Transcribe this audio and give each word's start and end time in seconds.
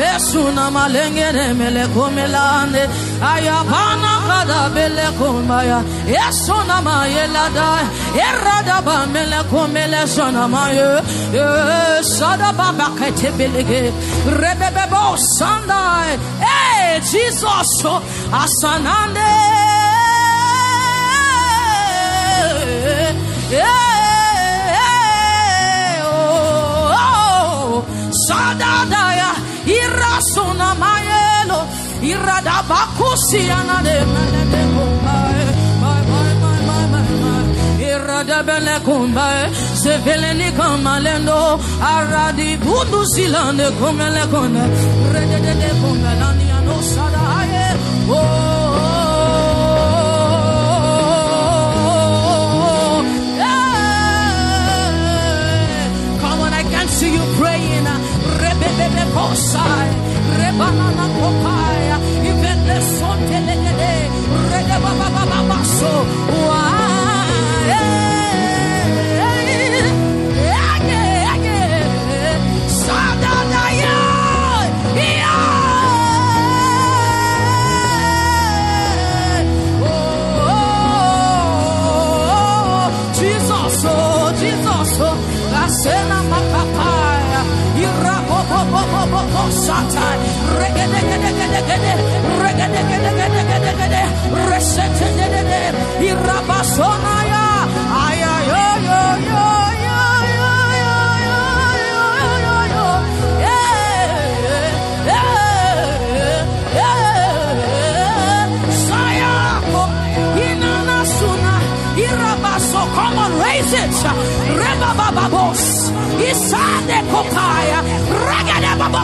besuna 0.00 0.70
mele 0.70 1.46
melekomelande 1.60 2.82
ayabana 3.32 4.12
kada 4.28 4.60
belekomaya 4.74 5.78
yesuna 6.14 6.76
mayelada 6.86 7.68
erada 8.28 8.78
ba 8.86 8.96
mele 9.12 9.40
melekomele 9.42 10.02
sona 10.14 10.44
maye 10.54 10.88
sada 12.16 12.50
ba 12.58 12.68
bakete 12.78 13.28
belege 13.38 13.82
rebebebo 14.40 15.04
sandai 15.36 16.12
eh 16.54 17.00
jesus 17.10 17.72
asanande 18.42 19.30
Sadadaya 28.26 29.30
irasuna 29.78 30.68
mayelo 30.82 31.60
iradabakusiana 32.10 33.76
de 33.86 33.96
menedekumbae 34.14 35.46
Radabele 38.10 38.80
kumbae, 38.84 39.50
seveleni 39.82 40.52
kamalendo, 40.56 41.60
aradi 41.80 42.56
bundu 42.64 43.00
silande 43.14 43.66
kumele 43.78 44.24
kone, 44.32 44.62
redede 45.12 45.68
kumbelani 45.80 46.46
anosada 46.58 47.20
aye, 47.38 47.66
oh. 48.10 48.59
Sai, 59.52 59.88
Rebanana 60.38 61.06
Popaya, 61.18 61.96
Ivene 62.30 62.78
Sontelegede, 62.96 63.94
Redebaba 64.50 65.08
Basso, 65.48 65.94
Why? 66.46 66.79
Reset 94.60 94.94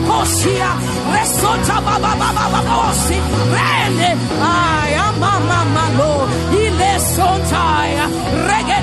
Babacosia, 0.01 0.77
Resota 1.13 1.81
Babababababosi, 1.81 3.17
Rene, 3.55 4.17
I 4.41 4.93
am 4.95 5.19
Mamma 5.19 5.85
Lo, 5.97 6.29
Ilesotaya, 6.53 8.07
Reggae 8.47 8.76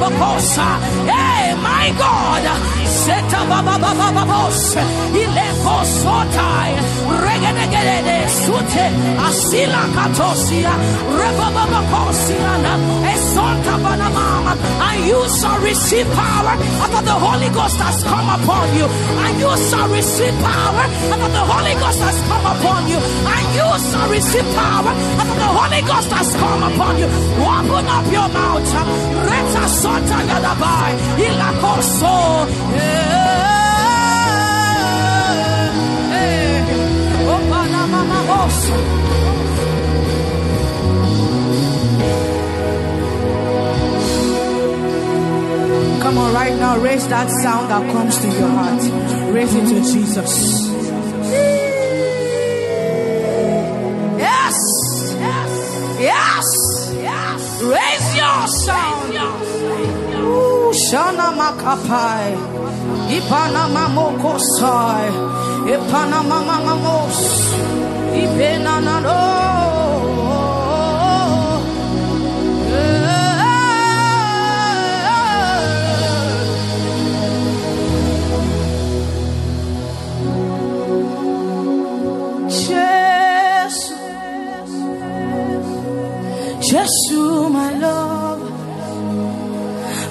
bakosa, 0.00 0.66
hey, 1.10 1.54
my 1.62 1.88
God, 1.98 2.44
seta 2.86 3.40
bababababos, 3.50 4.76
ile 5.22 5.46
kosotaya, 5.64 6.82
regede 7.24 7.66
gede 7.72 8.18
sute, 8.28 8.86
asila 9.26 9.82
katosia, 9.94 10.72
rebababakosia, 11.18 12.52
esonta 13.12 13.74
banamama, 13.84 14.52
and 14.88 15.06
you 15.06 15.20
shall 15.38 15.58
receive 15.60 16.06
power 16.14 16.56
after 16.84 17.02
the 17.04 17.12
Holy 17.12 17.48
Ghost 17.50 17.78
has 17.78 18.02
come 18.04 18.28
upon 18.36 18.66
you, 18.76 18.86
and 18.86 19.40
you 19.40 19.52
shall 19.68 19.88
receive 19.88 20.34
power 20.42 20.86
after 21.12 21.30
the 21.36 21.44
Holy 21.52 21.74
Ghost 21.80 22.00
has 22.00 22.18
come 22.28 22.46
upon 22.52 22.88
you, 22.88 22.98
and 22.98 23.46
you 23.56 23.68
shall 23.90 24.08
receive 24.10 24.48
power 24.54 24.92
after 25.20 25.38
the 25.42 25.50
Holy 25.58 25.82
Ghost 25.82 26.10
has 26.12 26.30
come 26.36 26.62
upon 26.62 26.98
you. 26.98 27.08
Open 27.42 27.86
up 27.96 28.06
your 28.12 28.28
mouth, 28.28 28.72
reta 29.28 29.64
sota 29.68 29.81
mouth. 38.32 38.70
Eh, 38.70 38.78
eh, 38.78 39.42
eh. 45.60 46.00
Come 46.02 46.18
on, 46.18 46.34
right 46.34 46.56
now, 46.58 46.78
raise 46.78 47.08
that 47.08 47.28
sound 47.42 47.70
that 47.70 47.92
comes 47.92 48.18
to 48.18 48.28
your 48.28 48.48
heart. 48.48 48.82
Raise 49.32 49.54
it 49.54 49.66
to 49.68 49.80
Jesus. 49.92 50.32
Yes, 54.18 54.56
yes, 55.18 55.50
yes, 56.00 56.46
yes. 57.00 57.62
Raise 57.62 58.11
sound. 58.46 59.14
Ooh, 60.22 60.72
Shana 60.86 61.28
Makapai. 61.38 62.36
Ipanama 63.16 63.84
Mokosai. 63.96 65.10
Ipanama 65.74 66.38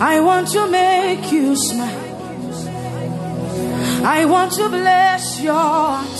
I 0.03 0.19
want 0.19 0.47
to 0.53 0.67
make 0.67 1.31
you 1.31 1.55
smile. 1.55 2.07
I 4.03 4.25
want 4.25 4.51
to 4.53 4.67
bless 4.67 5.39
your 5.39 5.53
heart. 5.53 6.19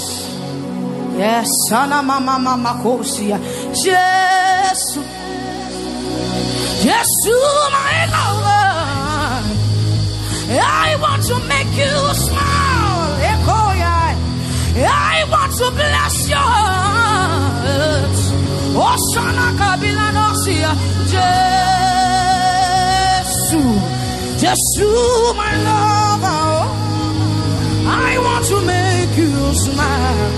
Yes, 1.18 1.50
Sana 1.68 2.04
Mama 2.04 2.38
Mama 2.38 2.80
Kosia. 2.84 3.38
Jesus, 3.74 4.98
Jesus, 6.84 7.72
my 7.74 8.06
lover. 8.14 8.62
I 10.62 10.96
want 11.02 11.24
to 11.24 11.40
make 11.50 11.74
you 11.76 12.14
smile. 12.14 12.62
I 14.84 15.26
want 15.32 15.54
to 15.58 15.72
bless 15.72 16.30
your 16.30 16.38
heart. 16.38 18.18
Oh, 18.78 18.98
Shana 19.12 19.48
Kabila 19.58 20.08
Nosia. 20.14 20.72
Jesus, 21.10 21.91
Jesus, 23.52 24.80
my 25.36 25.54
lover. 25.68 26.42
Oh. 26.56 26.72
I 27.86 28.18
want 28.18 28.46
to 28.46 28.58
make 28.62 29.18
you 29.18 29.54
smile. 29.54 30.32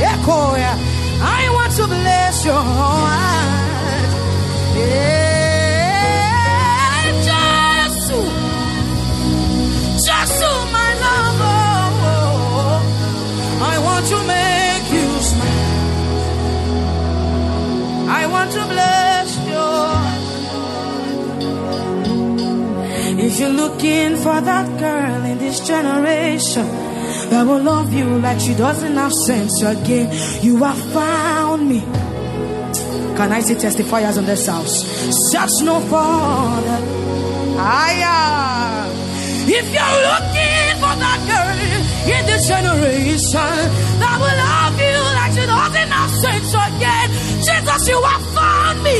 Echo, 0.00 0.54
yeah. 0.54 0.78
I 1.20 1.50
want 1.56 1.72
to 1.80 1.86
bless 1.88 2.44
your 2.44 2.54
heart. 2.54 4.10
Yeah, 4.78 6.22
Jesus. 7.26 8.28
Just 10.06 10.32
to 10.40 10.50
my 10.76 10.90
lover, 11.04 11.62
oh. 12.14 12.80
I 13.72 13.76
want 13.86 14.04
to 14.12 14.18
make 14.36 14.86
you 14.96 15.08
smile. 15.30 15.80
I 18.08 18.26
want 18.26 18.50
to 18.52 18.64
bless 18.66 19.01
If 23.32 23.40
you're 23.40 23.48
looking 23.48 24.16
for 24.16 24.42
that 24.42 24.68
girl 24.78 25.24
in 25.24 25.38
this 25.38 25.60
generation 25.66 26.66
that 27.30 27.46
will 27.46 27.62
love 27.62 27.90
you 27.90 28.04
like 28.18 28.38
she 28.38 28.52
doesn't 28.54 28.94
have 28.94 29.10
sense 29.26 29.62
again, 29.62 30.12
you 30.44 30.58
have 30.58 30.76
found 30.92 31.66
me. 31.66 31.80
Can 33.16 33.32
I 33.32 33.40
see 33.40 33.54
testifiers 33.54 34.18
in 34.18 34.26
this 34.26 34.46
house? 34.46 34.84
Search 35.32 35.64
no 35.64 35.80
further. 35.80 36.78
Aya. 37.56 38.84
If 39.48 39.64
you're 39.72 39.98
looking 40.12 40.76
for 40.76 40.92
that 41.00 41.20
girl 41.24 41.56
in 42.12 42.26
this 42.26 42.46
generation 42.46 43.56
that 43.96 44.16
will 44.20 44.36
love 44.44 44.76
you 44.76 45.00
like 45.16 45.32
she 45.32 45.46
doesn't 45.48 45.88
have 45.88 46.12
sense 46.20 46.52
again. 46.52 47.08
Jesus, 47.40 47.88
you 47.88 47.96
have 47.96 48.24
found 48.36 48.82
me. 48.84 48.98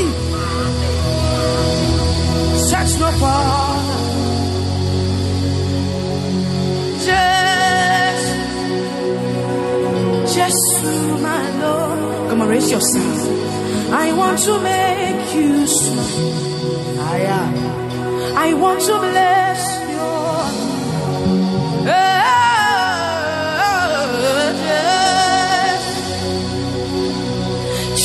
Search 2.57 2.99
no 2.99 3.13
further. 3.21 4.12
Just, 10.25 10.35
just 10.37 10.75
my 11.23 11.45
Lord. 11.63 11.99
Come 12.31 12.41
on, 12.43 12.49
raise 12.49 12.71
your 12.71 12.81
sound. 12.81 13.21
I 13.93 14.13
want 14.15 14.39
to 14.41 14.61
make 14.61 15.35
you 15.35 15.67
smile. 15.67 17.01
I 17.01 17.19
am. 17.41 17.73
I 18.37 18.55
want 18.55 18.81
to 18.81 18.99
bless 18.99 19.61
you. 19.91 19.93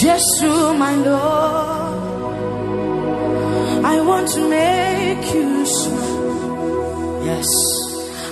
Just 0.01 0.43
my 0.77 0.95
Lord. 0.95 1.97
I 3.83 3.99
want 4.01 4.27
to 4.29 4.47
make 4.47 5.33
you 5.33 5.65
smile. 5.65 7.23
Yes. 7.25 7.76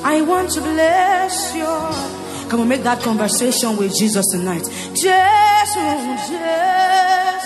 I 0.08 0.22
want 0.22 0.52
to 0.52 0.62
bless 0.62 1.56
you. 1.56 1.66
Come 2.48 2.62
on, 2.62 2.68
make 2.68 2.84
that 2.84 3.02
conversation 3.02 3.76
with 3.76 3.98
Jesus 3.98 4.28
tonight. 4.28 4.64
Jesus, 4.94 6.30
Jesus, 6.30 7.46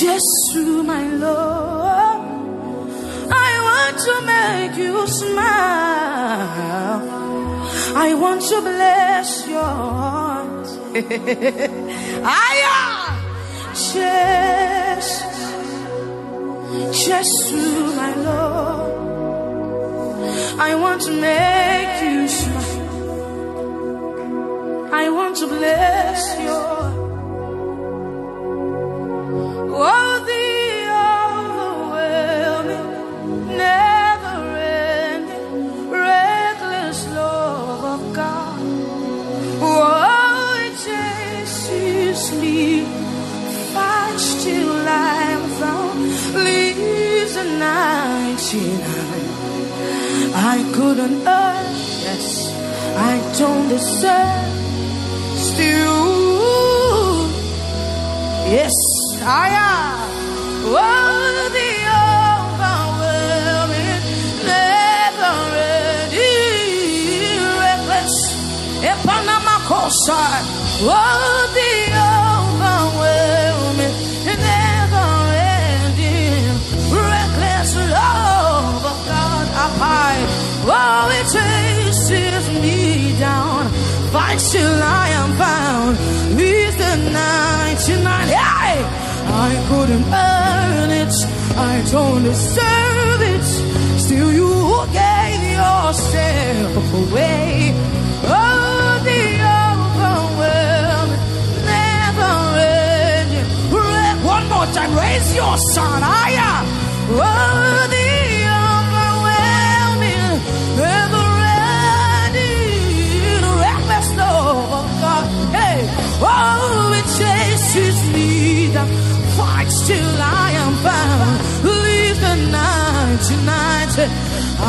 Jesus, 0.00 0.84
my 0.84 1.06
Lord. 1.06 2.20
I 3.30 3.52
want 3.68 3.96
to 4.06 4.14
make 4.26 4.76
you 4.76 5.06
smile. 5.06 5.38
I 7.96 8.12
want 8.14 8.42
to 8.42 8.60
bless 8.60 9.46
your 9.46 9.62
heart. 9.62 10.66
Aya, 12.26 12.78
Jesus, 13.72 15.22
Jesus, 16.90 17.52
my 17.96 18.14
Lord. 18.16 19.19
I 20.58 20.74
want 20.74 21.02
to 21.02 21.12
make 21.12 22.02
you 22.02 22.26
smile. 22.28 22.88
I 24.92 25.08
want 25.10 25.36
to 25.38 25.46
bless 25.46 26.38
your 26.40 26.90
Oh, 29.72 30.24
the 30.30 30.46
overwhelming, 31.94 33.56
never-ending, 33.56 35.90
reckless 35.90 36.98
love 37.14 37.84
of 37.94 38.02
God. 38.14 38.60
Oh, 39.62 40.66
it 40.66 40.74
chases 40.84 42.20
me, 42.40 42.58
fights 43.72 44.28
till 44.44 44.72
I'm 44.86 45.42
found, 45.60 46.00
leaves 46.44 47.34
the 47.34 47.44
99. 47.58 48.89
I 50.52 50.58
couldn't 50.74 51.18
earn, 51.28 51.66
yes, 52.02 52.26
I 52.96 53.14
don't 53.38 53.68
deserve, 53.68 54.50
still, 55.46 57.28
yes, 58.50 58.74
I 59.22 59.48
am. 59.70 60.10
Oh, 60.66 61.48
the 61.56 61.70
overwhelming, 62.50 64.00
never-ending, 64.50 65.30
reckless, 67.62 68.14
Epanama 68.90 69.56
Kosai. 69.70 70.38
Oh, 70.82 71.46
till 84.48 84.82
I 84.82 85.08
am 85.20 85.30
found. 85.36 85.96
With 86.36 86.76
the 86.78 86.94
99, 87.12 88.28
hey! 88.28 88.76
I 89.48 89.50
couldn't 89.68 90.06
earn 90.30 90.90
it, 91.02 91.14
I 91.56 91.74
don't 91.92 92.22
deserve 92.22 93.20
it. 93.34 93.44
Still, 94.00 94.32
you 94.32 94.52
gave 94.92 95.42
yourself 95.60 96.84
away. 97.02 97.74
Oh, 98.24 99.00
the 99.08 99.22
overwhelming, 99.60 101.22
never 101.68 102.34
ending. 102.58 103.48
One 104.34 104.46
more 104.48 104.68
time, 104.76 104.92
raise 104.96 105.28
your 105.34 105.56
son 105.74 106.02
higher. 106.02 106.56
Oh, 107.12 107.86
the 107.94 107.99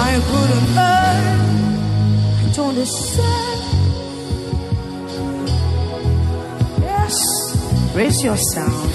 I 0.03 0.11
couldn't 0.29 0.77
earn, 0.91 1.39
I 2.41 2.51
don't 2.55 2.75
deserve. 2.75 3.61
Yes, 6.81 7.15
raise 7.95 8.23
your 8.23 8.37
sound. 8.53 8.91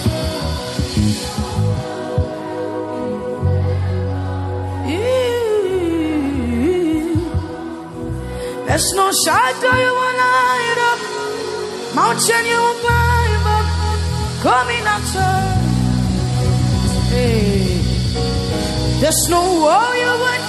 There's 8.67 8.93
no 8.95 9.11
shadow 9.25 9.75
you 9.85 9.93
will 9.99 10.17
light 10.23 10.79
up, 10.91 11.01
mountain 11.95 12.45
you 12.45 12.59
will 12.65 12.79
climb 12.85 13.47
up, 13.57 13.67
coming 14.43 14.85
after. 14.95 15.31
Hey. 17.15 17.77
There's 19.01 19.29
no 19.29 19.41
wall 19.41 19.95
you 19.95 20.13
would 20.23 20.46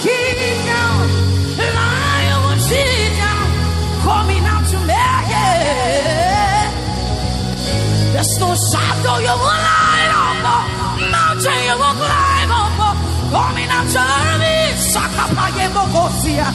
No 8.40 8.54
shadow 8.54 9.18
you 9.18 9.36
will 9.44 9.62
light 9.68 10.12
up, 10.46 10.66
mountain 11.12 11.62
you 11.68 11.76
will 11.82 11.96
climb 11.98 12.52
up, 12.52 12.98
coming 13.34 13.70
after 13.78 14.08
me. 14.42 14.56
Sakapayemokosia. 14.94 16.48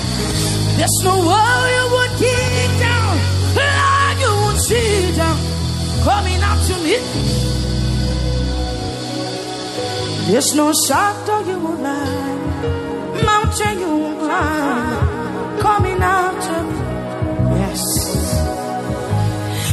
There's 0.77 0.99
no 1.03 1.15
wall 1.17 1.65
you 1.77 1.85
would 1.95 2.13
keep 2.23 2.71
down, 2.79 3.15
lie 3.57 4.15
you 4.23 4.33
would 4.47 4.61
sit 4.61 5.17
down, 5.17 5.39
coming 6.05 6.41
out 6.41 6.61
to 6.69 6.75
me. 6.85 6.97
There's 10.31 10.55
no 10.55 10.73
shadow 10.87 11.41
you 11.41 11.59
will 11.59 11.79
lie, 11.83 13.23
mountain 13.25 13.79
you 13.81 14.17
climb, 14.21 15.59
coming 15.59 16.01
after 16.01 16.63
me. 16.63 16.82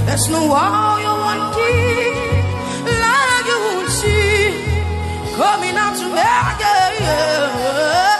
There's 0.09 0.27
no 0.27 0.41
wall 0.47 0.99
you 1.05 1.13
won't 1.23 1.53
keep, 1.53 2.83
lie 3.03 3.41
you 3.49 3.57
won't 3.65 3.89
see, 3.99 4.57
coming 5.37 5.77
after 5.77 6.09
me. 6.09 6.15
Yeah, 6.17 6.97
yeah. 7.05 8.17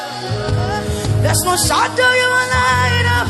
There's 1.23 1.41
no 1.49 1.53
shadow 1.57 2.11
you 2.21 2.27
won't 2.35 2.51
light 2.53 3.07
up, 3.17 3.27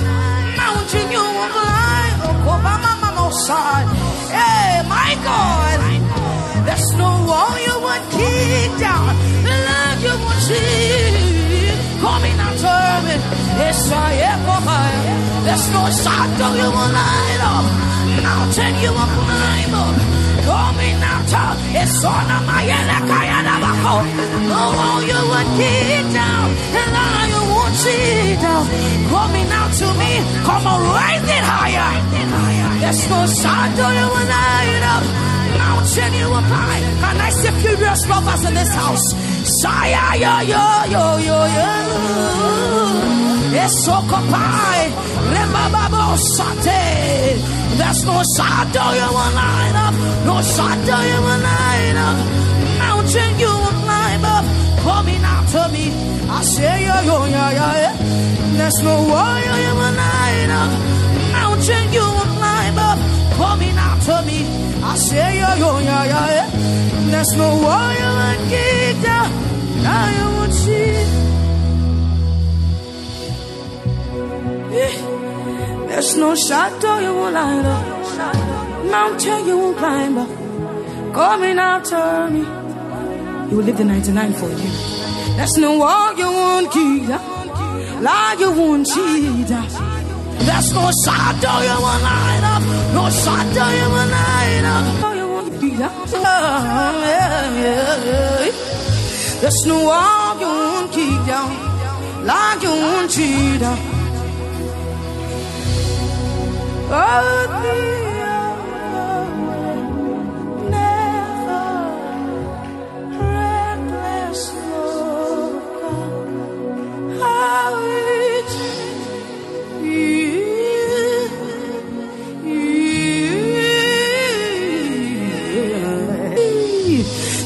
mountain 0.59 1.07
you 1.09 1.23
won't 1.23 1.51
climb, 1.55 2.19
oh, 2.27 2.51
Obama, 2.51 2.91
mama, 2.99 3.21
oh, 3.23 3.31
side. 3.47 3.87
Hey, 4.27 4.83
my 4.91 5.11
God. 5.23 5.79
There's 6.67 6.89
no 6.99 7.09
wall 7.29 7.55
you 7.67 7.75
won't 7.79 8.05
kick 8.11 8.71
down, 8.77 9.15
love 9.47 10.03
you 10.03 10.15
won't 10.19 10.41
see. 10.43 11.71
Coming 12.03 12.37
after 12.47 13.07
me, 13.07 13.15
yes, 13.55 13.87
I 13.89 13.95
am. 14.31 14.39
There's 15.45 15.67
no 15.71 15.83
shadow 16.03 16.51
you 16.61 16.69
won't 16.75 16.93
light 16.93 17.41
up, 17.41 17.65
mountain 18.21 18.73
you 18.83 18.91
will 18.91 19.11
climb 19.15 19.73
up. 19.73 19.95
Coming 20.49 20.99
after, 21.13 21.49
it's 21.79 22.03
on 22.03 22.29
my 22.47 22.63
Elakayanabaco. 22.77 23.95
No 24.49 24.61
wall 24.77 25.01
you 25.03 25.21
won't 25.31 25.49
kick 25.57 26.05
down, 26.13 26.47
the 26.73 26.83
love 26.95 27.27
you 27.33 27.41
won't 27.51 27.75
see 27.75 28.35
down. 28.43 28.65
Coming 29.13 29.49
out 29.59 29.71
to 29.79 29.87
me, 30.01 30.11
come 30.47 30.65
on, 30.71 30.79
raise 30.95 31.29
it 31.37 31.43
higher. 31.51 31.91
There's 32.81 33.09
no 33.09 33.19
shadow 33.27 33.89
you 33.99 34.07
will 34.13 34.27
light 34.33 34.83
up 34.95 35.29
mountain 35.57 36.13
you 36.13 36.27
will 36.33 36.45
climb. 36.51 36.83
Can 37.01 37.17
I 37.27 37.29
see 37.29 37.51
furious 37.61 38.07
lovers 38.07 38.43
in 38.47 38.53
this 38.53 38.73
house? 38.73 39.13
Shaya, 39.57 40.03
yo, 40.23 40.33
yo, 40.51 40.65
yo, 40.93 41.03
yo, 41.27 41.37
yo. 41.55 41.69
It's 43.61 43.83
so 43.85 43.95
kapai. 44.11 45.09
There's 47.79 48.03
no 48.03 48.21
shadow 48.35 48.89
you 48.99 49.09
will 49.17 49.33
light 49.39 49.75
up, 49.85 49.95
no 50.27 50.35
shadow 50.53 51.01
you 51.11 51.19
will 51.25 51.41
light 51.47 51.97
up, 52.07 52.17
mountain 52.83 53.39
you 53.39 53.53
will 53.63 53.77
climb 53.83 54.25
up, 54.35 54.45
coming 54.83 55.23
after 55.23 55.65
me. 55.73 55.85
I 56.29 56.41
say, 56.43 56.85
yo, 56.87 56.95
yo, 57.09 57.17
yo, 57.35 57.45
yo, 57.59 57.67
There's 58.59 58.79
no 58.83 58.95
warrior 59.11 59.57
you 59.65 59.73
will 59.79 59.95
light 60.03 60.51
up, 60.61 60.71
mountain 61.31 61.85
you 61.95 62.05
will 62.15 62.31
climb 62.37 62.77
up, 62.77 62.99
coming 63.39 63.77
after 63.89 64.19
me. 64.27 64.39
I 64.83 64.95
say, 64.97 65.39
yo, 65.39 65.49
yo, 65.63 65.71
yo, 65.89 65.99
yo, 66.13 66.21
There's 67.11 67.31
no 67.41 67.47
warrior 67.63 68.13
and 68.29 68.41
kick 68.51 68.95
down, 69.07 69.29
now 69.83 70.05
you 70.17 70.27
will 70.35 70.51
see. 70.51 71.19
There's 75.89 76.15
no 76.17 76.35
shadow 76.35 76.99
you 76.99 77.13
won't 77.15 77.33
light 77.33 77.65
up, 77.65 78.85
mountain 78.85 79.45
you 79.47 79.57
won't 79.57 79.77
climb 79.77 80.17
up. 80.19 80.29
Coming 81.13 81.57
after 81.57 82.29
me, 82.29 82.41
you 83.49 83.57
will 83.57 83.65
leave 83.65 83.77
the 83.77 83.85
99 83.85 84.33
for 84.33 84.49
you. 84.49 84.69
There's 85.35 85.57
no 85.57 85.79
wall 85.79 86.15
you 86.15 86.27
won't 86.31 86.71
keep 86.71 87.07
down, 87.07 88.03
lie 88.03 88.35
you 88.39 88.51
won't 88.51 88.85
cheat 88.85 89.47
There's 89.47 90.71
no 90.77 90.91
shadow 91.03 91.57
you 91.67 91.77
won't 91.81 92.03
light 92.03 92.43
up, 92.53 92.63
no 92.93 93.09
shadow 93.09 93.69
you 93.79 93.89
won't 93.89 94.11
light 94.11 94.65
up. 94.75 95.15
You 95.15 95.27
won't 95.27 95.59
keep 95.59 95.73
oh, 95.73 95.79
down. 96.21 96.99
There's 99.41 99.65
no 99.65 99.83
wall 99.85 100.39
you 100.39 100.47
won't 100.47 100.91
keep 100.91 101.25
down, 101.25 101.51
lie 102.27 102.59
you 102.61 102.69
won't 102.69 103.09
cheat 103.09 103.63
Oh, 103.63 103.98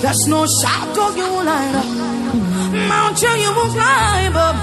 There's 0.04 0.28
no 0.28 0.46
shadow 0.46 1.10
you 1.16 1.24
will 1.24 1.44
light 1.44 1.76
up, 1.76 1.88
mountain 2.88 3.40
you 3.40 3.52
will 3.54 3.72
climb 3.72 4.36
up, 4.36 4.56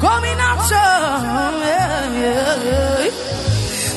coming 0.00 0.40
out. 0.40 0.70
Yeah, 0.70 1.50
yeah, 2.18 2.64
yeah. 2.64 3.25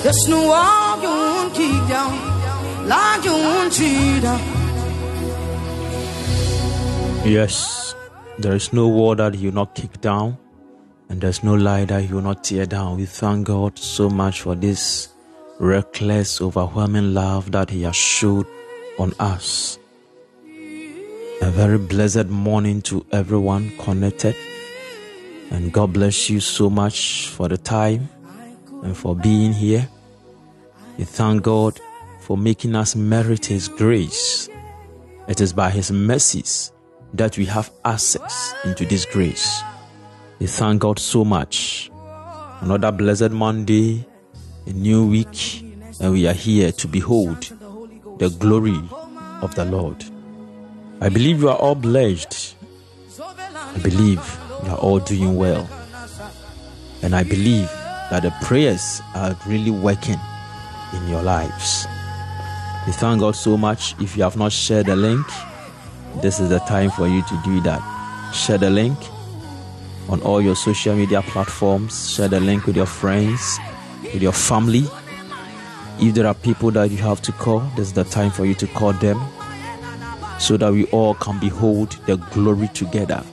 There's 0.02 0.30
no 0.30 0.48
wall 0.48 1.02
you 1.02 1.10
won't 1.10 1.54
kick 1.54 1.88
down, 1.90 2.88
like 2.88 3.26
you 3.26 3.34
won't 3.34 3.74
cheat. 3.74 4.24
Yes, 7.26 7.94
there 8.38 8.56
is 8.56 8.72
no 8.72 8.88
wall 8.88 9.16
that 9.16 9.36
you 9.36 9.52
not 9.52 9.76
kick 9.76 10.00
down, 10.00 10.38
and 11.10 11.20
there's 11.20 11.44
no 11.44 11.54
lie 11.54 11.84
that 11.84 12.08
you 12.08 12.16
will 12.16 12.22
not 12.22 12.46
tear 12.46 12.66
down. 12.66 12.96
We 12.96 13.08
thank 13.08 13.48
God 13.48 13.78
so 13.78 14.10
much 14.10 14.40
for 14.42 14.56
this 14.56 15.10
reckless, 15.60 16.40
overwhelming 16.40 17.14
love 17.14 17.52
that 17.52 17.70
He 17.70 17.84
has 17.84 17.98
showed 17.98 18.48
on 18.98 19.14
us. 19.20 19.80
A 21.42 21.52
very 21.52 21.78
blessed 21.78 22.28
morning 22.28 22.82
to 22.84 23.06
everyone 23.12 23.72
connected, 23.78 24.38
and 25.52 25.74
God 25.74 25.92
bless 25.92 26.30
you 26.30 26.40
so 26.40 26.70
much 26.70 27.28
for 27.28 27.50
the 27.50 27.58
time 27.58 28.08
and 28.84 28.96
for 28.98 29.16
being 29.16 29.54
here. 29.54 29.88
We 30.98 31.04
thank 31.06 31.44
God 31.44 31.80
for 32.22 32.38
making 32.38 32.76
us 32.76 32.96
merit 32.96 33.46
His 33.46 33.68
grace. 33.68 34.50
It 35.28 35.42
is 35.42 35.54
by 35.54 35.70
His 35.70 35.92
mercies 35.92 36.72
that 37.14 37.38
we 37.38 37.46
have 37.46 37.72
access 37.86 38.54
into 38.66 38.86
this 38.86 39.06
grace. 39.06 39.62
We 40.40 40.48
thank 40.48 40.82
God 40.82 41.00
so 41.00 41.26
much. 41.26 41.90
Another 42.62 42.92
blessed 42.92 43.32
Monday, 43.32 44.06
a 44.66 44.74
new 44.74 45.08
week, 45.08 45.64
and 46.00 46.12
we 46.12 46.28
are 46.28 46.34
here 46.34 46.72
to 46.74 46.88
behold 46.88 47.42
the 48.20 48.30
glory 48.30 48.80
of 49.42 49.56
the 49.56 49.66
Lord. 49.66 50.04
I 51.02 51.10
believe 51.10 51.42
you 51.42 51.50
are 51.50 51.58
all 51.58 51.76
blessed. 51.76 52.56
I 53.20 53.80
believe 53.82 54.40
you 54.64 54.70
are 54.70 54.78
all 54.78 55.00
doing 55.00 55.38
well. 55.38 55.70
And 57.02 57.16
I 57.16 57.24
believe 57.24 57.70
that 58.10 58.24
the 58.24 58.32
prayers 58.42 59.02
are 59.14 59.36
really 59.46 59.72
working 59.72 60.20
in 60.94 61.08
your 61.08 61.22
lives. 61.22 61.88
We 62.88 62.94
thank 62.94 63.20
God 63.20 63.36
so 63.36 63.58
much. 63.58 63.96
If 64.00 64.18
you 64.18 64.24
have 64.24 64.38
not 64.38 64.52
shared 64.52 64.88
the 64.88 64.96
link, 64.96 65.26
this 66.22 66.40
is 66.40 66.50
the 66.50 66.60
time 66.60 66.90
for 66.90 67.08
you 67.08 67.22
to 67.22 67.42
do 67.44 67.62
that. 67.62 67.82
Share 68.34 68.58
the 68.58 68.70
link 68.70 68.98
on 70.10 70.22
all 70.22 70.42
your 70.42 70.56
social 70.56 70.96
media 70.96 71.22
platforms. 71.22 72.12
Share 72.12 72.28
the 72.28 72.40
link 72.40 72.66
with 72.66 72.76
your 72.76 72.88
friends, 72.88 73.60
with 74.02 74.22
your 74.22 74.32
family. 74.32 74.86
If 76.00 76.16
there 76.16 76.26
are 76.26 76.34
people 76.34 76.72
that 76.72 76.90
you 76.90 76.98
have 76.98 77.22
to 77.24 77.32
call, 77.34 77.60
this 77.76 77.88
is 77.88 77.94
the 77.94 78.06
time 78.06 78.32
for 78.32 78.46
you 78.46 78.56
to 78.56 78.68
call 78.68 78.94
them 78.94 79.22
so 80.40 80.58
that 80.58 80.72
we 80.72 80.86
all 80.86 81.14
can 81.14 81.40
behold 81.40 81.92
the 82.06 82.16
glory 82.32 82.70
together. 82.70 83.24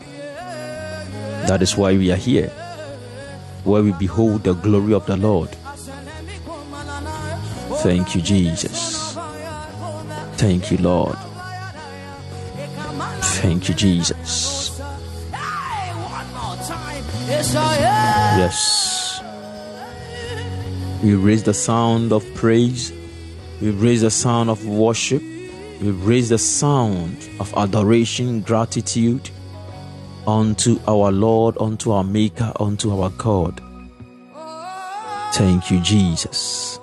That 1.46 1.62
is 1.62 1.76
why 1.76 1.96
we 1.96 2.10
are 2.10 2.16
here 2.16 2.52
where 3.66 3.82
we 3.82 3.92
behold 3.92 4.44
the 4.44 4.54
glory 4.54 4.94
of 4.94 5.04
the 5.06 5.16
Lord. 5.16 5.50
Thank 7.82 8.14
you, 8.14 8.22
Jesus. 8.22 9.14
Thank 10.36 10.70
you, 10.70 10.78
Lord. 10.78 11.16
Thank 13.42 13.68
you, 13.68 13.74
Jesus. 13.74 14.80
Yes. 18.38 19.20
We 21.02 21.14
raise 21.14 21.42
the 21.42 21.54
sound 21.54 22.12
of 22.12 22.24
praise. 22.34 22.92
We 23.60 23.70
raise 23.70 24.02
the 24.02 24.10
sound 24.10 24.48
of 24.48 24.64
worship. 24.66 25.22
We 25.80 25.90
raise 25.90 26.28
the 26.28 26.38
sound 26.38 27.28
of 27.40 27.52
adoration, 27.56 28.42
gratitude 28.42 29.30
unto 30.26 30.78
our 30.88 31.12
Lord, 31.12 31.56
unto 31.58 31.92
our 31.92 32.04
Maker, 32.04 32.52
unto 32.58 33.00
our 33.00 33.10
God. 33.10 33.60
Thank 35.34 35.70
you, 35.70 35.80
Jesus. 35.80 36.80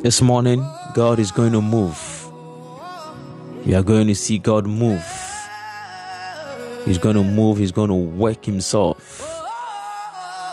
This 0.00 0.22
morning, 0.22 0.64
God 0.94 1.18
is 1.18 1.32
going 1.32 1.52
to 1.52 1.60
move. 1.60 2.30
We 3.66 3.74
are 3.74 3.82
going 3.82 4.06
to 4.08 4.14
see 4.14 4.38
God 4.38 4.66
move. 4.66 5.04
He's 6.84 6.98
going 6.98 7.16
to 7.16 7.24
move, 7.24 7.58
He's 7.58 7.72
going 7.72 7.88
to 7.88 7.94
work 7.94 8.44
Himself. 8.44 9.26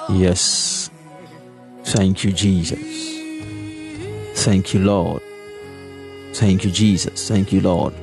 Yes. 0.09 0.89
Thank 1.83 2.23
you, 2.23 2.31
Jesus. 2.31 2.79
Thank 4.43 4.73
you, 4.73 4.79
Lord. 4.79 5.21
Thank 6.33 6.63
you, 6.63 6.71
Jesus. 6.71 7.27
Thank 7.27 7.51
you, 7.51 7.61
Lord. 7.61 7.93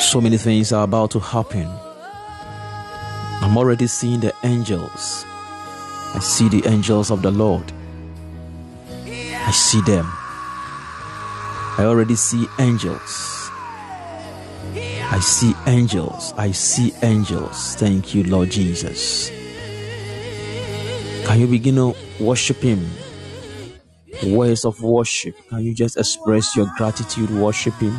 So 0.00 0.20
many 0.20 0.38
things 0.38 0.72
are 0.72 0.82
about 0.82 1.10
to 1.12 1.20
happen. 1.20 1.68
I'm 3.42 3.56
already 3.56 3.86
seeing 3.86 4.20
the 4.20 4.34
angels. 4.42 5.24
I 6.14 6.18
see 6.20 6.48
the 6.48 6.66
angels 6.66 7.10
of 7.10 7.22
the 7.22 7.30
Lord. 7.30 7.70
I 9.06 9.50
see 9.52 9.80
them. 9.82 10.06
I 11.78 11.84
already 11.84 12.16
see 12.16 12.46
angels. 12.58 13.50
I 14.74 15.20
see 15.20 15.54
angels. 15.66 16.32
I 16.36 16.52
see 16.52 16.92
angels. 17.02 17.76
Thank 17.76 18.14
you, 18.14 18.24
Lord 18.24 18.50
Jesus. 18.50 19.30
Can 21.26 21.40
you 21.40 21.46
begin 21.46 21.76
to 21.76 21.94
worship 22.18 22.56
Him? 22.56 22.88
Words 24.26 24.64
of 24.64 24.82
worship. 24.82 25.36
Can 25.50 25.60
you 25.60 25.74
just 25.74 25.96
express 25.96 26.56
your 26.56 26.72
gratitude, 26.76 27.30
worship 27.30 27.74
Him? 27.74 27.96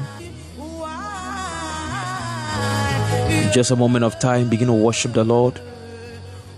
Just 3.51 3.71
a 3.71 3.75
moment 3.75 4.03
of 4.03 4.19
time, 4.19 4.49
begin 4.49 4.67
to 4.67 4.73
worship 4.73 5.13
the 5.13 5.23
Lord. 5.23 5.59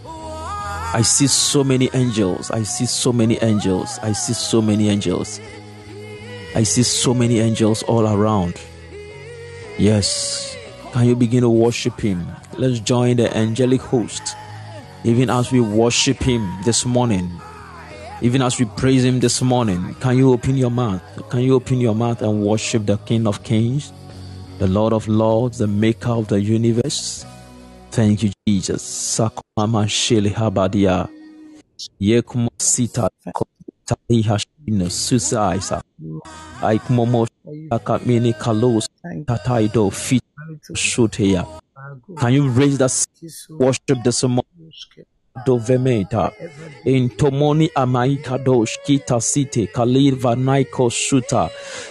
I 0.06 1.02
see 1.02 1.28
so 1.28 1.64
many 1.64 1.90
angels. 1.94 2.52
I 2.52 2.64
see 2.64 2.86
so 2.86 3.12
many 3.12 3.42
angels. 3.42 4.00
I 4.04 4.12
see 4.12 4.34
so 4.34 4.62
many 4.62 4.90
angels. 4.90 5.40
I 6.56 6.64
see 6.64 6.84
so 6.84 7.14
many 7.14 7.40
angels 7.40 7.82
all 7.84 8.08
around. 8.08 8.62
Yes. 9.80 10.56
Can 10.92 11.08
you 11.08 11.16
begin 11.16 11.42
to 11.42 11.50
worship 11.50 12.00
Him? 12.00 12.28
Let's 12.58 12.80
join 12.80 13.18
the 13.18 13.36
angelic 13.36 13.82
host. 13.82 14.36
Even 15.04 15.32
as 15.32 15.52
we 15.52 15.60
worship 15.60 16.18
Him 16.18 16.48
this 16.64 16.86
morning, 16.86 17.28
even 18.22 18.44
as 18.44 18.60
we 18.60 18.66
praise 18.66 19.04
Him 19.04 19.20
this 19.20 19.42
morning, 19.42 19.96
can 19.96 20.16
you 20.16 20.32
open 20.32 20.56
your 20.56 20.70
mouth? 20.70 21.02
Can 21.30 21.40
you 21.40 21.56
open 21.56 21.80
your 21.80 21.96
mouth 21.96 22.22
and 22.22 22.46
worship 22.46 22.86
the 22.86 22.98
King 22.98 23.26
of 23.26 23.44
Kings? 23.44 23.92
The 24.60 24.67
Lord 24.67 24.93
of 24.93 25.07
Lords, 25.07 25.57
the 25.57 25.67
Maker 25.67 26.12
of 26.12 26.27
the 26.27 26.39
universe. 26.39 27.25
Thank 27.91 28.24
you, 28.24 28.31
Jesus. 28.48 28.81
Sakwama 28.81 29.86
Shili 29.88 30.31
Habadia. 30.33 31.07
Yekumo 32.00 32.50
sita 32.57 33.10
tali 33.86 34.22
hashina 34.24 34.89
susa 34.89 35.55
isa. 35.55 35.81
Aikmomo 36.62 37.27
akamini 37.69 38.33
kalos 38.33 38.88
tataido 39.25 39.91
fit 39.91 40.24
shuteya. 40.74 41.45
Can 42.17 42.33
you 42.33 42.50
raise 42.50 42.77
that 42.77 42.91
worship 43.50 44.03
this 44.03 44.24
morning? 44.24 44.72
Dovemeta. 45.46 46.32
In 46.86 47.10
tomoni 47.10 47.70
amaikadosh 47.75 48.78
kita 48.86 49.20
site 49.22 49.68
kalir 49.74 50.16
vanaiko 50.16 50.90
shuta 50.90 51.50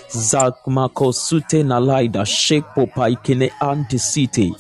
zakmako 0.09 1.13
sute 1.13 1.63
nalaida 1.63 2.25
shekpo 2.27 2.87
paikine 2.87 3.51
antisite 3.61 4.53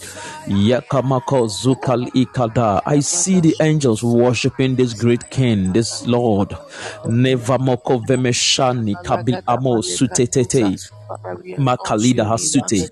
yakamako 0.49 1.47
zukal 1.47 2.09
ikada. 2.15 2.83
I 2.85 3.01
see 3.01 3.41
the 3.41 3.55
angels 3.61 4.03
worshiping 4.03 4.75
this 4.75 4.95
great 4.95 5.31
king 5.31 5.73
this 5.73 6.07
lord. 6.07 6.49
Nevamoko 7.07 8.05
vemeshani 8.07 8.97
kabil 9.05 9.43
amo 9.47 9.81
sutetete 9.83 10.77
makalida 11.59 12.25
hasute. 12.25 12.91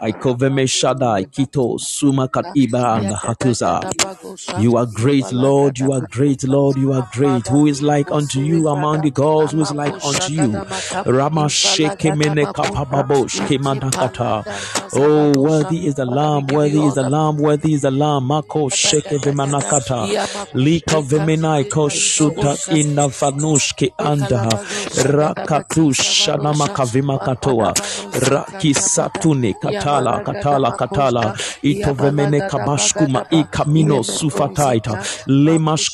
Aikoveme 0.00 0.66
shadai 0.66 1.26
kito 1.26 1.78
suma 1.80 2.28
katiba 2.28 2.98
and 2.98 3.14
hatuza 3.16 4.60
you 4.60 4.76
are 4.76 4.86
great 4.86 5.32
lord 5.32 5.78
you 5.78 5.92
are 5.92 6.00
great 6.10 6.44
lord 6.44 6.76
you 6.76 6.92
are 6.92 7.08
great. 7.12 7.46
Who 7.48 7.66
is 7.66 7.82
like 7.82 8.10
unto 8.10 8.40
you 8.40 8.68
among 8.68 9.02
the 9.02 9.10
gods? 9.10 9.52
Who 9.52 9.60
is 9.62 9.72
like 9.72 9.94
unto 10.04 10.32
you? 10.32 10.52
Rama 11.06 11.46
shekemene 11.48 12.52
kapababosh 12.52 13.40
kemanakata 13.46 14.44
oh 14.94 15.32
worthy 15.40 15.86
is 15.86 15.94
the 15.96 16.04
lamb 16.06 16.46
worthy 16.48 16.80
is 16.84 16.94
the 16.94 17.08
lamb 17.08 17.36
worthy 17.38 17.74
is 17.74 17.82
the 17.82 17.90
lamb. 17.90 18.24
Mako 18.26 18.68
sheke 18.68 19.18
vemanakata 19.18 20.06
lika 20.54 20.96
vemenai 21.02 21.70
ko 21.70 21.88
shuta 21.88 22.56
inna 22.74 23.08
fanushke 23.08 23.90
anda 23.98 24.48
rakatush 25.04 26.26
kavimakato 27.64 27.72
Katoa 27.72 28.20
Rakisatune 28.30 29.54
Katala 29.60 30.22
Katala 30.24 30.72
Katala. 30.76 31.34
Itovemene 31.62 32.40
Kabashkuma 32.48 33.26
I 33.32 33.44
Kamino 33.44 34.02
Sufataita. 34.04 34.98
Lemash 35.28 35.90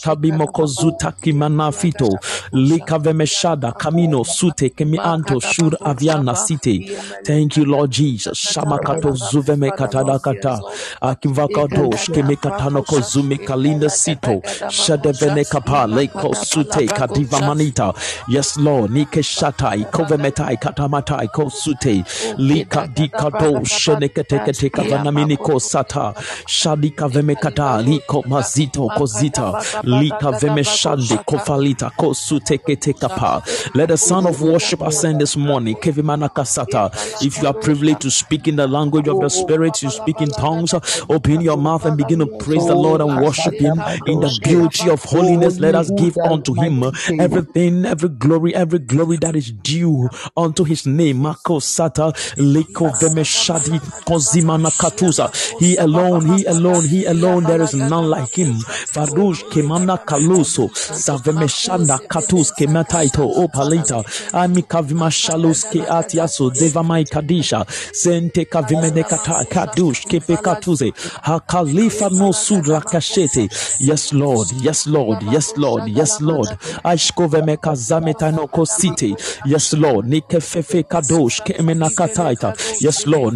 Kimanafito 1.23 2.19
Likavemeshada 2.52 3.73
Kamino 3.76 4.25
Sute 4.25 4.71
Kemianto 4.75 5.40
Shur 5.42 5.71
Aviana 5.85 6.37
City 6.37 6.87
Thank 7.25 7.57
you 7.57 7.64
Lord 7.64 7.90
Jesus. 7.90 8.38
Shamakato 8.38 9.12
Zuveme 9.16 9.71
Katada 9.73 10.21
Kata. 10.23 10.61
Akivakadosh 11.02 12.11
Kemikatanoko 12.11 13.00
Zume 13.00 13.38
Kalinda 13.45 13.90
Sito. 13.90 14.42
Shadevene 14.69 15.45
Kapa 15.49 15.87
Leko 15.88 16.35
Sute 16.35 16.88
Kadiva 16.88 17.40
Manita. 17.42 17.92
Yes 18.28 18.57
Lord. 18.59 18.90
Nike 18.90 19.21
Shatai 19.21 19.90
Kovemetai 19.90 20.57
Katamatai 20.61 21.33
Ko 21.33 21.45
sute 21.53 22.05
lika 22.39 22.87
dikado 22.87 23.65
sheneketeke 23.65 24.53
teka 24.53 24.83
vanamini 24.83 25.37
ko 25.37 25.59
sata 25.61 26.15
shadika 26.47 27.09
vemekata 27.09 27.83
liko 27.83 28.23
mazito 28.29 28.89
kozita 28.97 29.53
lika 29.85 30.33
vemeshande 30.33 31.17
kofalita 31.25 31.91
ko 31.97 32.15
suteke 32.15 32.77
teka 32.77 33.09
pa. 33.09 33.43
Let 33.75 33.88
the 33.88 33.97
son 33.97 34.27
of 34.27 34.41
worship 34.43 34.81
ascend 34.83 35.21
this 35.21 35.37
morning 35.37 35.77
kevimana 35.77 36.29
kasata 36.29 36.91
if 37.23 37.41
you 37.41 37.49
are 37.49 37.55
privileged 37.55 38.01
to 38.03 38.11
speak 38.11 38.49
in 38.49 38.57
the 38.57 38.67
language 38.67 39.09
of 39.09 39.21
the 39.21 39.29
spirit 39.29 39.83
you 39.83 39.91
speak 39.91 40.21
in 40.21 40.31
tongues 40.31 40.75
open 41.09 41.41
your 41.41 41.57
mouth 41.57 41.85
and 41.85 41.97
begin 41.97 42.19
to 42.19 42.27
praise 42.27 42.67
the 42.67 42.75
lord 42.75 43.01
and 43.01 43.21
worship 43.23 43.55
him 43.55 43.83
in 44.07 44.21
the 44.21 44.31
beauty 44.43 44.91
of 44.91 45.03
holiness. 45.05 45.59
Let 45.61 45.75
us 45.75 45.91
give 45.91 46.17
unto 46.19 46.55
him 46.55 46.83
everything 47.19 47.85
every 47.85 48.09
glory 48.09 48.55
every 48.55 48.79
glory 48.79 49.17
that 49.19 49.37
is 49.37 49.51
due 49.53 50.09
unto 50.37 50.65
his 50.65 50.87
name 50.87 51.27
Sata 51.61 52.12
Liko 52.37 52.90
Vemeshadi 52.98 53.78
Kozimana 54.07 54.70
Katuza. 54.70 55.31
He 55.59 55.76
alone, 55.76 56.37
he 56.38 56.44
alone, 56.46 56.85
he 56.87 57.05
alone, 57.07 57.44
there 57.44 57.62
is 57.62 57.74
none 57.74 58.09
like 58.09 58.35
him. 58.35 58.55
Farush 58.55 59.42
Kemana 59.50 59.98
Kaluso 60.05 60.68
Savemeshanda 60.70 61.98
Katus 62.09 62.52
Kemataito 62.57 63.26
Opalita 63.37 64.02
Amika 64.33 64.83
Vimashalus 64.85 65.64
Ke 65.64 65.87
Atiaso 65.87 66.50
Devamai 66.50 67.05
Kadisha 67.09 67.64
Sente 67.92 68.44
Kavimene 68.46 69.02
Kadush 69.05 70.07
Kepe 70.07 70.37
Katuze 70.37 70.92
Hakalifa 71.22 72.11
no 72.11 72.33
Sudra 72.33 72.81
Kashete. 72.81 73.48
Yes, 73.81 74.12
Lord, 74.12 74.48
yes, 74.61 74.87
Lord, 74.87 75.22
yes, 75.24 75.57
Lord, 75.57 75.88
yes, 75.88 76.20
Lord. 76.20 76.48
Ashkoveme 76.85 77.57
Kazametano 77.57 78.48
Kosite. 78.50 79.16
Yes, 79.46 79.72
Lord. 79.74 80.07
Nikefefe 80.07 80.83
Kadosh. 81.29 82.83
Yes, 82.83 83.07
Lord. 83.07 83.35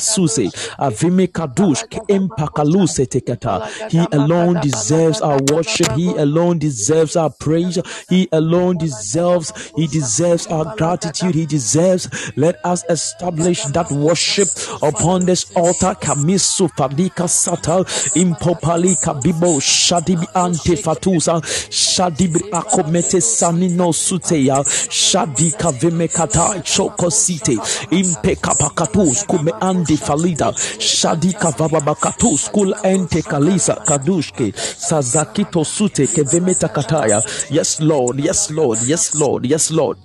Suze. 0.00 0.50
Avime 0.78 1.26
kadush 1.26 1.84
empakaluse 2.08 3.06
tekata. 3.06 3.66
He 3.90 3.98
alone 4.12 4.60
deserves 4.60 5.20
our 5.20 5.38
worship. 5.50 5.90
He 5.92 6.08
alone 6.16 6.58
deserves 6.58 7.16
our 7.16 7.30
praise. 7.30 7.78
He 8.08 8.28
alone 8.32 8.78
deserves, 8.78 9.52
he 9.76 9.86
deserves 9.86 10.46
our 10.46 10.74
gratitude. 10.76 11.34
He 11.34 11.46
deserves. 11.46 12.08
Let 12.36 12.64
us 12.64 12.84
establish 12.88 13.62
that 13.66 13.90
worship 13.90 14.48
upon 14.82 15.26
this 15.26 15.50
altar. 15.56 15.94
Kamisu 15.94 16.68
fadika 16.76 17.28
sata 17.28 17.84
impopali 18.14 18.96
kabibo 18.96 19.60
shadibi 19.60 20.26
ante 20.34 20.76
fatusa 20.76 21.40
shadibi 21.70 22.40
akomete 22.52 23.20
sanino 23.20 23.92
suteya 23.92 24.64
shadika 24.90 25.72
vimekata 25.72 26.51
chokosite 26.60 27.58
impekapakatus 27.90 29.26
kume 29.26 29.52
andi 29.60 29.96
falida. 29.96 30.52
Shadika 30.78 31.50
vababakatus 31.50 32.50
kul 32.50 32.74
ente 32.82 33.22
kalisa 33.22 33.74
kadushke. 33.74 34.52
Sazakitosute 34.78 36.06
kevemetakataya 36.06 36.22
kevemeta 36.24 36.68
kataya. 36.68 37.22
Yes 37.50 37.80
lord. 37.80 38.20
Yes 38.20 38.50
lord. 38.50 38.78
Yes 38.86 39.14
lord. 39.14 39.46
Yes 39.46 39.70
lord 39.70 39.98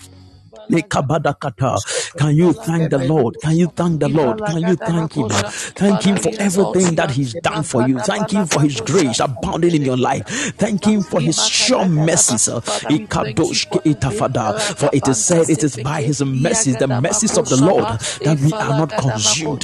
can 0.70 2.36
you 2.36 2.54
thank 2.54 2.90
the 2.90 3.06
Lord? 3.08 3.36
Can 3.42 3.56
you 3.58 3.68
thank 3.68 4.00
the 4.00 4.10
Lord? 4.10 4.46
Can 4.46 4.62
you 4.62 4.76
thank 4.76 5.14
Him? 5.14 5.30
Thank 5.30 6.04
Him 6.04 6.18
for 6.18 6.32
everything 6.40 6.96
that 6.96 7.12
He's 7.12 7.34
done 7.36 7.64
for 7.64 7.88
you. 7.88 8.00
Thank 8.00 8.32
Him 8.32 8.46
for 8.46 8.62
His 8.62 8.82
grace 8.82 9.20
abounding 9.20 9.76
in 9.76 9.84
your 9.84 9.98
life. 9.98 10.26
Thank 10.58 10.86
Him 10.86 11.02
for 11.02 11.20
His 11.22 11.44
sure 11.48 11.86
mercies. 11.88 12.46
For 12.48 12.62
it 14.94 15.08
is 15.08 15.26
said, 15.26 15.50
it 15.50 15.64
is 15.64 15.78
by 15.78 16.02
His 16.02 16.22
mercies, 16.24 16.76
the 16.78 16.88
mercies 16.88 17.38
of 17.38 17.48
the 17.50 17.58
Lord, 17.58 17.86
that 18.24 18.40
we 18.40 18.52
are 18.54 18.78
not 18.78 18.92
consumed. 18.98 19.62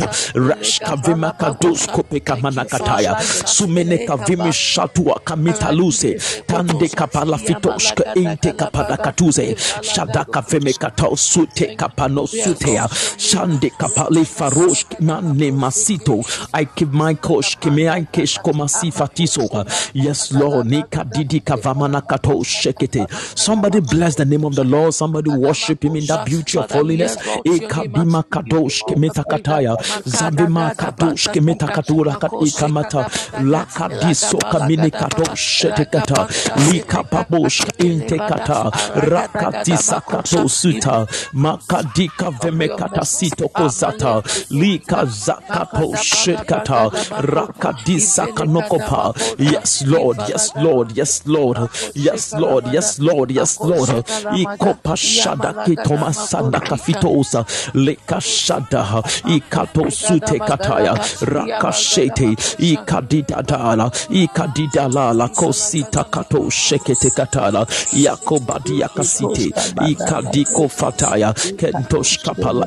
Sumene 3.45 3.97
kavimi 4.07 4.51
shatua 4.51 5.19
kamitaluse 5.23 6.15
tande 6.47 6.87
kapala 6.89 7.37
fitoshka 7.37 8.15
inte 8.15 8.53
kapada 8.53 8.97
katuze 8.97 9.55
shadaka 9.81 10.41
femeka 10.41 10.91
katao 10.93 11.17
sute 11.17 11.75
kapano 11.75 12.27
sutea 12.27 12.87
shande 13.17 13.69
kapale 13.69 14.25
farosh 14.25 14.85
mane 14.99 15.51
masito. 15.51 16.23
I 16.53 16.65
give 16.75 16.93
my 16.93 17.13
kosh 17.15 17.57
kime 17.57 17.89
I 17.89 18.01
kesh 18.03 18.39
komasi 18.41 18.91
fatiso 18.91 19.47
yes 19.93 20.31
Lord 20.31 20.67
nika 20.67 21.03
didi 21.03 21.39
kavamana 21.39 22.01
kato 22.07 22.43
shekete. 22.43 23.07
Somebody 23.37 23.79
bless 23.81 24.15
the 24.15 24.25
name 24.25 24.45
of 24.45 24.55
the 24.55 24.63
Lord. 24.63 24.93
Somebody 24.93 25.29
worship 25.31 25.83
him 25.83 25.95
in 25.95 26.05
that 26.05 26.25
beauty 26.25 26.57
of 26.57 26.71
holiness. 26.71 27.17
ekabima 27.45 28.23
kadosh 28.23 28.83
kime 28.85 29.09
takataya 29.09 29.77
zabima 30.05 30.75
kadosh 30.75 31.29
kime 31.31 31.55
takatura 31.55 32.15
kat 32.19 32.31
ikamata 32.31 33.09
lakadiso 33.43 34.37
kamine 34.37 34.89
kadosh 34.89 35.59
shetekata 35.59 36.27
lika 36.71 37.03
pabosh 37.03 37.65
inte 37.77 38.17
kata. 38.17 38.71
rakatisa 38.95 40.01
kato 40.01 40.47
sute 40.49 40.82
sita. 40.83 41.07
Makadika 41.33 42.31
vemekata 42.31 43.05
sito 43.05 43.47
kozata. 43.49 44.23
Lika 44.49 45.05
zakato 45.05 45.95
shekata. 45.95 46.91
Rakadisa 47.21 48.27
kanokopa. 48.27 49.13
Yes 49.39 49.83
lord. 49.87 50.17
Yes 50.29 50.51
lord. 50.55 50.97
Yes 50.97 51.23
lord. 51.25 51.57
Yes 51.95 52.31
lord. 52.35 52.67
Yes 52.73 52.99
lord. 52.99 53.31
Yes 53.31 53.59
lord. 53.61 53.89
Ikopa 54.35 54.97
shada 54.97 55.53
kitoma 55.65 56.13
sanda 56.13 56.59
kafitosa. 56.59 57.45
Leka 57.73 58.21
shada. 58.21 59.03
Ikato 59.25 59.91
sute 59.91 60.39
kataya. 60.39 60.93
Rakashete. 61.21 62.35
Ikadidadala. 62.59 63.91
Ikadidalala. 64.09 65.27
Kosita 65.29 66.03
kato 66.03 66.49
shekete 66.49 67.09
katala. 67.09 67.65
Yakobadi 67.93 68.79
yakasite 68.79 69.53
ikadiko 69.89 70.67
fataya 70.77 71.33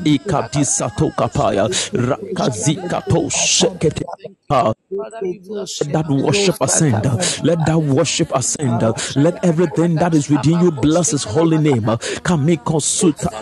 ikadisa 0.05 0.90
to 0.97 1.11
kapaya 1.16 1.69
rakazika 1.92 3.03
to 3.09 3.29
shekete 3.31 4.05
Let 4.49 5.92
that 5.92 6.07
worship 6.09 6.57
ascend. 6.61 7.05
Let 7.45 7.59
that 7.66 7.79
worship 7.79 8.31
ascend. 8.35 8.83
Let 9.16 9.45
everything 9.45 9.97
that 9.97 10.14
is 10.14 10.31
within 10.31 10.61
you 10.61 10.71
bless 10.71 11.11
His 11.11 11.25
holy 11.25 11.59
name. 11.59 11.88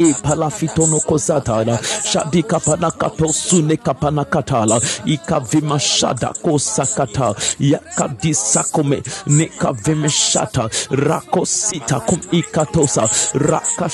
E 0.01 0.15
palafitono 0.23 1.01
kozata. 1.01 1.65
Shadika 2.11 2.59
panakato 2.61 3.33
sune 3.33 3.77
kapanakatala. 3.77 4.81
Ika 5.07 5.41
vima 5.41 5.79
shada 5.79 6.33
kosakata. 6.43 7.35
Yakadi 7.61 8.35
sakome. 8.35 9.03
Nika 9.27 9.73
vime 9.73 10.09
shata. 10.09 10.69
Rako 10.91 11.45
kum 12.07 12.21
ikatosa. 12.33 13.03
Raka 13.35 13.89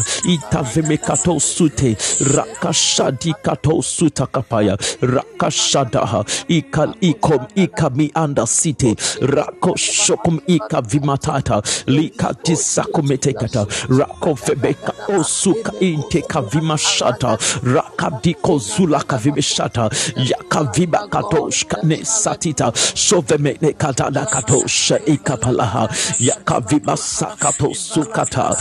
shada. 0.00 0.28
Ita 0.28 0.62
vime 0.62 0.96
kato 0.98 1.38
sute. 1.38 1.96
Raka 2.34 2.72
shadi 2.72 3.32
kato 3.42 3.80
suta 3.80 4.26
kapaya. 4.26 4.76
Raka 5.02 5.50
shada 5.50 6.24
ikal 6.48 6.94
ikom 7.00 7.46
ikami 7.56 8.10
anda 8.14 8.46
city 8.46 8.94
rako 9.20 9.74
shokum 9.76 10.40
ika 10.46 10.80
vimatata 10.82 11.62
lika 11.86 12.34
tisakumetekata 12.34 13.66
rako 13.88 14.34
febeka 14.36 14.92
osuka 15.18 15.72
inteka 15.80 16.42
vimashata 16.42 17.36
rakadiko 17.62 18.58
zulaka 18.58 19.16
vimeshata 19.18 19.90
yakaviba 20.16 21.08
katoshka 21.08 21.82
ne 21.84 21.96
satita 22.04 22.72
sovemene 22.94 23.72
katada 23.78 24.26
katosha 24.26 24.98
ikapalaha 25.06 25.88
yakaviba 26.18 26.96
sakato 26.96 27.74
sukata 27.74 28.56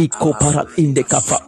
Iko 0.00 0.32
para 0.32 0.64
indekapa. 0.78 1.44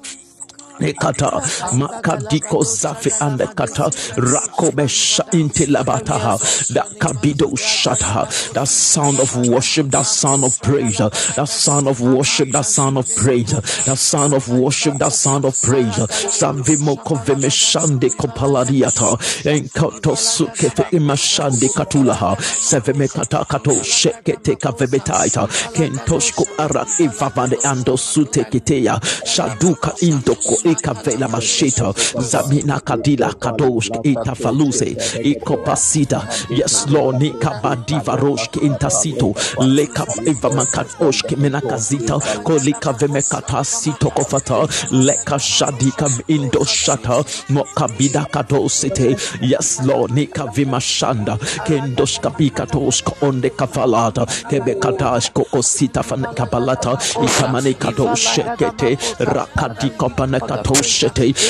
Nekata 0.81 1.31
makadiko 1.73 2.63
zafi 2.65 3.11
ande 3.21 3.47
kata 3.55 3.91
rakobesha 4.17 5.25
inte 5.33 5.67
labataha 5.67 6.39
that 6.75 6.87
kabido 6.99 7.51
shata 7.57 8.27
that 8.55 8.69
sound 8.69 9.21
of 9.21 9.37
worship 9.49 9.87
that 9.91 10.07
sound 10.07 10.45
of 10.45 10.61
praise 10.63 10.99
that 10.99 11.49
sound 11.49 11.89
of 11.89 12.01
worship 12.01 12.51
that 12.53 12.65
sound 12.65 12.99
of 12.99 13.07
praise 13.17 13.53
that 13.87 13.99
sound 13.99 14.33
of 14.35 14.49
worship 14.49 14.95
that 14.99 15.13
sound 15.13 15.45
of 15.45 15.61
praise. 15.63 15.97
Savimo 16.31 16.97
koveme 16.97 17.51
shande 17.51 18.11
kopaladiata 18.11 19.19
enkato 19.45 20.17
sukefe 20.17 20.85
imashande 20.93 21.69
katulaha 21.69 22.37
seveme 22.39 23.09
kata 23.09 23.45
kato 23.45 23.73
shekete 23.83 24.57
kavebetaita 24.57 25.47
kentoshko 25.75 26.47
arak 26.59 26.89
ivavane 27.01 27.57
ando 27.65 27.97
sute 27.97 28.45
kiteya 28.45 29.01
shaduka 29.25 29.93
indoko 30.01 30.55
ikavela 30.65 31.29
mashita 31.29 31.95
zamina 32.19 32.81
kadila 32.81 33.33
kadosh 33.35 33.91
ita 34.03 34.35
faluse 34.35 34.97
ikopasita 35.23 36.29
yes 36.51 36.87
lord 36.89 37.23
nikabadiva 37.23 38.17
roshke 38.17 38.61
intasito 38.61 39.35
leka 39.61 40.07
iva 40.27 40.51
makatosh 40.51 41.23
menakazita 41.37 42.19
kolika 42.45 42.93
vemekata 42.93 43.65
sito 43.65 44.11
kofata 44.11 44.69
leka 44.91 45.39
shadika 45.39 46.09
indo 46.29 46.65
shata 46.65 47.25
mokabida 47.49 48.25
kadosite 48.25 49.17
yes 49.41 49.81
lord 49.87 50.11
nika 50.13 50.47
vimashanda 50.47 51.37
kendosh 51.67 52.21
kapika 52.21 52.67
tosh 52.67 53.03
onde 53.23 53.51
kafalata 53.51 54.27
kebekatash 54.51 55.31
kokosita 55.33 56.03
fanekabalata 56.03 56.99
ikamane 57.25 57.75
kadosh 57.75 58.35
shekete 58.35 58.99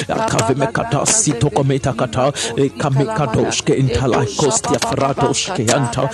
akavime 0.09 0.67
kata 0.73 1.07
sito 1.07 1.51
kometa 1.51 1.93
kata 1.93 2.33
kame 2.79 3.05
kadoshke 3.05 3.75
intala 3.75 4.27
kostia 4.37 4.79
anta 5.77 6.09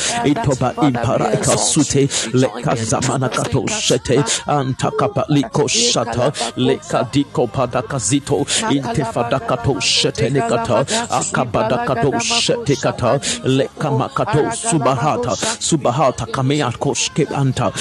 impara 0.82 1.36
kasute 1.36 2.08
leka 2.32 2.74
zamana 2.76 3.28
katoshete 3.28 4.24
anta 4.46 4.90
kapa 4.98 5.24
liko 5.28 5.68
shata 5.68 6.32
leka 6.56 7.08
diko 7.12 7.46
pada 7.46 7.82
kazito 7.82 8.46
inte 8.70 9.04
fada 9.12 9.38
katoshete 9.40 10.30
nekata 10.30 10.86
akabada 11.10 11.78
kata 12.82 13.20
leka 13.44 13.90
makato 13.90 14.50
subahata 14.52 15.36
subahata 15.60 16.26
kame 16.26 16.62
akoshke 16.62 17.24
anta 17.34 17.72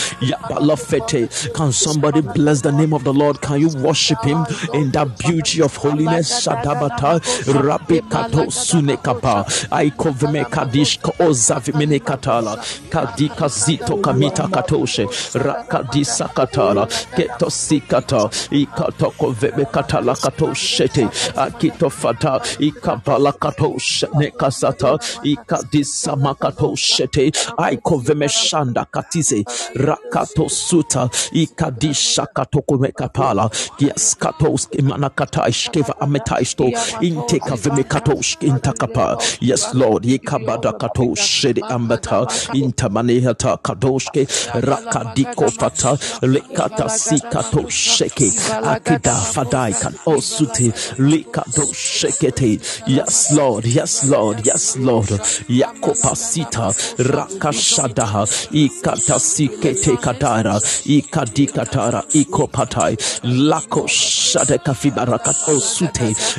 can 1.55 1.71
somebody 1.71 2.21
bless 2.21 2.61
the 2.61 2.71
name 2.71 2.93
of 2.93 3.03
the 3.03 3.13
Lord? 3.13 3.41
Can 3.41 3.59
you 3.59 3.69
worship 3.79 4.21
him 4.23 4.45
in 4.73 4.91
that 4.97 5.17
beauty 5.19 5.61
of 5.61 5.75
holiness. 5.75 6.45
Shadabata 6.47 7.19
Rabikato 7.45 8.47
Sunekapa 8.51 9.45
Aikoveme 9.69 10.45
Kadishka 10.45 11.11
Ozavimene 11.19 11.99
Katala 11.99 12.57
Kadika 12.89 13.47
Zito 13.49 14.01
Kamita 14.01 14.47
Katoshe 14.49 15.05
Rakadisa 15.39 16.27
Katala 16.33 16.87
Keto 17.15 17.49
Sikata 17.49 18.29
Ikatoko 18.51 19.33
Veme 19.33 19.65
Katala 19.71 20.15
Katoshete 20.15 21.07
Akito 21.35 21.91
Fata 21.91 22.39
Ikabala 22.59 23.33
Katoshe 23.33 24.07
Nekasata 24.13 24.97
Ikadisa 25.23 26.15
Makatoshete 26.17 27.31
Aikoveme 27.57 28.27
Shanda 28.29 28.85
Katize 28.91 29.43
Rakato 29.75 30.49
Suta 30.49 31.09
Ikadisha 31.33 32.27
Katoko 32.33 32.77
Mekapala 32.79 33.49
Yes 33.79 34.15
Katos 34.15 34.67
Imanakataish 34.87 35.69
Keva 35.71 35.93
Ametaisto. 35.99 36.65
Inteka 37.01 37.55
Vemekatosh 37.55 38.37
Intakapa 38.41 39.17
Yes 39.41 39.73
Lord 39.73 40.03
Yekabada 40.03 40.73
Katosh 40.77 41.53
de 41.53 41.61
Ambata. 41.61 42.25
Intamanehata 42.53 43.57
Kadoshke. 43.61 44.25
Rakadiko 44.61 45.51
Fata. 45.51 45.97
Lekata 46.25 46.89
Sikato 46.89 47.67
Sheke. 47.69 48.31
Akida 48.63 49.15
Fadai 49.33 49.73
Kan 49.79 49.93
Osute 50.05 50.71
Lekado 50.97 51.65
Shekete. 51.73 52.59
Yes 52.87 53.31
Lord 53.33 53.65
Yes 53.65 54.05
Lord 54.09 54.45
Yes 54.45 54.77
Lord. 54.77 55.07
Yakopasita 55.07 56.71
Rakashadaha 56.97 58.25
Ikata 58.51 59.19
Sikete 59.19 59.97
Kadara. 59.97 60.59
Ikadikatara 60.85 62.03
Ikopatai. 62.13 62.97
Lako 63.23 63.87
Shadeka 63.87 64.73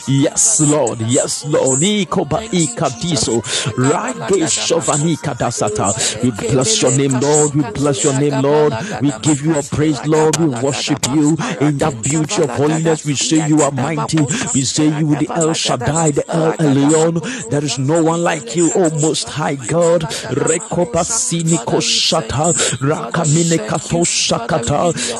Yes 0.06 0.60
Lord. 0.60 1.00
Yes 1.00 1.44
Lord. 1.44 1.80
We 1.80 2.06
bless 6.30 6.82
your 6.82 6.96
name 6.96 7.20
Lord. 7.20 7.54
We 7.54 7.62
bless 7.72 8.04
your 8.04 8.18
name 8.18 8.42
Lord. 8.42 8.72
We 9.00 9.12
give 9.22 9.42
you 9.42 9.58
a 9.58 9.62
praise 9.62 10.06
Lord. 10.06 10.36
We 10.38 10.46
worship 10.46 11.06
you. 11.08 11.36
In 11.60 11.78
that 11.78 12.02
beauty 12.02 12.42
of 12.42 12.50
holiness 12.50 13.04
We 13.04 13.14
say 13.14 13.46
you 13.48 13.62
are 13.62 13.72
mighty. 13.72 14.18
We 14.54 14.64
say 14.64 14.86
you 14.86 15.14
the 15.16 15.28
El 15.34 15.52
Shaddai 15.54 16.10
the 16.12 16.24
El 16.30 16.52
Elyon. 16.52 17.50
There 17.50 17.64
is 17.64 17.78
no 17.78 18.04
one 18.04 18.22
like 18.22 18.54
you 18.56 18.70
O 18.74 18.90
Most 19.00 19.28
High 19.28 19.56
God. 19.56 20.02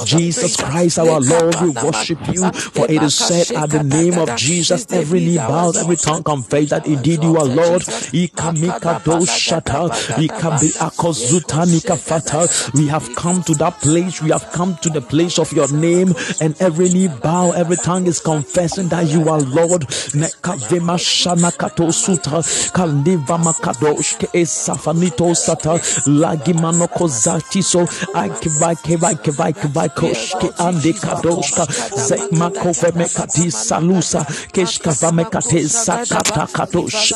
Jesus 0.05 0.57
Christ 0.57 0.99
our 0.99 1.21
Lord 1.21 1.55
we 1.61 1.69
worship 1.85 2.19
you 2.33 2.51
for 2.53 2.87
it 2.91 3.03
is 3.03 3.08
said 3.11 3.51
at 3.57 3.71
the 3.71 3.83
name 3.83 4.19
of 4.19 4.37
Jesus 4.37 4.87
every 4.91 5.21
knee 5.21 5.37
bows 5.37 5.77
every 5.77 5.97
tongue 5.97 6.23
confess 6.23 6.71
that 6.71 6.87
indeed 6.87 7.23
you 7.23 7.37
are 7.37 7.45
Lord. 7.45 7.83
Ikamika 7.83 9.03
do 9.05 9.13
Shata 9.27 9.89
Ikabi 10.17 10.71
Akozutanika 10.79 11.97
Fata 11.99 12.49
we 12.77 12.87
have 12.89 13.09
come 13.17 13.43
to 13.43 13.55
that 13.55 13.81
place 13.81 14.21
we 14.23 14.31
have 14.31 14.51
come 14.53 14.77
to 14.83 14.89
the 14.91 15.01
place 15.01 15.39
of 15.39 15.53
your 15.53 15.71
name 15.73 16.15
and 16.41 16.61
every 16.61 16.89
knee 16.89 17.09
bow 17.09 17.53
every 17.53 17.77
tongue 17.77 18.07
is 18.07 18.21
confessing 18.21 18.89
that 18.89 19.07
you 19.09 19.29
are 19.29 19.41
Lord. 19.41 19.83
Nekavema 20.15 20.97
Shana 20.99 21.57
Kato 21.57 21.91
Suta 21.91 22.43
Kalniva 22.73 23.39
Makadosh 23.39 24.19
Ke 24.19 24.45
Safanito 24.47 25.35
Sata 25.35 25.79
Lagimano 26.07 26.89
Kozatiso 26.89 27.87
Akivai 28.15 28.75
Kivai 28.77 29.15
Kivai 29.23 29.53
Kivai 29.53 29.89
Koshke 29.89 30.51
Andi 30.57 30.93
Kadoshka 30.93 31.67
Zekmako 32.09 32.75
Vemekati 32.99 33.51
Salusa 33.51 34.25
Keshka 34.53 34.91
Vamekate 34.93 35.69
Sakata 35.69 36.47
Katosh 36.47 37.13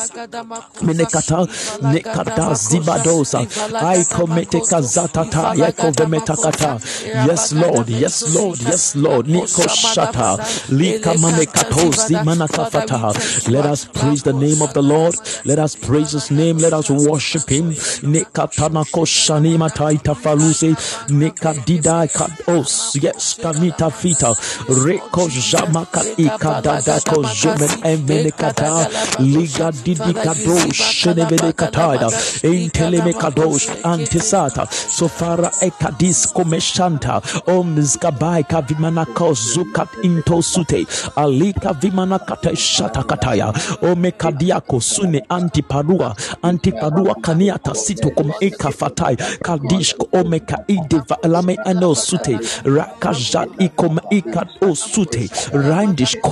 Menekata 0.82 1.46
Nekata 1.82 2.54
Zibadosa 2.54 3.40
I 3.82 4.04
komete 4.04 4.60
kazatata 4.60 5.54
Yako 5.56 5.90
Vemetakata 5.92 6.80
Yes 7.26 7.52
Lord 7.52 7.88
Yes 7.88 8.34
Lord 8.34 8.60
Yes 8.60 8.96
Lord 8.96 9.26
Niko 9.26 9.66
Shata 9.68 10.38
Lika 10.70 11.14
Manekato 11.14 11.92
Zimanakafata 11.92 13.50
Let 13.50 13.66
us 13.66 13.84
praise 13.86 14.22
the 14.22 14.32
name 14.32 14.62
of 14.62 14.72
the 14.74 14.82
Lord 14.82 15.14
Let 15.44 15.58
us 15.58 15.74
praise 15.74 16.12
his 16.12 16.30
name 16.30 16.58
Let 16.58 16.72
us 16.72 16.90
worship 16.90 17.48
him 17.48 17.70
Nekatana 17.72 18.84
Koshani 18.90 19.56
Mataita 19.56 20.14
Faluse 20.14 20.74
Nekadida 21.08 22.06
Kados 22.12 23.02
Yes 23.02 23.34
Kanita 23.40 23.90
Fita 23.90 24.34
Reko 24.68 25.28
Jam 25.32 25.71
maka 25.72 26.00
ikadada 26.16 27.00
kozumen 27.00 27.70
emenekada 27.84 28.88
liga 29.18 29.72
didikado 29.84 30.72
shenevenekataya 30.72 32.08
intelemekadosh 32.42 33.68
antisata 33.82 34.66
sofara 34.70 35.50
ekadis 35.60 36.32
komeshanta 36.32 37.22
omzgabai 37.46 38.44
kavimanako 38.44 39.34
zukat 39.34 39.88
intosute 40.02 40.86
alika 41.16 41.72
vimanakata 41.72 42.56
shatakataya 42.56 43.52
omekadiako 43.82 44.80
sune 44.80 45.24
antiparua 45.28 46.16
antiparua 46.42 47.14
kaniata 47.14 47.74
sito 47.74 48.10
kom 48.10 48.32
ekafatai 48.40 49.16
kadishko 49.16 50.08
omeka 50.12 50.58
ideva 50.68 51.16
lame 51.28 51.56
anosute 51.64 52.38
rakajat 52.64 53.48
ikom 53.58 53.98
ikat 54.10 54.48
osute 54.70 55.30
toshke 55.52 56.22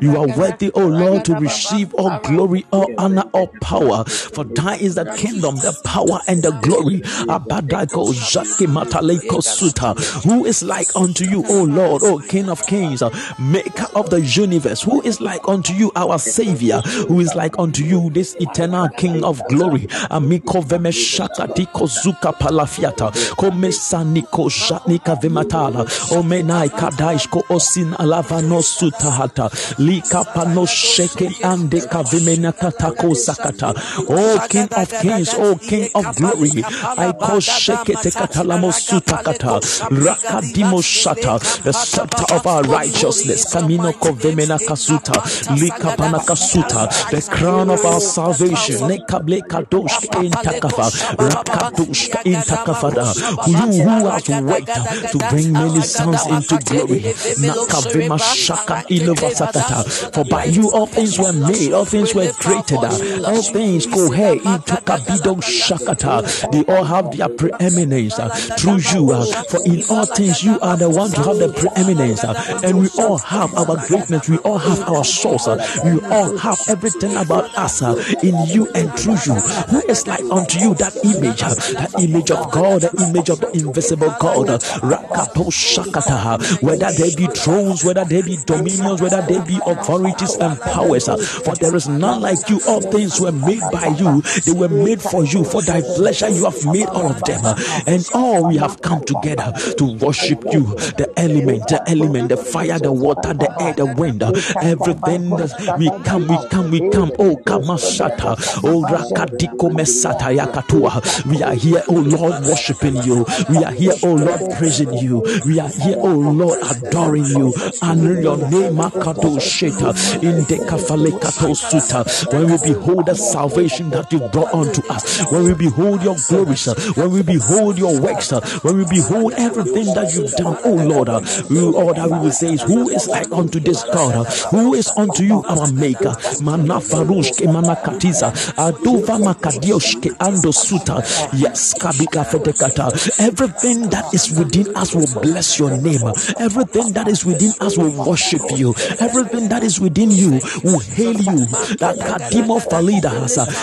you 0.00 0.16
are 0.16 0.26
worthy 0.36 0.70
o 0.74 0.86
lord 0.86 1.24
to 1.24 1.34
receive 1.36 1.92
all 1.94 2.18
glory 2.20 2.64
all 2.72 2.86
honor 2.98 3.24
all 3.32 3.48
power. 3.60 4.04
For 4.04 4.44
thine 4.44 4.80
is 4.80 4.94
the 4.96 5.04
kingdom 5.16 5.56
the 5.56 5.76
power 5.84 6.20
and 6.26 6.42
the 6.42 6.50
glory. 6.62 7.00
Abadako 7.28 8.12
jake 8.12 8.68
mataleko 8.68 9.42
suta. 9.42 9.94
Who 10.28 10.44
is 10.44 10.62
like 10.62 10.94
unto 10.96 11.24
you 11.24 11.44
o 11.48 11.64
lord 11.64 12.02
o 12.02 12.18
king 12.18 12.48
of 12.48 12.64
kings 12.66 13.02
maker 13.38 13.86
of 13.94 14.10
the 14.10 14.20
universe? 14.20 14.82
Who 14.82 15.02
is 15.02 15.20
like 15.20 15.48
unto 15.48 15.72
you 15.72 15.92
our 15.96 16.18
savior? 16.18 16.80
Who 17.08 17.20
is 17.20 17.34
like 17.34 17.58
unto 17.58 17.84
you 17.84 18.10
this 18.10 18.34
eternal 18.40 18.88
king 18.90 19.24
of 19.24 19.42
glory? 19.48 19.86
Amiko 20.10 20.62
vemeshaka 20.64 21.46
diko 21.54 21.86
zuka 21.86 22.32
palafiata. 22.32 23.10
Komesaniko 23.36 24.50
janika 24.68 25.14
vematala 25.22 25.86
omenai 26.10 26.68
kadaishko 26.68 27.42
osin 27.50 27.94
alavano 27.98 28.62
sutahata 28.62 29.50
likapano 29.78 30.66
sheke 30.66 31.30
ande 31.42 31.80
kavimena 31.80 32.52
katako 32.52 33.14
sakata. 33.14 33.74
Oh 34.08 34.38
king 34.48 34.68
of 34.76 34.90
kings 35.00 35.34
oh 35.38 35.54
king 35.56 35.88
of 35.94 36.16
glory 36.16 36.64
i 36.98 37.12
call 37.12 37.40
sheke 37.40 37.94
tekatalamo 38.02 38.72
sutakata 38.72 39.60
rakadimo 39.90 40.80
shata 40.82 41.38
the 41.64 41.72
scepter 41.72 42.34
of 42.34 42.46
our 42.46 42.62
righteousness 42.62 43.44
kamino 43.54 43.92
kovemena 43.92 44.58
kasuta 44.58 45.12
likapana 45.56 46.18
kasuta 46.20 46.88
the 47.10 47.20
crown 47.36 47.70
of 47.70 47.84
our 47.84 48.00
salvation 48.00 48.88
nekable 48.88 49.40
kadosh 49.42 49.98
intakafa 50.22 50.90
rakadosh 51.18 52.10
intakafada 52.24 53.06
you 53.46 53.82
who 53.82 54.08
has 54.10 54.28
to 54.60 55.18
bring 55.30 55.52
many 55.52 55.80
sons 55.82 56.26
into 56.26 56.56
glory 56.64 57.00
nakavema 57.40 58.18
shaka 58.18 58.82
ilovasakata 58.88 59.84
for 60.12 60.24
by 60.24 60.44
you 60.44 60.70
all 60.72 60.86
things 60.86 61.18
were 61.18 61.32
made 61.32 61.72
all 61.72 61.84
things 61.84 62.14
were 62.14 62.32
created 62.32 62.78
all 63.24 63.42
things 63.42 63.86
go 63.86 64.10
here 64.10 64.34
intakabido 64.34 65.40
shakata 65.42 66.22
they 66.52 66.62
all 66.74 66.84
have 66.84 67.10
their 67.16 67.28
preeminence 67.28 68.18
uh, 68.18 68.28
through 68.58 68.78
you 68.92 69.10
uh, 69.12 69.24
for 69.50 69.60
in 69.66 69.82
all 69.90 70.06
things 70.06 70.42
you 70.42 70.58
are 70.60 70.76
the 70.76 70.88
one 70.88 71.10
to 71.10 71.22
have 71.22 71.38
the 71.38 71.48
preeminence 71.52 72.24
uh, 72.24 72.34
and 72.64 72.78
we 72.78 72.88
all 72.98 73.18
have 73.18 73.52
our 73.54 73.76
greatness 73.86 74.28
we 74.28 74.38
all 74.38 74.58
have 74.58 74.80
our 74.88 75.04
source 75.04 75.48
uh, 75.48 75.56
we 75.84 76.00
all 76.06 76.36
have 76.38 76.58
everything 76.68 77.16
about 77.16 77.44
us 77.58 77.82
uh, 77.82 77.94
in 78.22 78.34
you 78.46 78.68
and 78.74 78.92
through 78.98 79.16
you 79.26 79.34
who 79.70 79.80
is 79.88 80.06
like 80.06 80.24
unto 80.30 80.58
you 80.58 80.74
that 80.74 80.94
image 81.04 81.42
uh, 81.42 81.54
that 81.80 81.92
image 82.00 82.30
of 82.30 82.50
god 82.50 82.82
the 82.82 83.06
image 83.08 83.28
of 83.30 83.40
the 83.40 83.50
invisible 83.52 84.14
god 84.20 84.45
uh, 84.48 84.58
Rakapo 84.58 85.50
shakata, 85.50 86.62
whether 86.62 86.90
they 86.92 87.14
be 87.14 87.26
thrones 87.34 87.84
whether 87.84 88.04
they 88.04 88.22
be 88.22 88.36
dominions 88.46 89.00
whether 89.02 89.22
they 89.22 89.40
be 89.44 89.58
authorities 89.66 90.36
and 90.36 90.58
powers 90.60 91.06
for 91.44 91.54
there 91.56 91.74
is 91.74 91.88
none 91.88 92.20
like 92.20 92.48
you. 92.48 92.60
All 92.68 92.80
things 92.80 93.20
were 93.20 93.32
made 93.32 93.60
by 93.72 93.86
you. 93.98 94.22
They 94.44 94.52
were 94.52 94.68
made 94.68 95.00
for 95.00 95.24
you. 95.24 95.44
For 95.44 95.62
thy 95.62 95.80
pleasure 95.80 96.28
you 96.28 96.44
have 96.44 96.64
made 96.66 96.86
all 96.86 97.10
of 97.10 97.22
them. 97.24 97.42
And 97.86 98.06
all 98.14 98.48
we 98.48 98.56
have 98.56 98.80
come 98.82 99.04
together 99.04 99.52
to 99.78 99.84
worship 99.98 100.42
you. 100.52 100.64
The 100.96 101.12
element 101.16 101.68
the 101.68 101.82
element 101.88 102.28
the 102.30 102.36
fire 102.36 102.78
the 102.78 102.92
water 102.92 103.34
the 103.34 103.50
air 103.60 103.74
the 103.74 103.86
wind. 103.86 104.22
Everything 104.22 105.30
that 105.36 105.76
we 105.78 105.90
come 106.04 106.26
we 106.26 106.48
come 106.48 106.70
we 106.70 106.80
come. 106.90 107.12
Oh 107.18 107.36
kamashata 107.36 108.36
oh 108.64 108.82
rakadiko 108.82 109.70
mesata 109.70 110.32
yakatua. 110.36 111.00
We 111.26 111.42
are 111.42 111.54
here 111.54 111.82
oh 111.88 111.94
lord 111.94 112.44
worshiping 112.44 112.96
you. 113.02 113.24
We 113.48 113.64
are 113.64 113.72
here 113.72 113.94
oh 114.02 114.14
lord 114.14 114.35
praising 114.56 114.92
you. 114.94 115.22
We 115.44 115.58
are 115.60 115.68
here 115.68 115.96
oh 115.98 116.14
lord 116.14 116.58
adoring 116.62 117.26
you. 117.26 117.52
Honor 117.82 118.20
your 118.20 118.36
name 118.36 118.74
makato 118.74 119.40
sheta 119.40 119.90
in 120.22 120.44
the 120.44 120.58
kafalekato 120.68 121.54
suta 121.56 122.04
when 122.36 122.50
we 122.50 122.58
behold 122.74 123.06
the 123.06 123.14
salvation 123.14 123.90
that 123.90 124.12
you 124.12 124.18
brought 124.18 124.52
unto 124.54 124.82
us 124.88 125.22
when 125.30 125.44
we 125.44 125.54
behold 125.54 126.02
your 126.02 126.16
glory, 126.28 126.56
when 126.94 127.10
we 127.10 127.22
behold 127.22 127.78
your 127.78 128.00
works 128.00 128.30
when 128.62 128.76
we 128.78 128.84
behold 128.84 129.32
everything 129.36 129.86
that 129.94 130.12
you've 130.14 130.32
done 130.32 130.56
oh 130.64 130.74
lord 130.74 131.08
we, 131.50 131.60
all 131.60 131.94
that 131.94 132.10
we 132.10 132.18
will 132.18 132.32
say 132.32 132.52
is 132.54 132.62
who 132.62 132.88
is 132.88 133.08
like 133.08 133.30
unto 133.32 133.60
this 133.60 133.82
god? 133.84 134.26
Who 134.50 134.74
is 134.74 134.90
unto 134.96 135.22
you 135.22 135.42
our 135.44 135.70
maker? 135.72 136.14
Manafarushke 136.42 137.46
manakatiza 137.46 138.32
aduva 138.56 139.18
makadioshke 139.18 140.10
ando 140.18 140.52
suta. 140.52 141.02
Yes 141.36 141.74
kabika 141.74 142.24
fetekata 142.24 142.90
everything 143.20 143.88
that 143.90 144.12
is 144.14 144.25
within 144.30 144.74
us 144.76 144.94
will 144.94 145.08
bless 145.22 145.58
your 145.58 145.70
name. 145.76 146.02
Everything 146.38 146.92
that 146.92 147.08
is 147.08 147.24
within 147.24 147.52
us 147.60 147.76
will 147.78 147.90
worship 148.06 148.42
you. 148.56 148.74
Everything 149.00 149.48
that 149.48 149.62
is 149.62 149.80
within 149.80 150.10
you 150.10 150.40
will 150.64 150.78
hail 150.80 151.14
you. 151.14 151.46
That 151.80 151.96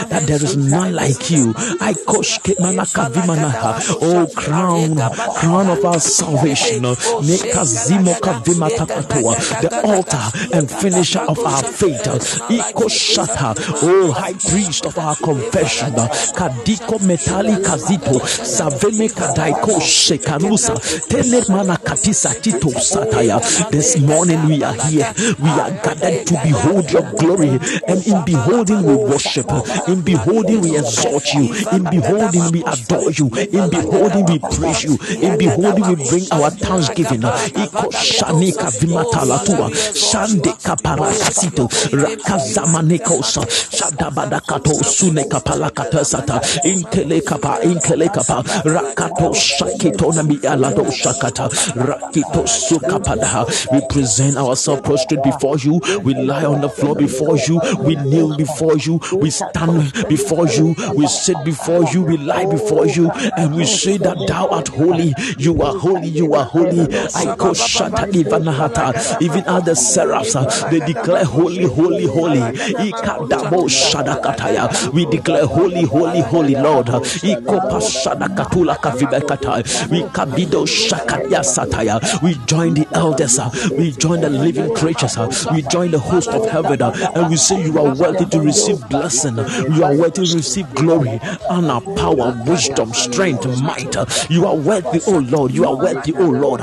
that 0.09 0.23
there 0.27 0.43
is 0.43 0.57
none 0.57 0.93
like 0.93 1.29
you. 1.29 1.53
I 1.81 1.93
manakavimanaha 2.59 3.97
oh 4.01 4.27
crown 4.35 4.95
crown 5.35 5.69
of 5.69 5.83
our 5.85 5.99
salvation. 5.99 6.81
The 9.61 9.81
altar 9.83 10.57
and 10.57 10.69
finisher 10.69 11.19
of 11.19 11.39
our 11.39 11.63
faith. 11.63 12.03
Ikoshata 12.49 13.55
oh 13.83 14.11
high 14.11 14.33
priest 14.33 14.85
of 14.85 14.97
our 14.97 15.15
confession. 15.15 15.93
Kadiko 15.93 16.99
metali 16.99 17.55
kazito. 17.63 18.19
Saveme 18.45 19.09
kadaiko 19.09 19.79
telemana 20.57 21.77
katisa 21.77 22.33
tito 22.41 22.69
sataya. 22.69 23.39
This 23.71 23.97
morning 23.99 24.45
we 24.47 24.63
are 24.63 24.73
here. 24.73 25.13
We 25.39 25.49
are 25.49 25.71
gathered 25.83 26.27
to 26.27 26.33
behold 26.43 26.91
your 26.91 27.03
glory. 27.17 27.59
And 27.87 28.05
in 28.07 28.23
beholding 28.25 28.83
we 28.83 28.95
worship. 28.95 29.49
In 29.87 30.01
beholding 30.01 30.61
we 30.61 30.77
exalt 30.77 31.33
you. 31.33 31.53
In 31.71 31.83
beholding 31.89 32.51
we 32.51 32.63
adore 32.63 33.11
you. 33.11 33.29
In 33.51 33.69
beholding 33.69 34.25
we 34.25 34.39
praise 34.39 34.83
you. 34.83 34.97
In 35.21 35.37
beholding 35.37 35.87
we 35.87 35.95
bring 36.09 36.25
our 36.31 36.49
thanksgiving. 36.51 37.21
Iko 37.21 37.91
shanika 37.91 38.69
vimatalatua 38.71 39.71
shande 39.93 40.53
kaparakasito 40.63 41.69
rakazamanikosa 41.91 43.41
shadabadakato 43.71 44.83
suneka 44.83 45.39
palakatasata 45.39 46.41
inkelekapa 46.63 47.61
inkelekapa 47.63 48.43
rakato 48.63 49.33
shakitona 49.33 50.23
mialado 50.43 50.91
shakata 50.91 51.49
we 53.71 53.81
present 53.89 54.37
ourselves 54.37 54.81
prostrate 54.81 55.23
before 55.23 55.57
you. 55.57 55.79
We 56.03 56.13
lie 56.13 56.45
on 56.45 56.61
the 56.61 56.69
floor 56.69 56.95
before 56.95 57.37
you. 57.37 57.59
We 57.79 57.95
kneel 57.95 58.35
before 58.37 58.77
you. 58.77 58.99
We 59.13 59.29
stand 59.29 59.93
before 60.09 60.47
you. 60.47 60.75
We 60.95 61.07
sit 61.07 61.37
before 61.45 61.83
you. 61.91 62.01
We 62.03 62.17
lie 62.17 62.45
before 62.45 62.85
you. 62.87 63.09
And 63.37 63.55
we 63.55 63.65
say 63.65 63.97
that 63.97 64.17
thou 64.27 64.47
art 64.49 64.67
holy. 64.67 65.13
You 65.37 65.61
are 65.61 65.75
holy. 65.77 66.09
You 66.09 66.33
are 66.33 66.45
holy. 66.45 66.81
I 66.81 67.35
shata 67.53 68.07
ivanahata 68.11 69.21
even 69.21 69.43
as 69.45 69.63
the 69.63 69.75
seraphs 69.75 70.33
they 70.69 70.79
declare 70.79 71.25
holy 71.25 71.63
holy 71.65 72.05
holy. 72.05 72.39
Ikadabo 72.89 73.69
we 74.93 75.05
declare 75.05 75.45
holy 75.45 75.83
holy 75.83 76.21
holy 76.21 76.55
Lord. 76.55 76.87
Kavibekataya 78.83 79.89
we 79.89 80.03
shakaya 80.37 81.43
sataya. 81.43 81.99
We 82.21 82.35
join 82.45 82.73
the 82.73 82.87
elders 82.93 83.39
uh, 83.39 83.49
we 83.77 83.91
join 83.91 84.21
the 84.21 84.29
living 84.29 84.73
creatures 84.75 85.17
uh, 85.17 85.29
we 85.53 85.61
join 85.63 85.91
the 85.91 85.99
host 85.99 86.29
of 86.29 86.49
heaven 86.49 86.81
uh, 86.81 86.93
and 87.15 87.29
we 87.29 87.35
say 87.37 87.63
you 87.63 87.77
are 87.79 87.95
worthy 87.95 88.25
to 88.25 88.39
receive 88.39 88.87
blessing 88.89 89.37
you 89.37 89.83
are 89.83 89.95
worthy 89.95 90.25
to 90.25 90.35
receive 90.35 90.73
glory 90.75 91.19
honor 91.49 91.79
power 91.95 92.35
wisdom 92.45 92.93
strength 92.93 93.45
might. 93.61 93.95
You 94.29 94.45
are 94.45 94.55
worthy 94.55 94.99
oh 95.07 95.19
Lord 95.19 95.51
you 95.51 95.65
are 95.65 95.75
worthy 95.75 96.13
oh 96.15 96.29
Lord. 96.29 96.61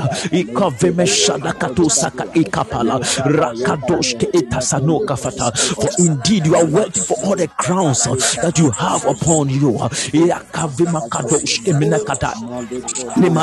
For 5.81 5.89
indeed 5.99 6.45
you 6.45 6.55
are 6.55 6.65
worthy 6.65 6.99
for 6.99 7.17
all 7.23 7.35
the 7.35 7.47
crowns 7.57 8.03
that 8.03 8.57
you 8.57 8.71
have 8.71 9.05
upon 9.05 9.49
you 9.49 9.77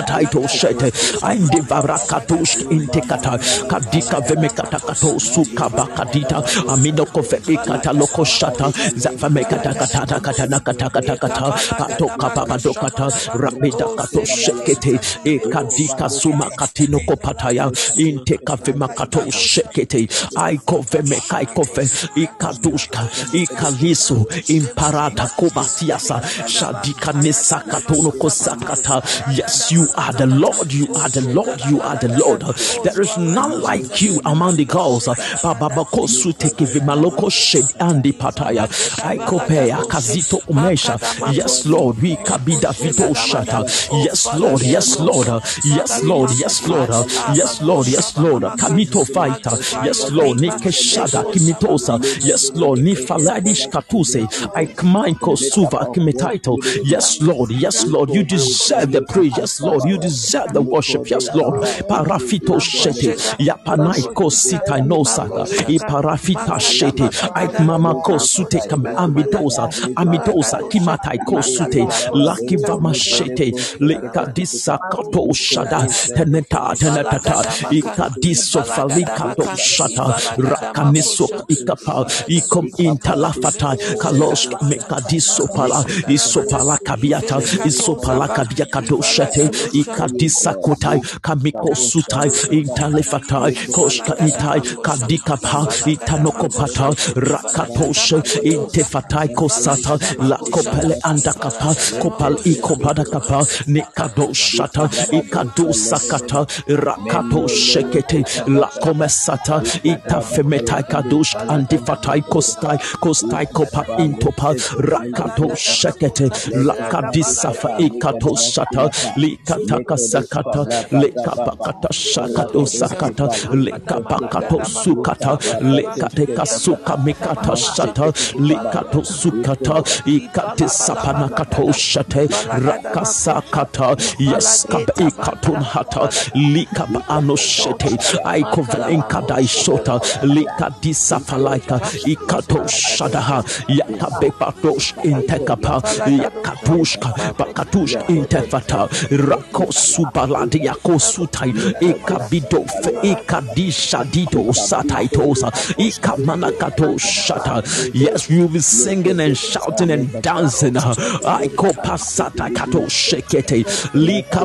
kato 0.08 0.46
shete. 0.48 0.92
Ainde 1.22 1.60
varakatos 1.68 2.56
intekata 2.70 3.38
kadika 3.68 4.20
vemekata 4.20 4.78
kato 4.80 5.18
suka 5.18 5.68
bakadita 5.68 6.42
amino 6.68 7.04
kofepi 7.06 7.56
kata 7.56 7.92
loko 7.92 8.24
shata. 8.24 8.72
Zavamekata 8.96 9.74
kata 9.74 10.20
kata 10.20 10.46
nakata 10.46 10.90
kata 10.90 11.16
kata 11.16 11.52
pato 11.78 12.06
kapapa 12.18 12.58
dokata 12.58 13.08
rapida 13.34 13.86
kato 13.96 14.24
shekete. 14.24 14.98
E 15.24 15.38
kadika 15.38 16.08
suma 16.08 16.50
katino 16.56 16.98
kopataya 17.06 17.70
inteka 17.96 18.56
vemakato 18.56 19.20
shekete. 19.30 20.08
Aiko 20.36 20.84
vemekaiko 20.90 21.62
ve 21.74 21.84
ikadushka 22.22 23.08
ikaliso 23.32 24.26
imparata 24.48 25.26
kobatiasa. 25.36 26.20
Shadika 26.46 27.12
nesakatono 27.12 28.10
kosakata. 28.18 29.02
Yes 29.36 29.72
you 29.72 29.86
are 29.98 30.12
the 30.12 30.26
Lord 30.26 30.72
you 30.72 30.86
are 30.94 31.08
the 31.08 31.20
Lord 31.34 31.60
you 31.68 31.80
are 31.80 31.96
the 31.98 32.08
Lord. 32.08 32.42
There 32.84 33.00
is 33.02 33.16
none 33.18 33.60
like 33.60 34.00
you 34.02 34.20
among 34.24 34.56
the 34.56 34.64
gods. 34.64 35.06
Bababako 35.42 36.06
suteke 36.08 36.64
vimaloko 36.66 37.30
shed 37.30 37.64
andi 37.78 38.12
pataya 38.12 38.68
aikopea 39.04 39.76
kazito 39.88 40.40
umesha 40.48 40.98
yes 41.32 41.66
Lord 41.66 42.02
we 42.02 42.16
kabida 42.16 42.72
vito 42.72 43.14
shata 43.14 43.64
yes 44.04 44.26
Lord 44.38 44.62
yes 44.62 44.98
Lord. 45.00 45.28
Yes 45.64 46.02
Lord 46.02 46.30
yes 46.38 46.66
Lord. 46.68 46.90
Yes 47.34 47.60
Lord 47.62 47.86
yes 47.88 48.16
Lord. 48.18 48.42
Kamito 48.58 49.04
fighter 49.04 49.58
yes 49.84 50.10
Lord 50.10 50.40
nikeshada 50.40 51.24
kimitosa 51.24 52.00
yes 52.24 52.52
Lord 52.54 52.80
ni 52.80 52.96
faladish 52.96 53.68
katuse 53.68 54.26
aikmaiko 54.54 55.36
suva 55.36 55.86
kimitaito 55.94 56.56
yes 56.84 57.20
Lord 57.20 57.50
yes 57.50 57.84
Lord. 57.86 58.10
You 58.10 58.22
deserve 58.24 58.92
the 58.92 59.00
praise. 59.02 59.32
Yes 59.38 59.60
Lord 59.60 59.84
you 59.88 59.98
deserve 59.98 60.52
the 60.52 60.62
worship. 60.62 61.08
Yes 61.10 61.28
Lord. 61.34 61.62
Parafito 61.88 62.60
shete. 62.60 63.16
Yapanaiko 63.38 64.30
sita 64.30 64.78
no 64.84 65.04
saka 65.04 65.44
iparafita 65.68 66.58
shete. 66.60 67.08
Aikmama 67.34 68.02
ko 68.02 68.18
sute 68.18 68.60
kam 68.68 68.82
amidosa. 68.84 69.68
Amidosa 69.96 70.58
kimatai 70.70 71.18
ko 71.26 71.40
sute 71.42 71.82
laki 72.12 72.56
vama 72.66 72.92
shete 72.94 73.52
lekadisa 73.80 74.78
kato 74.90 75.32
shada. 75.32 75.80
Teneta 76.16 76.74
tenetata. 76.76 77.42
Ikadiso 77.70 78.62
falika 78.64 79.34
do 79.36 79.44
shata. 79.56 80.06
Rakaniso 80.38 81.28
ikapa. 81.48 82.06
Ikom 82.28 82.68
intalafata. 82.78 83.76
Kalos 84.00 84.48
mekadiso 84.62 85.46
pala. 85.54 85.84
Isopala 86.08 86.78
kabiata. 86.78 87.36
Isopala 87.64 88.28
kadia 88.28 88.66
kado 88.66 89.02
shete 89.02 89.48
ikatisakotai 89.80 91.00
kamikosutai 91.22 92.30
intalefatai 92.50 93.52
koshkaitai 93.74 94.60
kadikapa 94.86 95.60
itanokopata 95.86 96.86
rakatoshe 97.30 98.18
intefatai 98.42 99.28
kosata 99.28 99.98
lakopele 100.30 100.96
andakapa 101.10 101.74
kopal 102.02 102.36
ikobadakapa 102.44 103.46
nikadoshata 103.66 104.88
ikadosakata 105.18 106.46
rakatoshekete 106.84 108.24
lakomesata 108.60 109.62
itafemetai 109.82 110.82
kadosh 110.92 111.34
andifatai 111.48 112.22
kostai 112.22 112.78
kostai 113.00 113.46
kopa 113.46 113.84
intopa 114.04 114.54
rakatoshekete 114.78 116.26
lakadisafa 116.66 117.78
ikatoshata 117.78 118.90
likat 119.16 119.67
takasakata 119.68 120.62
lekapakata 121.00 121.90
shakato 121.92 122.66
sakata 122.66 123.26
lekapakato 123.64 124.64
sukata 124.64 125.32
lekateka 125.60 126.46
suka 126.46 126.96
mikata 126.96 127.56
shata 127.56 128.06
lekato 128.48 129.04
sukata 129.04 129.76
ikate 130.06 130.68
sapanakato 130.68 131.72
shate 131.72 132.28
rakasakata 132.66 133.96
yes 134.18 134.66
ikatun 135.06 135.62
hata 135.62 136.08
likab 136.34 136.92
anoshete 137.08 137.98
aikovenkada 138.24 139.40
ishota 139.40 140.00
likadisafalaika 140.22 141.80
ikato 142.06 142.66
shadaha 142.68 143.44
yakabepatosh 143.68 144.94
intekapa 145.04 145.82
yakatushka 146.22 147.08
pakatush 147.38 147.96
intefata 148.08 148.88
rak 149.28 149.57
rako 149.58 149.72
subaladi 149.72 150.64
yako 150.64 150.98
sutai 150.98 151.52
ikabido 151.80 152.64
fe 152.82 153.10
ikadisha 153.10 154.04
dito 154.04 154.52
sataitosa 154.52 155.52
ikamanakato 155.76 156.98
shata. 156.98 157.62
Yes 157.94 158.30
you'll 158.30 158.48
be 158.48 158.60
singing 158.60 159.20
and 159.20 159.36
shouting 159.36 159.90
and 159.90 160.22
dancing. 160.22 160.74
Aiko 160.74 161.72
pasata 161.82 162.54
kato 162.54 162.86
shekete 162.86 163.64
lika 163.94 164.44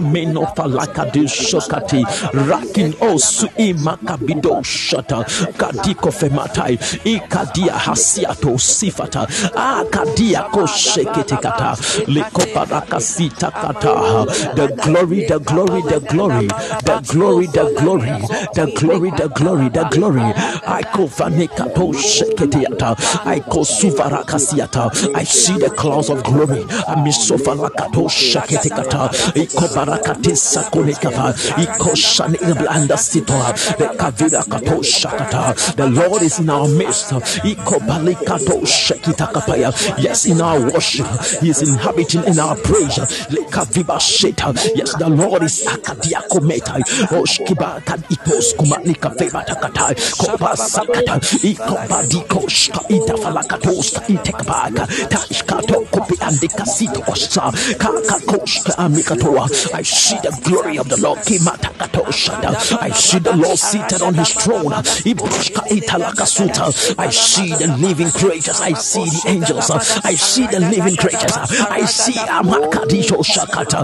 falaka 0.56 1.12
de 1.12 1.22
shokati 1.22 2.04
rakin 2.50 2.94
osu 2.94 3.48
imakabido 3.58 4.64
shata 4.64 5.24
kadiko 5.58 6.12
fematai 6.12 6.78
ikadia 7.06 7.74
hasiato 7.74 8.58
sifata 8.58 9.28
akadia 9.56 10.50
ko 10.52 10.66
shekete 10.66 11.38
kata 11.42 11.76
liko 12.08 12.46
baraka 12.54 13.00
sita 13.00 13.52
kata. 13.52 14.26
The 14.56 14.68
glory 14.84 15.03
the 15.08 15.40
glory 15.46 15.82
the 15.82 16.00
glory 16.00 16.48
the 16.48 17.02
glory 17.12 17.48
the 17.48 17.66
glory 17.80 18.08
the 18.54 18.66
glory 18.80 19.10
the 19.12 19.28
glory 19.36 19.70
the 19.70 19.84
glory. 19.92 20.22
Aiko 20.66 21.08
vanekato 21.08 21.94
shekete 21.94 22.64
yata 22.64 22.96
aiko 23.26 23.64
suvaraka 23.66 24.40
siata 24.40 24.90
I 25.16 25.24
see 25.24 25.58
the 25.58 25.70
clouds 25.70 26.10
of 26.10 26.24
glory. 26.24 26.64
Amisofa 26.88 27.56
lakato 27.56 28.08
shekete 28.10 28.70
kata. 28.70 29.10
Iko 29.36 29.68
barakati 29.76 30.36
sakone 30.36 30.94
kava 31.00 31.34
iko 31.62 31.96
shani 31.96 32.38
iblanda 32.38 32.98
sitoa 32.98 33.54
the 33.78 33.86
kavira 33.98 34.44
kato 34.50 34.82
shakata 34.82 35.76
the 35.76 35.90
Lord 35.90 36.22
is 36.24 36.40
in 36.40 36.50
our 36.50 36.68
midst. 36.68 37.10
Iko 37.12 37.80
balikato 37.88 38.62
shekita 38.66 39.28
kapaya 39.34 39.72
yes 40.02 40.26
in 40.26 40.42
our 40.42 40.60
worship. 40.72 41.08
He 41.42 41.50
is 41.50 41.62
inhabiting 41.62 42.24
in 42.26 42.40
our 42.40 42.56
praise. 42.56 42.98
Lekaviba 43.30 44.00
sheta 44.00 44.54
yes 44.76 44.93
the 44.98 45.10
Lord. 45.10 45.44
Is 45.44 45.64
akadiako 45.66 46.42
meta 46.42 46.74
oshkiba 47.18 47.82
itos 48.10 48.56
kumani 48.56 48.96
kaveba 48.96 49.44
takata 49.46 49.94
kopa 50.18 50.56
sakata 50.56 51.20
iko 51.44 51.76
badiko 51.90 52.48
shka 52.50 52.82
ita 52.90 53.14
falakatos 53.18 53.94
ka 53.94 54.02
itekbaka 54.08 54.88
tashkato 55.10 55.86
kopi 55.92 56.16
andika 56.22 56.66
sito 56.66 57.04
osa 57.08 57.52
kaka 57.78 58.20
koshka 58.26 58.78
amikatoa. 58.78 59.50
I 59.74 59.82
see 59.82 60.18
the 60.24 60.32
glory 60.44 60.78
of 60.78 60.88
the 60.88 60.98
Lord. 61.02 61.20
Kimatakato 61.20 62.04
I 62.82 62.92
see 62.92 63.20
the 63.20 63.36
Lord 63.36 63.58
seated 63.58 64.02
on 64.02 64.14
his 64.14 64.30
throne. 64.34 64.72
Ibushka 65.04 65.68
italakasuta. 65.70 66.96
I 66.98 67.10
see 67.10 67.50
the 67.56 67.68
living 67.78 68.12
creatures. 68.12 68.62
I 68.62 68.74
see 68.74 69.06
the 69.06 69.30
angels. 69.30 69.70
I 70.04 70.16
see 70.16 70.48
the 70.48 70.60
living 70.60 70.96
creatures. 70.96 71.36
I 71.70 71.86
see 71.86 72.14
amakadisho 72.14 73.24
shakata 73.24 73.84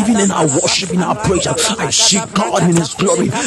even 0.00 0.20
in 0.20 0.30
our 0.30 0.46
worship, 0.46 0.90
in 0.90 1.02
our 1.02 1.14
praise. 1.16 1.46
I 1.46 1.90
see 1.90 2.20
God 2.34 2.62
in 2.64 2.76
His 2.76 2.94
glory. 2.94 3.30
I 3.32 3.38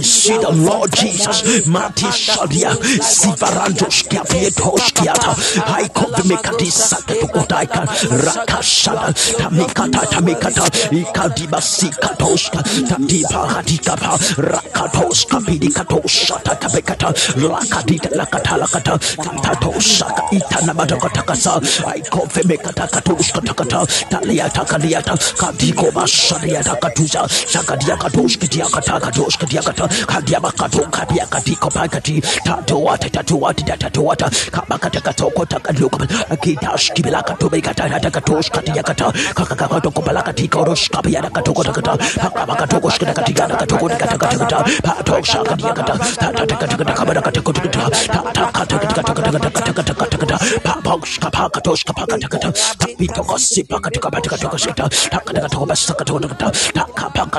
see 0.00 0.36
the 0.38 0.50
Lord 0.52 0.90
Jesus. 0.94 1.66
Mati 1.66 2.06
Shadia, 2.06 2.70
Sivarandos 3.02 4.02
Kiatos 4.08 4.92
Kiata, 4.92 5.34
Haiko 5.66 6.06
Mekati 6.28 6.70
Sakatokotaika, 6.70 7.86
Rakashada, 8.24 9.12
Tamikata 9.38 10.00
Tamikata, 10.10 10.64
Ikadiba 10.90 11.60
Sikatoska, 11.60 12.62
Tatiba 12.62 13.46
Hatikapa, 13.48 14.18
Rakatos 14.36 15.24
Kapidikatos 15.26 16.10
Shatakabekata, 16.26 17.12
Rakadita 17.36 18.10
Lakata 18.16 18.56
Lakata, 18.58 18.98
Tatatoshaka 19.16 20.22
Itanamadakatakasa, 20.32 21.60
Aiko 21.86 22.26
Vemekata 22.32 22.86
Katoska 22.88 23.40
Takata, 23.40 23.86
Talia 24.10 24.48
kata 24.52 24.64
kaliata 24.64 25.16
kadiko 25.40 25.90
bashariata 25.92 26.76
katuza 26.76 27.28
shakadia 27.48 27.96
katosh 27.96 28.36
kitia 28.38 28.66
kata 28.68 29.00
katosh 29.00 29.36
kitia 29.38 29.62
kata 29.62 29.88
kadia 30.06 30.40
bakato 30.40 30.78
kadia 30.90 31.26
kadiko 31.26 31.68
pakati 31.70 32.20
tato 32.44 32.82
wata 32.82 33.08
tato 33.10 33.38
wata 33.40 33.76
tato 33.76 34.04
wata 34.04 34.30
kabakata 34.50 35.00
katoko 35.00 35.46
takaluka 35.46 36.06
kitash 36.36 36.92
kibila 36.92 37.22
kato 37.22 37.48
bekata 37.48 37.88
kata 37.88 38.10
katosh 38.10 38.50
katia 38.50 38.82
kata 38.82 39.12
kakaka 39.34 39.68
katoko 39.68 40.02
balaka 40.02 40.32
tiko 40.32 40.64
rosh 40.64 40.90
kabia 40.90 41.22
katoko 41.22 41.64
kata 41.64 41.96
kabakatoko 42.30 42.90
shkata 42.90 43.14
katika 43.14 43.48
katoko 43.48 43.88
kata 43.88 44.18
kata 44.18 44.38
kata 44.38 44.64
pato 44.82 45.22
shakadia 45.24 45.72
kata 45.72 45.98
tata 46.20 46.56
kata 46.56 46.76
kata 46.76 46.92
kabada 46.92 47.22
kata 47.22 47.40
kata 47.40 47.60
kata 47.60 47.90
tata 47.90 48.52
kata 48.52 48.78
kata 48.78 49.12
kata 49.12 49.30
kata 49.32 49.50
kata 49.50 49.72
kata 49.72 49.94
kata 49.94 50.16
kata 50.18 50.36
paposh 50.62 51.18
kapaka 51.20 51.60
tosh 51.60 51.84
kapaka 51.84 52.18
kata 52.28 52.52
tapito 52.78 53.24
kosipa 53.24 53.80
katika 53.80 54.10
batika 54.10 54.36
toko 54.42 54.58
skata 54.58 54.88
takata 55.10 55.40
kata 55.46 55.56
kobasa 55.58 55.90
kata 55.94 56.08
kata 56.08 56.48
takapaka 56.66 57.22
taka 57.22 57.38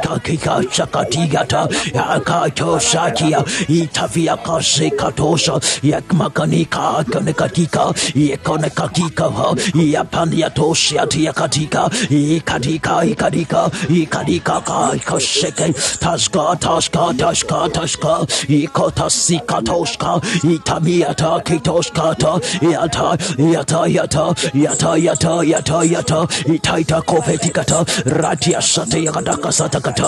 taka 0.00 0.13
kikashakatigata 0.18 1.68
yakatoshakia 1.94 3.44
itafiakasekatosha 3.68 5.60
yakmakanikakanekatika 5.82 7.94
yekonekakika 8.14 9.30
yapaniatoshiatiakatika 9.74 11.90
ikatika 12.10 13.04
ikatika 13.04 13.70
ikadika 13.88 14.60
kakoseke 14.60 15.72
taska 16.00 16.56
taska 16.60 17.14
taska 17.18 17.68
taska 17.68 18.26
ikotasikatoska 18.48 20.20
itamiata 20.54 21.40
kitoskata 21.40 22.40
yata 22.72 23.18
yata 23.38 23.86
yata 23.86 24.34
yata 24.54 24.96
yata 24.96 25.42
yata 25.44 25.84
yata 25.84 26.28
itaita 26.54 27.02
kovetikata 27.02 27.84
ratiasateyakatakasata 28.04 29.80
kata 29.80 30.03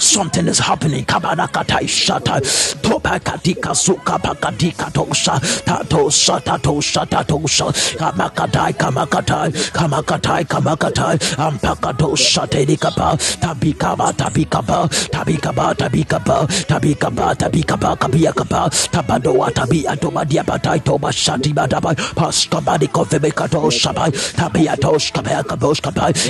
Something 0.00 0.48
is 0.48 0.58
happening. 0.58 1.04
Kabarakatai 1.04 1.86
shata. 1.88 2.40
Topakatika 2.82 3.74
suka 3.74 4.18
pakadika 4.18 4.90
tosha. 4.92 5.40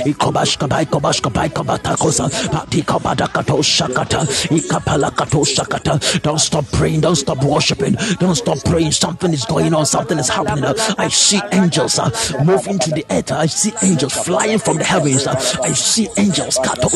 Ikoba 0.05 0.45
don't 6.23 6.39
stop 6.39 6.65
praying 6.71 7.01
don't 7.01 7.15
stop 7.15 7.43
worshiping 7.43 7.95
don't 8.19 8.35
stop 8.35 8.57
praying. 8.65 8.91
Something 8.91 9.33
is 9.33 9.45
going 9.45 9.73
on 9.73 9.85
something 9.85 10.17
is 10.17 10.29
happening. 10.29 10.63
I 10.97 11.07
see 11.09 11.41
angels 11.51 11.99
uh, 11.99 12.09
moving 12.43 12.79
to 12.79 12.89
the 12.91 13.05
earth. 13.09 13.31
I 13.31 13.45
see 13.47 13.73
angels 13.81 14.13
flying 14.13 14.59
from 14.59 14.77
the 14.77 14.83
heavens. 14.83 15.27
I 15.27 15.73
see 15.73 16.07
angels 16.17 16.59
kato 16.63 16.89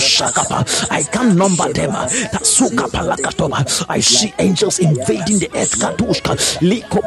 I 0.89 1.04
can't 1.04 1.36
number 1.36 1.72
them 1.74 1.91
uh, 1.91 2.10
I 3.89 3.99
see 3.99 4.34
angels 4.39 4.80
invading 4.80 5.39
the 5.39 5.49
earth 5.56 5.80
katushka 5.80 6.36
liko 6.62 7.02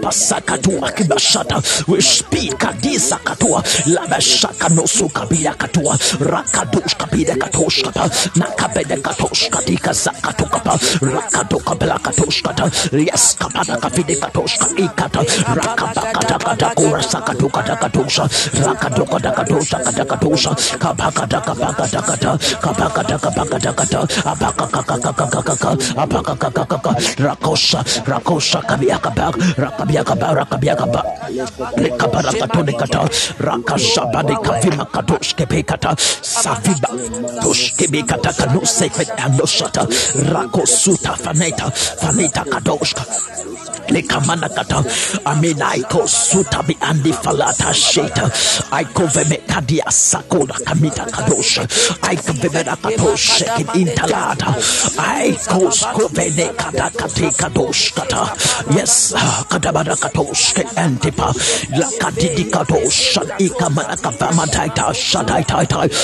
we 1.88 2.00
speak 2.00 2.58
kadisa 2.58 3.18
katua 3.18 3.62
labashaka 3.86 4.68
nosu 4.68 5.08
kabila 5.08 5.54
katua 5.54 5.98
rakadushka 6.34 7.06
pide 7.12 7.34
katushka 7.42 7.90
ta 7.92 8.04
nakabede 8.40 8.96
katushka 9.06 9.58
dika 9.66 9.92
zakatuka 9.92 10.58
pa 10.66 10.74
rakaduka 11.00 11.72
bela 11.78 11.98
katushka 12.06 12.50
ta 12.58 12.66
yes 12.92 13.36
kapada 13.38 13.76
kafide 13.82 14.14
katushka 14.22 14.66
ikata 14.84 15.20
rakabaka 15.58 16.20
taka 16.30 16.52
takura 16.56 17.02
sakatuka 17.02 17.60
takatusha 17.62 18.24
rakaduka 18.66 19.18
takatusha 19.24 19.76
katakatusha 19.86 20.50
kabaka 20.78 21.24
daka 21.26 21.54
baka 21.54 21.84
takabaka 21.86 21.86
takata 21.94 22.32
kabaka 22.64 23.02
daka 23.02 23.58
takata 23.58 24.00
abaka 24.32 24.66
kakakakakaka 24.74 25.70
abaka 26.02 26.34
kakakaka 26.36 26.92
rakosha 27.18 27.80
rakosha 28.06 28.60
kabiaka 28.62 29.10
bak 29.14 29.34
rakabiaka 29.56 30.14
bak 30.16 30.32
rakabiaka 30.38 30.86
bak 30.86 31.06
rekabara 31.76 32.32
katone 32.32 32.72
kata 32.72 33.00
rakashabade 33.38 34.34
kavima 34.42 34.84
katushke 34.84 35.46
pekata 35.46 35.94
saviba 36.22 36.88
toshke 37.42 37.86
bekata 37.92 38.32
kanose 38.32 38.88
fet 38.90 39.08
anoshata 39.18 39.86
rakosuta 40.32 41.16
faneta 41.16 41.70
faneta 42.00 42.44
kadoshka 42.44 43.04
lekamana 43.88 44.48
kata 44.48 44.82
amina 45.26 45.74
iko 45.76 46.06
suta 46.08 46.62
bi 46.62 46.74
andi 46.80 47.12
falata 47.12 47.72
sheta 47.74 48.30
aiko 48.72 49.04
veme 49.14 49.36
kadia 49.46 49.84
sakoda 49.90 50.54
kamita 50.64 51.04
kadosha 51.14 51.62
aiko 52.08 52.32
veme 52.32 52.62
na 52.64 52.76
katosha 52.76 53.44
kin 53.56 53.66
intalata 53.82 54.54
aiko 54.96 55.70
skovene 55.70 56.48
kata 56.56 56.90
kate 56.96 57.28
kadosh 57.36 57.92
kata 57.94 58.22
yes 58.76 59.12
kadabada 59.52 59.96
katosh 59.96 60.54
ke 60.56 60.64
antipa 60.80 61.28
la 61.76 61.86
kadidi 62.00 62.44
kadosha 62.50 63.20
ikamana 63.38 63.96
kavama 63.96 64.46
taita 64.46 64.94
shatai 64.94 65.44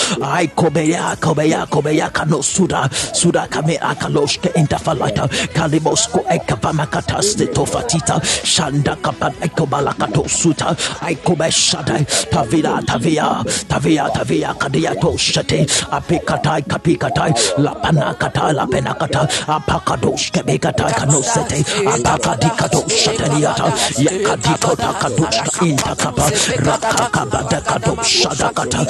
tai 0.00 0.18
tai 0.20 0.46
aiko 0.46 0.70
beya 0.70 1.16
kobeya 1.16 1.66
kobeya 1.68 2.12
kano 2.12 2.42
suda 2.42 2.88
suda 3.12 3.46
kame 3.48 3.78
akalosh 3.78 4.40
ke 4.40 4.52
intafalata 4.54 5.28
kalimosko 5.54 6.24
ekavama 6.28 6.86
kataste 6.86 7.46
tofatita. 7.52 8.20
Shanda 8.44 8.96
kapat 8.96 9.34
ekobala 9.40 9.94
kato 9.98 10.26
suta. 10.28 10.76
Aikobe 11.00 11.50
shadai 11.50 12.04
tavira 12.30 12.80
tavia 12.86 13.44
tavia 13.68 14.08
tavia 14.12 14.54
kadia 14.54 14.94
to 15.00 15.16
shate 15.16 15.66
apikatai 15.90 16.62
kapikatai. 16.66 17.32
Lapana 17.58 18.18
kata 18.18 18.52
lapena 18.52 18.94
kata. 18.98 19.26
Apakadosh 19.46 20.30
kebekatai 20.32 20.92
kanosete 20.92 21.64
apakadikato 21.86 22.88
shateliata 22.88 23.72
yakadiko 23.98 24.76
takadosh 24.76 25.40
intakapa. 25.62 26.30
Rakakaba 26.66 27.40
dekato 27.50 27.96
shadakata 28.02 28.80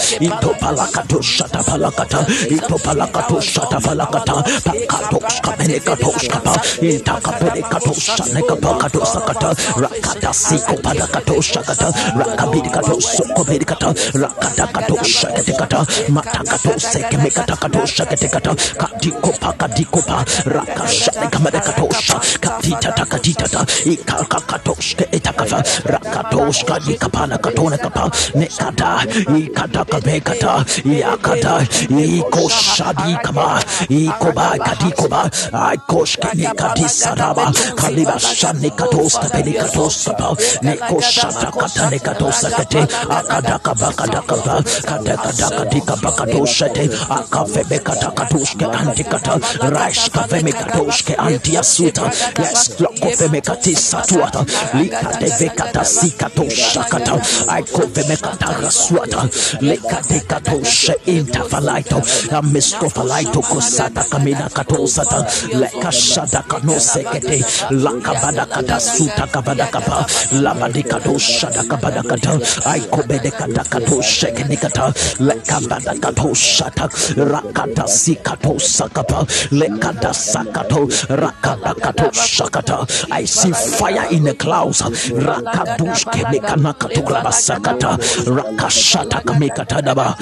kato 1.01 1.21
Shata 1.23 1.63
Palakata, 1.65 2.21
Ito 2.51 2.77
Palakato 2.79 3.41
Shata 3.41 3.79
Palakata, 3.81 4.43
Pakatos 4.65 5.41
Kapenekatos 5.41 6.29
Kapa, 6.29 6.55
Intakapelekatos 6.85 7.99
Shanekapakato 8.01 9.01
Sakata, 9.05 9.51
Rakata 9.81 10.33
Siko 10.33 10.77
Palakato 10.83 11.41
Shakata, 11.41 11.89
Rakabidikato 12.21 13.01
Sokobidikata, 13.01 13.89
Rakata 14.13 14.73
Kato 14.73 14.95
Shakatekata, 14.97 15.81
Matakato 16.13 16.73
Sekemekatakato 16.79 17.83
Shakatekata, 17.87 18.53
Katikopa 18.77 19.53
Katikopa, 19.57 20.25
Rakashanekamadekatosha, 20.45 22.17
Katita 22.41 22.93
Takatita, 22.93 23.65
Ikakakatoshke 23.89 25.05
Etakava, 25.13 25.63
Rakatoshka 25.85 26.79
Nikapana 26.85 27.39
Katona 27.39 27.79
Kapa, 27.79 28.11
Nekata, 28.35 29.01
Ikataka 29.41 30.01
Mekata, 30.05 30.65
yakata 30.99 31.67
iko 31.89 32.49
shadi 32.49 33.15
kama 33.25 33.63
iko 33.89 34.33
ba 34.33 34.57
kati 34.59 34.91
ko 34.97 35.09
ba 35.09 35.31
iko 35.75 36.05
shkini 36.07 36.47
kati 36.57 36.89
sadaba 36.89 37.53
kaliba 37.77 38.19
shani 38.19 38.71
katos 38.71 39.19
kapeli 39.19 39.53
katos 39.53 40.05
kapa 40.05 40.29
niko 40.63 41.01
shata 41.01 41.51
kata 41.53 41.91
nikatos 41.91 42.41
kate 42.57 42.81
akada 43.09 43.59
kaba 43.59 43.93
kada 43.93 44.21
kaba 44.23 44.55
kada 44.89 45.15
kada 45.17 45.47
kati 45.59 45.81
kaba 45.87 46.11
katos 46.13 46.51
shate 46.51 46.85
akafe 47.09 47.63
be 47.69 47.79
kata 47.79 48.11
katos 48.19 48.51
ke 48.59 48.67
anti 48.67 49.05
kata 49.05 49.35
raish 49.75 50.09
kafe 50.11 50.43
me 50.45 50.53
katos 50.53 51.03
anti 51.19 51.57
asuta 51.57 52.05
yes 52.41 52.75
kofe 53.01 53.27
me 53.33 53.41
kati 53.41 53.75
satuata 53.77 54.45
likate 54.75 55.29
ve 55.39 55.49
kata 55.57 55.85
sikatos 55.85 56.53
shakata 56.73 57.15
aiko 57.55 57.83
ve 57.95 58.03
me 58.09 58.17
kata 58.17 58.49
rasuata 58.63 59.21
likate 59.61 60.21
katos 60.27 60.80
katoshe 60.81 60.97
intafalaito 61.07 62.03
amiskofalaito 62.37 63.41
kosata 63.43 64.05
kamina 64.05 64.49
katosata 64.49 65.27
leka 65.59 65.93
shada 65.93 66.43
kanosekete 66.49 67.45
lakabada 67.71 68.47
kata 68.47 68.81
suta 68.81 69.27
kabada 69.27 69.67
kapa 69.67 70.07
labadi 70.33 70.83
kato 70.83 71.19
shada 71.19 71.63
kabada 71.65 72.03
kata 72.03 72.39
aiko 72.71 73.03
bede 73.07 73.31
kata 73.31 73.65
kato 73.65 74.03
sheke 74.03 74.45
nikata 74.49 74.93
lekabada 75.21 75.95
kato 76.01 76.35
shata 76.35 76.89
rakata 77.17 77.87
sikato 77.89 78.59
sakapa 78.59 79.27
lekada 79.53 80.13
sakato 80.15 80.87
rakada 81.09 81.75
kato 81.75 82.11
shakata 82.13 82.87
I 83.13 83.25
see 83.25 83.53
fire 83.53 84.07
in 84.11 84.25
the 84.25 84.35
clouds 84.35 84.81
rakadush 84.83 86.05
kemekana 86.07 86.73
kato 86.79 87.03
sakata 87.33 87.99
rakashata 88.27 89.21
kamekata 89.25 89.83
daba 89.83 90.17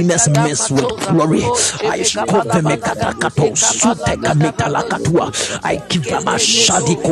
holiness 0.00 0.28
mess 0.30 0.70
with 0.70 0.88
glory 1.08 1.42
I 1.84 2.00
skove 2.00 2.62
mekata 2.62 3.12
kato 3.20 3.54
sute 3.54 4.16
kameta 4.16 4.68
lakatua 4.68 5.28
I 5.62 5.76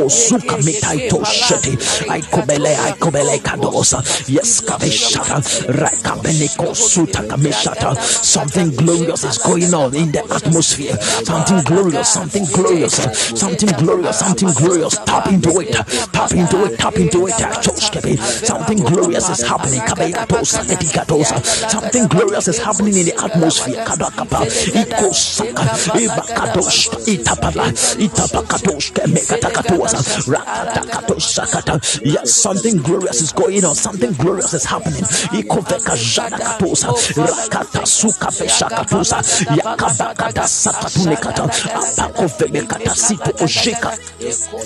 suka 0.09 0.57
metaito 0.57 1.23
shete 1.25 1.77
I 2.09 2.21
kobele 2.21 2.73
I 2.75 2.93
kobele 2.93 3.39
kadosa 3.39 4.01
yes 4.27 4.61
kabeshata 4.61 5.41
rakabeneko 5.67 6.75
suta 6.75 7.21
kameshata 7.23 7.95
something 8.01 8.71
glorious 8.71 9.23
is 9.23 9.37
going 9.37 9.73
on 9.73 9.93
in 9.95 10.11
the 10.11 10.23
atmosphere 10.33 10.97
something 11.23 11.61
glorious 11.63 12.09
something 12.09 12.45
glorious 12.45 12.95
something 13.39 13.69
glorious 13.77 14.19
something 14.19 14.49
glorious 14.53 14.97
tap 15.05 15.27
into 15.27 15.59
it 15.59 15.71
tap 16.11 16.31
into 16.31 16.65
it 16.65 16.79
tap 16.79 16.95
into 16.97 17.27
it 17.27 18.19
something 18.19 18.77
glorious 18.77 19.29
is 19.29 19.47
happening 19.47 19.81
something 21.69 22.07
glorious 22.07 22.47
is 22.47 22.57
happening 22.57 22.78
in 22.87 23.05
the 23.05 23.13
atmosphere 23.23 23.83
kadakapa 23.85 24.45
ikosaka 24.81 25.63
ibakadosh 25.99 26.89
itapala 27.05 27.73
itapakadosh 27.99 28.91
kemekatakatosa 28.93 29.99
rakatakatosakata 30.31 31.79
yes 32.03 32.41
something 32.41 32.77
glorious 32.81 33.21
is 33.21 33.31
going 33.35 33.63
on 33.65 33.75
something 33.75 34.11
glorious 34.17 34.53
is 34.53 34.65
happening 34.65 35.03
ikoveka 35.31 35.95
jadakatosa 36.15 36.87
rakata 37.15 37.85
suka 37.85 38.31
beshakatosa 38.31 39.23
yakabakata 39.57 40.47
sakatunekata 40.47 41.43
apakovemekata 41.75 42.95
sito 42.95 43.31
ojeka 43.43 43.97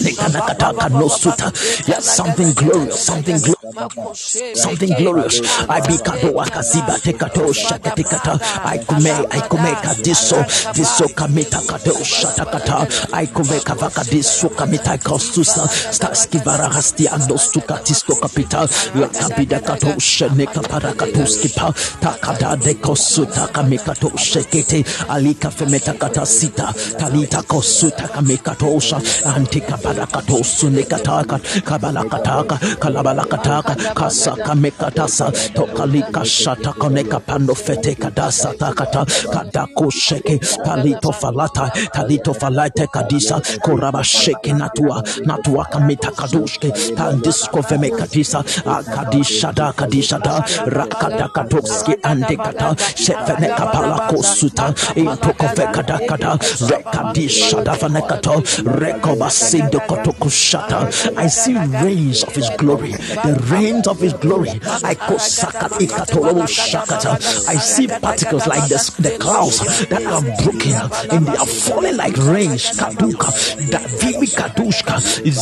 nekanakataka 0.01 0.89
nosuta 0.89 1.51
yes 1.87 2.15
something 2.17 2.53
glorious 2.53 3.05
something 3.05 3.39
glorious 3.41 4.61
something 4.61 4.93
glorious 4.97 5.41
I 5.69 5.81
bikado 5.81 6.41
akaziba 6.41 6.99
tekato 6.99 7.53
shakatikata 7.53 8.02
I 8.65 8.77
kume 8.79 9.11
I 9.31 9.41
kume 9.49 9.71
kadiso 9.83 10.45
diso 10.73 11.07
kamita 11.15 11.59
kato 11.67 11.91
shatakata 12.03 12.87
I 13.13 13.27
kume 13.27 13.59
kavaka 13.63 14.03
diso 14.03 14.49
kamita 14.49 14.97
kostusa 14.97 15.67
staski 15.91 16.37
varahasti 16.45 17.07
andostuka 17.07 17.77
tisto 17.83 18.15
kapita 18.15 18.67
la 18.95 19.07
kabida 19.07 19.59
kato 19.59 19.99
sheneka 19.99 20.61
parakatuski 20.61 21.49
pa 21.55 21.73
takada 22.01 22.55
de 22.57 22.73
kosuta 22.75 23.47
kamikato 23.47 24.11
shekete 24.17 24.83
alika 25.09 25.49
femeta 25.51 25.93
kata 25.93 26.25
sita 26.25 26.73
talita 26.97 27.41
kosuta 27.43 28.07
kamikatosha 28.07 29.01
antika 29.35 29.77
parakato 29.77 30.43
sunekataka 30.43 31.39
kabalakataka 31.63 32.57
kalabalakataka 32.79 33.75
kasaka 33.93 34.55
mekatasa 34.55 35.31
tokalika 35.53 36.25
shata 36.25 36.73
koneka 36.73 37.19
pando 37.19 37.55
fete 37.55 37.92
kadasa 37.95 38.53
takata 38.59 39.05
kadako 39.33 39.91
sheke 39.91 40.37
talito 40.65 41.11
falata 41.11 41.71
talito 41.93 42.33
falate 42.33 42.87
kadisa 42.87 43.41
koraba 43.63 44.03
sheke 44.03 44.53
natua 44.53 45.03
natua 45.25 45.65
kamita 45.65 46.11
kadushke 46.11 46.71
tandisko 46.97 47.61
veme 47.61 47.89
kadisa 47.89 48.43
akadisha 48.65 49.51
da 49.53 49.73
kadisha 49.73 50.19
da 50.19 50.43
rakata 50.65 51.27
katoski 51.29 51.93
andekata 52.03 52.75
shefene 52.95 53.47
kapala 53.57 53.99
kosuta 54.09 54.73
intoko 54.95 55.47
vekada 55.55 55.99
kada 56.07 56.37
rekadisha 56.69 57.61
da 57.63 57.73
vanekato 57.75 58.43
rekoba 58.79 59.29
sindo 59.29 59.79
kotokushata 59.79 60.87
I 61.17 61.27
see 61.27 61.53
rains 61.83 62.23
of 62.23 62.35
his 62.35 62.49
glory 62.57 62.91
the 62.91 63.33
rains 63.51 63.87
of 63.87 63.99
his 63.99 64.13
glory 64.13 64.49
I 64.83 64.95
kosaka 64.95 65.69
ikatolo 65.79 66.47
shakata 66.47 67.17
I 67.47 67.57
see 67.73 67.87
particles 67.87 68.45
like 68.47 68.67
the, 68.69 68.79
the 68.99 69.17
clouds 69.17 69.59
that 69.91 70.03
are 70.05 70.21
broken 70.41 70.73
and 71.13 71.25
they 71.27 71.37
are 71.37 71.45
falling 71.65 71.97
like 71.97 72.15
rain 72.31 72.51
kaduka 72.79 73.29
davivi 73.73 74.27
kadushka 74.39 74.95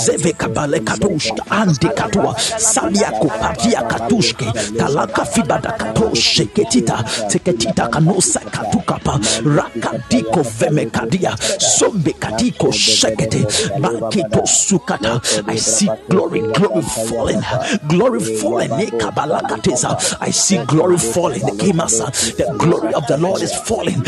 zeve 0.04 0.32
kabale 0.34 0.80
kadushka 0.80 1.44
andi 1.60 1.90
katua 2.00 2.36
sabia 2.40 3.12
kupatia 3.12 3.82
katushke 3.92 4.46
talaka 4.78 5.26
fibada 5.26 5.72
katoshe 5.72 6.46
ketita 6.46 6.98
teketita 7.30 7.88
kanosa 7.88 8.40
katukapa 8.40 9.20
rakadiko 9.58 10.42
veme 10.60 10.86
kadia 10.86 11.36
sombe 11.60 12.14
kadiko 12.14 12.72
shekete 12.72 13.42
bakito 13.82 14.46
sukata. 14.46 15.22
I 15.48 15.56
see 15.56 15.90
glory 16.10 16.42
glory 16.54 16.82
falling 16.82 17.42
glory 17.88 18.20
falling 18.38 18.70
Ekabalakateza. 18.72 20.18
I 20.22 20.32
see 20.32 20.58
glory 20.66 20.98
falling 20.98 21.42
the 21.42 21.52
Kimasa 21.52 22.08
the 22.38 22.56
glory 22.58 22.94
of 22.94 23.06
the 23.08 23.18
Lord 23.18 23.42
is 23.42 23.54
falling. 23.54 24.02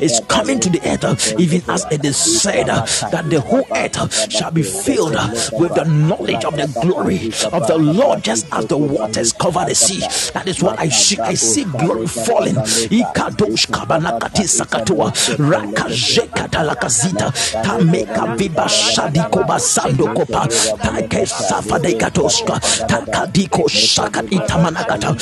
Is 0.00 0.20
coming 0.28 0.60
to 0.60 0.70
the 0.70 0.80
earth 0.84 1.34
even 1.38 1.62
as 1.68 1.86
it 1.90 2.04
is 2.04 2.16
said 2.16 2.66
that 2.66 3.24
the 3.30 3.40
whole 3.40 3.66
earth 3.74 4.30
shall 4.32 4.50
be 4.50 4.62
filled 4.62 5.14
with 5.52 5.74
the 5.74 5.84
knowledge 5.84 6.44
of 6.44 6.56
the 6.56 6.66
glory 6.80 7.30
of 7.52 7.66
the 7.66 7.78
Lord 7.78 8.22
just 8.22 8.46
as 8.52 8.66
the 8.66 8.76
waters 8.76 9.32
cover 9.32 9.64
the 9.66 9.74
sea. 9.74 10.00
That 10.32 10.46
is 10.48 10.62
what 10.62 10.78
I 10.78 10.88
see 10.88 11.18
I 11.20 11.34
see 11.34 11.64
glory 11.64 12.06
falling. 12.06 12.54
Ikadosh 12.56 13.66
kabanakati 13.70 14.46
sakatua. 14.48 15.12
Rakajekata 15.38 16.62
lakazita 16.62 17.32
tameka 17.62 18.36
viba 18.36 18.68
shadiko 18.68 19.44
basando 19.44 20.06
kopa 20.14 20.48
take 20.82 21.26
safa 21.26 21.78
de 21.78 21.94
katoska 21.94 22.60
takadiko 22.86 23.68
shaka 23.68 24.22
itamanakata 24.22 25.14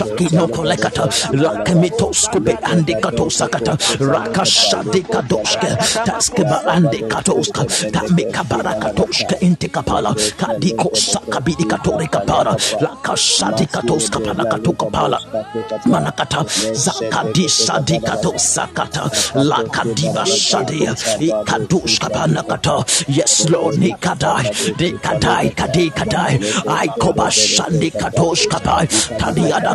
rakadishaki 0.00 0.32
no 0.34 0.48
kolekata 0.48 1.08
lakemitoskube 1.32 2.52
andikato 2.62 3.30
sakata 3.30 3.76
rakashadika 4.00 5.22
doske 5.28 5.66
taskeba 6.06 6.64
andikatoska 6.66 7.64
tamika 7.92 8.44
barakatoska 8.44 9.36
intikapala 9.40 10.14
kadiko 10.36 10.90
sakabidi 10.96 11.64
katore 11.64 12.06
kapara 12.06 12.56
lakashadikatoska 12.80 14.20
panakatoka 14.20 14.86
pala 14.90 15.18
manakata 15.86 16.44
zakadisha 16.72 17.80
dikato 17.84 18.32
sakata 18.38 19.10
lakadiva 19.34 20.26
shadia 20.26 20.94
ikadushka 21.20 22.08
panakata. 22.10 22.84
Yes 23.08 23.48
lord 23.50 23.76
nikadai 23.78 24.50
dikadai 24.78 25.50
kadikadai 25.50 26.38
aikoba 26.66 27.30
shandi 27.30 27.90
katosh 27.90 28.46
kapai 28.48 28.86
tadiada 29.18 29.74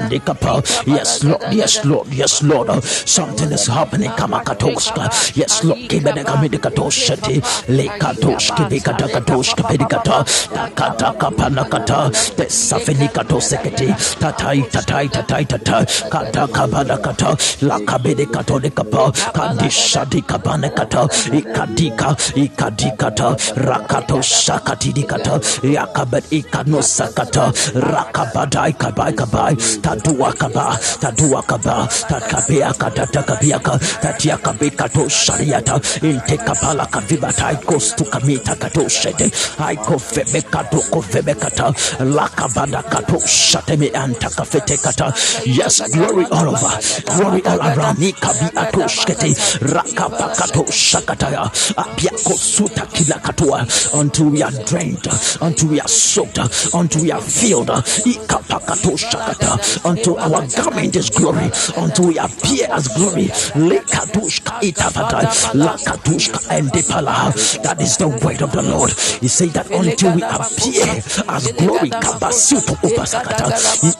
yes 0.85 1.23
lord 1.23 1.41
yes 1.53 1.85
lord 1.85 2.07
yes 2.13 2.41
lord. 2.43 2.83
Something 2.83 3.51
is 3.51 3.67
happening. 3.67 4.09
Kamakatoshka 4.11 5.09
yes 5.35 5.63
lord 5.63 5.79
kibenekamitikatosheti 5.89 7.41
lekatoshkibikatakatoshkapenikata 7.69 10.25
takatakapanakata. 10.55 12.09
Tesafenikatoseketi 12.37 13.93
tatai 14.19 14.61
tatai 14.71 15.09
tatai 15.09 15.45
tatai 15.45 15.85
katakapanakata. 16.09 17.37
Lakabedekatonikapa. 17.61 19.11
Kadishadikapanekata 19.33 21.07
ikadika 21.33 22.15
ikadikata. 22.35 23.35
Rakato 23.55 24.21
shakatidikata 24.21 25.39
yakabet 25.63 26.23
ikanosakata. 26.31 27.53
Rakabadai 27.75 28.73
kabai 28.73 29.13
kabai 29.13 29.55
tadua 29.95 30.33
kaba 30.33 30.79
tadua 30.99 31.41
kaba 31.43 31.87
takabia 32.07 32.73
kata 32.73 33.05
takabiaka 33.07 33.79
tatiakabikato 34.01 35.09
shariata. 35.09 35.75
Intekapala 36.01 36.85
kavibata 36.85 37.51
ikostu 37.51 38.05
kamita 38.05 38.55
kato 38.55 38.87
shete. 38.87 39.31
Aiko 39.59 39.97
vemekato 39.97 40.79
kovemekata 40.91 41.73
lakabada 41.99 42.83
kato 42.83 43.19
shateme 43.19 43.89
antakafete 43.91 44.77
kata. 44.81 45.13
Yes 45.45 45.81
glory 45.91 46.25
all 46.31 46.49
over. 46.49 46.79
Glory 47.15 47.41
all 47.45 47.59
around 47.61 47.99
me 47.99 48.11
kabi 48.13 48.47
atoshkete 48.55 49.35
rakapakato 49.59 50.65
shakataya 50.71 51.51
abiako 51.75 52.37
suta 52.37 52.85
kila 52.85 53.19
katua. 53.19 53.67
Until 53.93 54.29
we 54.29 54.41
are 54.41 54.51
drained 54.65 55.05
until 55.41 55.69
we 55.69 55.79
are 55.81 55.87
soaked 55.87 56.37
until 56.73 57.01
we 57.03 57.11
are 57.11 57.21
filled. 57.21 57.67
Ikapakato 57.67 58.95
shakata 58.97 59.80
until 59.85 60.17
our 60.19 60.45
garment 60.55 60.95
is 60.95 61.09
glory 61.09 61.49
until 61.77 62.07
we 62.07 62.17
appear 62.17 62.67
as 62.71 62.87
glory. 62.89 63.27
Lekatushka 63.55 64.59
itapata 64.61 65.29
lakatushka 65.53 66.39
endepala. 66.49 67.31
That 67.63 67.81
is 67.81 67.97
the 67.97 68.07
word 68.09 68.41
of 68.41 68.51
the 68.51 68.61
Lord. 68.63 68.91
He 69.21 69.27
said 69.27 69.49
that 69.51 69.69
until 69.71 70.15
we 70.15 70.23
appear 70.23 70.85
as 71.29 71.51
glory 71.53 71.91
kabasuto 71.91 72.75
upasakata. 72.83 73.47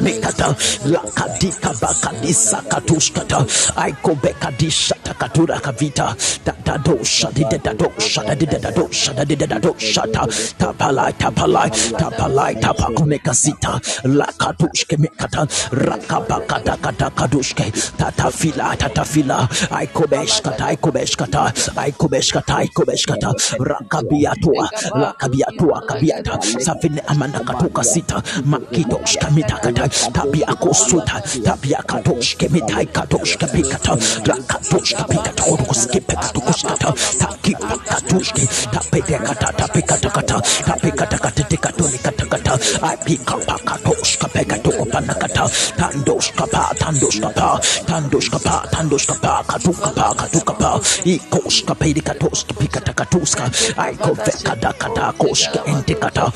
mikata 0.00 0.54
lakadikabakadisakatushkata 0.92 3.38
aikobekadishatakatura 3.76 5.60
kavita 5.60 6.14
dadadosha 6.46 7.28
didadadosha 7.36 8.22
dadidadadosha 8.28 9.12
dadidadadoshata 9.18 10.22
tapalai 10.58 11.12
tapalai 11.22 11.70
tapalai 12.00 12.54
tapakomekasita 12.64 13.72
lakatushke 14.04 14.96
mekata 14.96 15.46
rakabakadakadakadushke 15.86 17.66
tatafila 17.98 18.76
tatafila 18.76 19.48
aikobeshkata 19.70 20.66
aikobeshkata 20.66 21.52
aikobeshkata 21.76 22.56
aikobeshkata 22.56 23.34
rakabiatua 23.70 24.70
lakabiatua 24.94 25.80
kabiata 25.88 26.38
safine 26.66 26.99
amanakatuka 27.06 27.84
sita 27.84 28.22
makitoshka 28.44 29.30
mitakata 29.30 29.88
tabiakosuta 30.12 31.22
tabiakatoshke 31.44 32.48
mitaikatoshke 32.48 33.46
pikata 33.46 33.96
rakatoshka 34.26 35.04
pikata 35.04 35.42
orukoskipekatukuskata 35.52 36.92
takipakatushke 37.18 38.48
tapedekata 38.72 39.52
tapikatakata 39.52 40.42
tapikatakatitikatonikatakata 40.66 42.52
apikapakatoshka 42.82 44.28
pekatokopanakata 44.28 45.50
tandoshkapa 45.76 46.74
tandoshkapa 46.78 47.60
tandoshkapa 47.86 48.62
tandoshkapa 48.70 49.44
katukapa 49.46 50.14
katukapa 50.14 50.80
ikoshka 51.04 51.74
pedikatoshka 51.74 52.54
pikatakatuska 52.54 53.50
aikovekadakata 53.76 55.12
koshka 55.12 55.64
entikata 55.66 56.32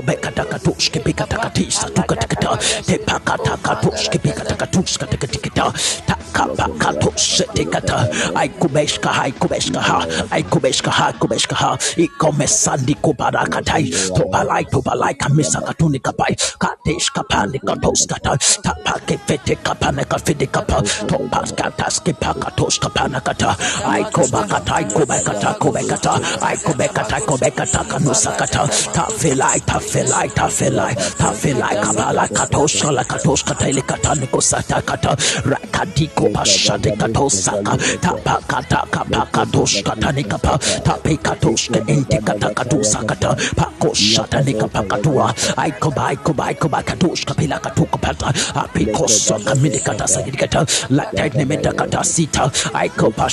aikobekadakatoshke 0.00 1.00
pikatakatisa 1.00 1.90
tukatikata 1.90 2.58
tepakatakatoshke 2.86 4.18
pikatakatuska 4.18 5.06
tikatikata 5.06 5.72
takapakatoshetikata 6.06 8.08
aikubeshka 8.34 9.10
aikubeshka 9.22 9.80
ha 9.80 10.06
aikubeshka 10.30 10.90
ha 10.90 11.06
aikubeshka 11.06 11.54
ha 11.54 11.78
ikomesandi 11.96 12.94
kubarakatai 12.94 13.90
tobalai 14.16 14.64
tobalai 14.64 15.14
kamisa 15.14 15.60
katuni 15.60 15.98
kapai 15.98 16.36
katesh 16.58 17.10
kapani 17.12 17.58
katoskata 17.58 18.36
tapake 18.62 19.18
fete 19.26 19.54
kapane 19.56 20.04
kafide 20.04 20.46
kapa 20.46 20.82
topas 21.08 21.52
katas 21.52 22.00
kipakatos 22.00 22.78
kapana 22.80 23.20
kata 23.20 23.56
aikobakata 23.92 24.74
aikobakata 24.74 25.54
kobekata 25.60 26.20
aikobekata 26.40 27.16
aikobekata 27.16 27.84
kanusakata 27.84 28.68
tafelai 28.94 29.60
tafelai 29.90 30.28
tafelai 30.30 30.94
tafelai 31.18 31.76
kabala 31.82 32.28
katosha 32.28 32.92
la 32.92 33.02
katoska 33.04 33.54
tele 33.58 33.82
katani 33.82 34.26
kosata 34.26 34.80
kata 34.82 35.16
rakadiko 35.44 36.30
pashade 36.32 36.90
katosaka 36.96 37.76
tapakata 38.00 38.86
kapakatos 38.90 39.82
katani 39.82 40.24
kapa 40.24 40.58
tapekatoska 40.84 41.78
ente 41.88 42.18
katakatusa 42.18 43.02
pakoshata 43.56 44.40
nikapakatua 44.42 45.34
aikoba 45.56 46.06
aikoba 46.06 46.44
aikoba 46.46 46.82
katushka 46.82 47.34
pila 47.34 47.58
katuka 47.58 47.98
pata 47.98 48.32
apikosa 48.54 49.38
kaminikata 49.38 50.06
sagirikata 50.08 50.66
latanemeta 50.90 51.72
kata 51.72 52.04
sita 52.04 52.50
aikoba 52.74 53.28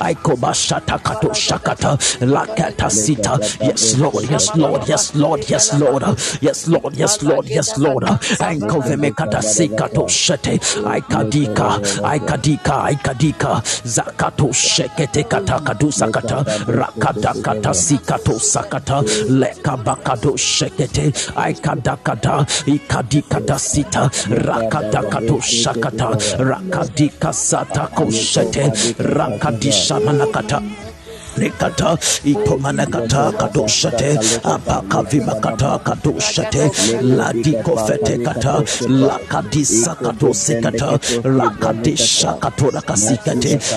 aikoba 0.00 0.54
shata 0.54 0.98
katoshakata 0.98 1.98
lakata 2.20 2.90
sita 2.90 3.38
yes 3.60 3.98
lord 3.98 4.30
yes 4.30 4.50
lord 4.56 4.71
yes 4.88 5.14
lord 5.14 5.44
yes 5.50 5.72
lord. 5.78 6.02
Yes 6.40 6.68
lord 6.68 6.96
yes 6.96 7.22
lord 7.22 7.48
yes 7.48 7.78
lord. 7.78 8.04
Aikovemekata 8.40 9.42
sikatoshete 9.42 10.60
aikadika 10.86 11.80
aikadika 12.04 12.84
aikadika 12.84 13.62
zakatoshekete 13.84 15.22
katakadusakata 15.24 16.44
rakadakata 16.66 17.74
sikato 17.74 18.38
sakata. 18.38 19.02
Lekabakado 19.28 20.36
shekete. 20.36 21.12
Aikadakada 21.36 22.46
ikadikada 22.66 23.58
sita. 23.58 24.10
Rakadakato 24.30 25.40
shakata. 25.40 26.08
Rakadika 26.38 27.32
satako 27.32 28.10
shete. 28.10 28.72
Rakadishamanakata 28.98 30.62
Kadoshate 33.38 34.18
kadoshate 35.86 36.70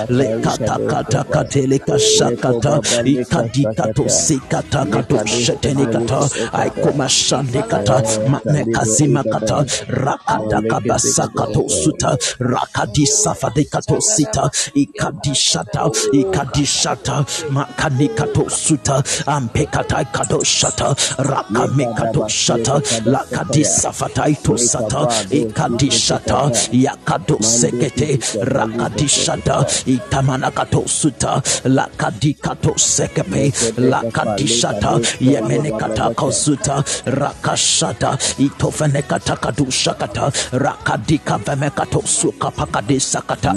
lekata 0.08 0.78
kata 0.88 1.24
katele 1.24 1.78
kashakata 1.78 2.80
ikadika 3.04 3.86
tosikata 3.94 4.84
kadoshate 4.86 5.74
nikata 5.74 6.28
aikomashande 6.52 7.62
kata 7.62 8.02
manekazima 8.28 9.24
kata 9.24 9.64
rakada 9.88 10.62
kabasa 10.62 11.28
katosuta 11.28 12.18
rakadisa 12.38 13.34
fadekatosita 13.34 14.50
ikadishata 14.74 15.90
ikadishata 16.12 17.24
makanikato 17.50 18.50
suta 18.50 19.02
ampekata 19.26 20.04
kado 20.04 20.44
shata 20.44 20.94
rakamekato 21.18 22.28
shata 22.28 22.80
lakadisa 23.04 23.92
fataito 23.92 24.58
sata 24.58 25.08
ikadishata 25.30 26.50
yakado 26.72 27.38
sekete 27.42 28.18
rakadishata 28.42 29.66
itamanakato 29.86 30.82
suta 30.88 31.42
lakadikato 31.64 32.72
sekepe 32.78 33.52
lakadishata 33.78 35.00
yemenekata 35.20 36.10
kosuta 36.14 36.84
rakashata 37.06 38.18
itofenekata 38.38 39.36
kadushakata 39.36 40.32
rakadika 40.52 41.38
vemekato 41.38 42.02
suka 42.06 42.50
pakadisakata 42.50 43.54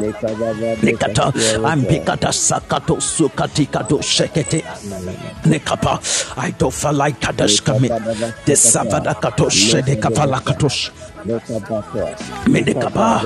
nikata 0.84 1.34
ambikata 1.66 2.34
sakato 2.34 3.02
sukatika 3.02 3.79
kado 3.80 4.02
shekete. 4.02 4.60
Nekapa. 5.46 6.00
Aidofa 6.38 6.92
lai 6.92 7.14
kadashkame 7.14 7.90
desavada 8.46 9.14
kato 9.22 9.50
shede 9.50 9.96
kavala 10.04 10.40
katosh 10.48 10.92
medekapa 12.48 13.22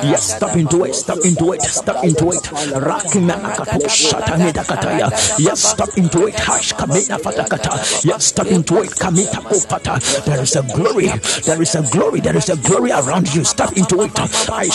yes 0.04 0.36
step 0.36 0.56
into 0.56 0.84
it 0.84 0.94
step 0.94 1.18
into 1.24 1.52
it 1.52 1.62
step 1.62 2.04
into 2.04 2.30
it. 2.30 2.42
Rakimanakato 2.86 3.86
shatamidakataya 3.88 5.10
yes 5.38 5.60
step 5.72 5.88
into 5.96 6.26
it 6.26 6.34
hash 6.38 6.72
yes 8.04 8.24
step 8.26 8.46
into 8.46 8.82
it 8.82 8.90
kamita 8.90 9.40
kofata. 9.42 9.98
There 10.24 10.42
is 10.42 10.56
a 10.56 10.62
glory 10.74 11.08
there 11.44 11.60
is 11.62 11.74
a 11.74 11.82
glory 11.90 12.20
there 12.20 12.36
is 12.36 12.48
a 12.48 12.56
glory 12.56 12.90
around 12.92 13.34
you. 13.34 13.44
Step 13.44 13.72
into 13.76 14.02
it. 14.02 14.12
I 14.48 14.68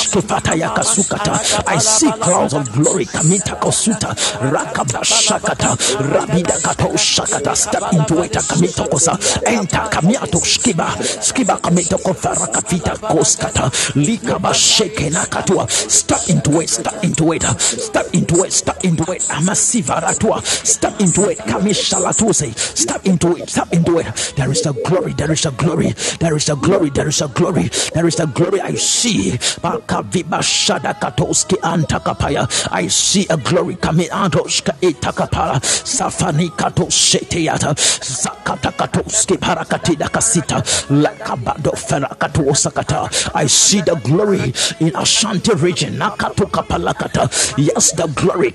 see 1.78 2.12
clouds 2.12 2.54
of 2.54 2.72
glory. 2.74 3.06
Kamita 3.06 3.56
kosuta. 3.60 4.14
Rakabashakata. 4.52 5.76
Rabidakato 6.12 6.98
shakata 6.98 7.56
step 7.56 7.94
into 7.94 8.24
it 8.24 8.34
kamita 8.34 8.88
kosa. 8.90 9.14
Enta 9.46 9.88
kamiato 9.90 10.40
skiba 10.44 10.88
skiba 11.22 11.58
kamita 11.62 11.87
kofara 11.96 12.48
kafita 12.48 12.98
koskata 12.98 13.72
likaba 13.96 14.54
sheke 14.54 15.10
nakatua 15.10 15.70
step 15.70 16.28
into 16.30 16.60
it 16.62 16.70
step 16.70 17.04
into 17.04 17.32
it. 17.34 17.44
Step 17.44 18.08
into 18.14 18.44
it 18.44 18.52
step 18.54 18.84
into 18.84 19.12
it. 19.12 19.22
Amasiva 19.30 20.02
ratua. 20.02 20.44
Step 20.46 21.00
into 21.00 21.30
it 21.30 21.38
kamishalatuse 21.40 22.58
step 22.78 23.06
into 23.06 23.36
it 23.38 23.50
step 23.50 23.72
into 23.74 24.00
it. 24.00 24.34
There 24.36 24.52
is 24.52 24.66
a 24.66 24.74
glory 24.74 25.14
there 25.14 25.32
is 25.32 25.46
a 25.46 25.52
glory. 25.52 25.94
There 26.20 26.36
is 26.36 26.50
a 26.50 26.56
glory 26.56 26.90
there 26.90 27.08
is 27.08 27.22
a 27.22 27.28
glory. 27.28 27.70
There 27.94 28.08
is 28.08 28.20
a 28.20 28.28
glory 28.28 28.62
i 28.62 28.74
see. 28.76 29.32
Bakaviba 29.62 30.42
shada 30.42 30.94
katoski 31.00 31.58
antakapaya. 31.62 32.48
I 32.72 32.88
see 32.88 33.26
a 33.30 33.38
glory 33.38 33.76
coming. 33.76 34.10
Out 34.12 34.36
of 34.36 34.48
itakapara 34.82 35.60
safani 35.62 36.50
katosheteyata 36.50 37.74
zakata 37.76 38.72
katoski 38.72 39.38
parakatida 39.38 40.10
kasita. 40.10 40.62
Lakabado 40.90 41.67
i 43.34 43.48
see 43.48 43.82
the 43.82 43.96
glory 43.96 44.54
in 44.80 44.96
ashanti 44.96 45.54
region. 45.54 45.98
Yes 47.58 47.92
the 47.92 48.08
glory 48.16 48.52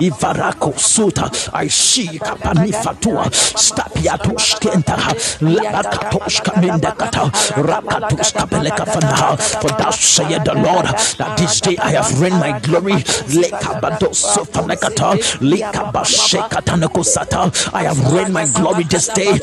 ivarako 0.00 0.74
suta 0.78 1.30
i 1.52 1.68
see 1.68 2.18
kapanifatua. 2.18 3.30
Stapiatushkenta. 3.56 4.96
Labakatoshkamindakata 5.40 7.30
rakatuskapelekafanaha 7.56 9.36
for 9.60 9.70
thus 9.78 10.00
saith 10.00 10.44
the 10.44 10.54
lord 10.54 10.86
that 11.18 11.36
this 11.36 11.60
day 11.60 11.76
i 11.78 11.90
have 11.92 12.20
rained 12.20 12.38
my 12.40 12.52
glory. 12.60 12.94
Lekabadosofanekata 13.28 15.18
lekabashekatanekosata 15.40 17.50
i 17.74 17.84
have 17.84 18.12
rained 18.12 18.32
my 18.32 18.46
glory 18.46 18.84
this 18.84 19.08
day 19.14 19.40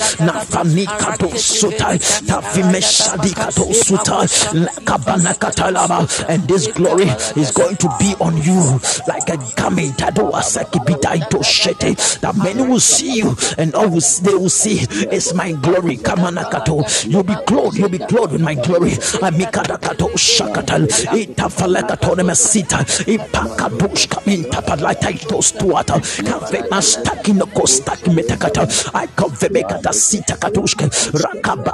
nafanikatosuta 2.27 2.27
tavimeshadikatosuta 2.27 4.27
lekabanakatalaba 4.53 6.07
and 6.29 6.47
this 6.47 6.67
glory 6.67 7.09
is 7.35 7.51
going 7.51 7.75
to 7.75 7.87
be 7.99 8.15
on 8.19 8.37
you 8.43 8.79
like 9.07 9.29
a 9.29 9.37
garment 9.55 9.97
that 9.97 10.17
many 12.43 12.61
will 12.67 12.79
see 12.79 13.17
you 13.17 13.35
and 13.57 13.73
all 13.75 13.89
they 13.89 14.33
will 14.35 14.49
see 14.49 14.79
it's 15.11 15.33
my 15.33 15.51
glory 15.53 15.97
kamanakato 15.97 16.83
you'll 17.07 17.23
be 17.23 17.35
clothed 17.45 17.77
you'll 17.77 17.89
be 17.89 17.97
clothed 17.99 18.33
with 18.33 18.41
my 18.41 18.55
glory. 18.55 18.91
Amikadakato 19.21 20.09
shakatal 20.17 20.87
itafalakatonemesita 21.21 22.85
ipakadushka 23.05 24.21
intapalaitaistostuata 24.25 26.01
kavemastakinokostakimetakata 26.29 28.67
aikavemekata 28.93 29.93
sitakatushke 29.93 30.89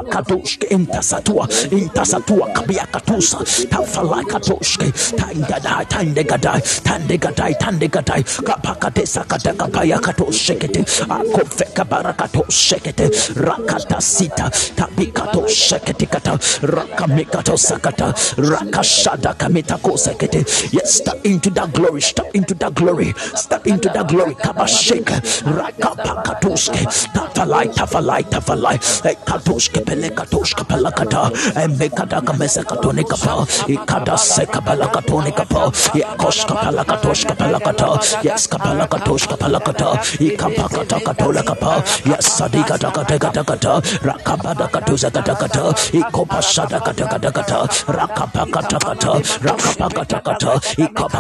Takatoshke 0.10 0.68
intasatua 0.68 1.48
intasatua 1.72 2.48
kabia 2.54 2.86
katusa 2.92 3.38
tafala 3.70 4.24
katoshke 4.24 4.92
tangadai 5.18 5.86
tandegadai 5.86 6.62
tandegadai 6.84 7.56
tandegadai. 7.56 8.24
Kapakatesa 8.24 9.24
katakapaya 9.24 10.00
katoshekete 10.00 10.86
akofeka 11.10 11.86
barakatoshekete 11.86 13.10
rakatasita 13.36 14.50
tabikatoshekete 14.76 16.06
kata. 16.06 16.32
Rakamikatosakata. 16.62 18.14
Rakashada 18.38 19.34
kamitakosekete 19.36 20.74
yes 20.74 20.96
step 21.00 21.26
into 21.26 21.50
that 21.52 21.72
glory 21.74 22.02
step 22.02 22.28
into 22.34 22.54
that 22.56 22.74
glory 22.76 23.14
step 23.36 23.66
into 23.68 23.90
that 23.90 24.08
glory. 24.08 24.36
Kabasheke 24.36 25.22
rakapakatoshke. 25.46 26.84
Tafalai 27.14 27.68
tafalai 27.74 28.24
tafalai. 28.24 28.78
Katoshke 29.26 29.86
pelekatoshka 29.94 30.64
palakata 30.66 31.22
emekadaka 31.64 32.34
mesekatoneka 32.34 33.18
pa. 33.24 33.34
Ikada 33.74 34.18
seka 34.18 34.60
palakatoneka 34.66 35.46
pa. 35.54 35.64
Yakoshka 35.94 36.54
palakatoshka 36.64 37.34
palakata 37.38 37.90
yaska 38.28 38.58
palakatoshka 38.58 39.36
palakata 39.38 39.90
ikapakata 40.28 40.98
katoleka 41.06 41.56
pa. 41.62 41.74
Yasadika 42.10 42.76
takateka 42.82 43.30
takata 43.38 43.74
rakabada 44.08 44.68
katuza 44.74 45.10
katakata 45.12 45.64
ikopa 46.00 46.42
shada 46.42 46.80
katakata 46.80 47.32
kata 47.32 47.60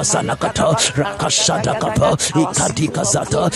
sana 0.03 0.35
kata. 0.35 0.67
Rakashada 0.95 1.73
kapa. 1.79 2.09
Ikadika 2.41 3.03
zata 3.03 3.49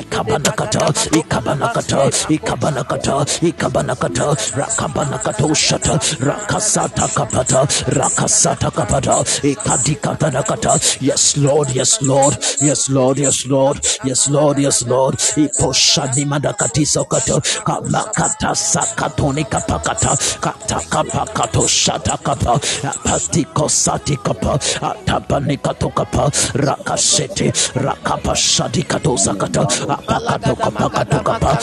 ikabana 0.00 0.52
kata. 0.56 0.86
Ikabana 1.18 1.68
kata 1.74 2.00
ikabana 2.34 2.84
kata 2.84 3.24
ikabana 3.42 3.94
kata 3.94 4.36
rakabana 4.56 5.18
kata 5.18 5.54
shata 5.54 5.98
rakasata 6.20 7.08
kapata 7.14 7.66
rakasata 7.98 8.70
kapata 8.70 9.24
ikadikata 9.42 10.30
nakata 10.30 10.78
yes 11.00 11.36
lord 11.36 11.68
yes 11.74 12.00
lord 12.02 12.36
yes 12.60 12.88
lord 12.90 13.18
yes 13.18 13.46
lord 13.48 13.78
yes 14.04 14.28
lord 14.28 14.58
yes 14.58 14.82
lord. 14.86 15.14
Iposhani 15.36 16.24
madakatisa 16.24 17.04
kata 17.04 17.40
kamakata 17.64 18.54
sakatoni 18.54 19.44
kapakata 19.44 20.16
kata 20.40 20.80
kapakato 20.90 21.68
shata 21.68 22.16
kapa 22.16 22.60
apatiko 22.84 23.68
sati 23.68 24.16
kapa 24.16 24.58
atapani 24.82 25.56
kato 25.56 25.88
kapa 25.90 26.30
rakasete 26.54 27.52
rakapa 27.74 28.36
shadi 28.36 28.82
kato 28.82 29.16
sakata 29.18 29.62
apakato 29.88 30.56
kapakato 30.56 31.18
kapa 31.24 31.58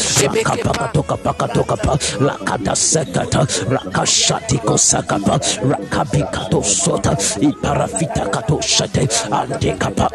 rakapakato 0.63 1.03
kapakato 1.03 1.63
kapa 1.63 1.97
lakata 2.19 2.75
sekata. 2.75 3.47
Rakashati 3.69 4.57
kosakapa 4.57 5.39
rakabikato 5.69 6.63
sota. 6.63 7.17
Iparafita 7.41 8.25
kato 8.29 8.61
shate. 8.61 9.07
Ante 9.31 9.71
kapa. 9.77 10.09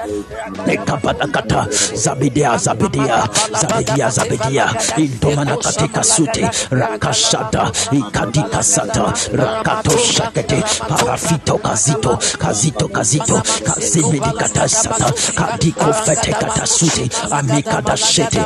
Nekapata 0.66 1.26
kata. 1.32 1.66
Zabidia 1.94 2.56
zabidia. 2.58 3.28
Zabidia 3.60 4.10
zabidia. 4.10 4.74
Indomana 4.96 5.56
katika 5.56 6.04
sute 6.04 6.50
rakashata 6.70 7.70
ikadika 7.92 8.62
sata. 8.62 9.12
Rakato 9.32 9.98
shakete. 9.98 10.62
Parafito 10.88 11.58
kazito. 11.58 12.18
Kazito 12.38 12.88
kazito. 12.88 13.42
Kazimidikata 13.64 14.68
sata. 14.68 15.12
Kadiko 15.34 15.92
fete 15.92 16.32
kata 16.32 16.66
sute 16.66 17.08
amikada 17.30 17.96
shete 17.96 18.40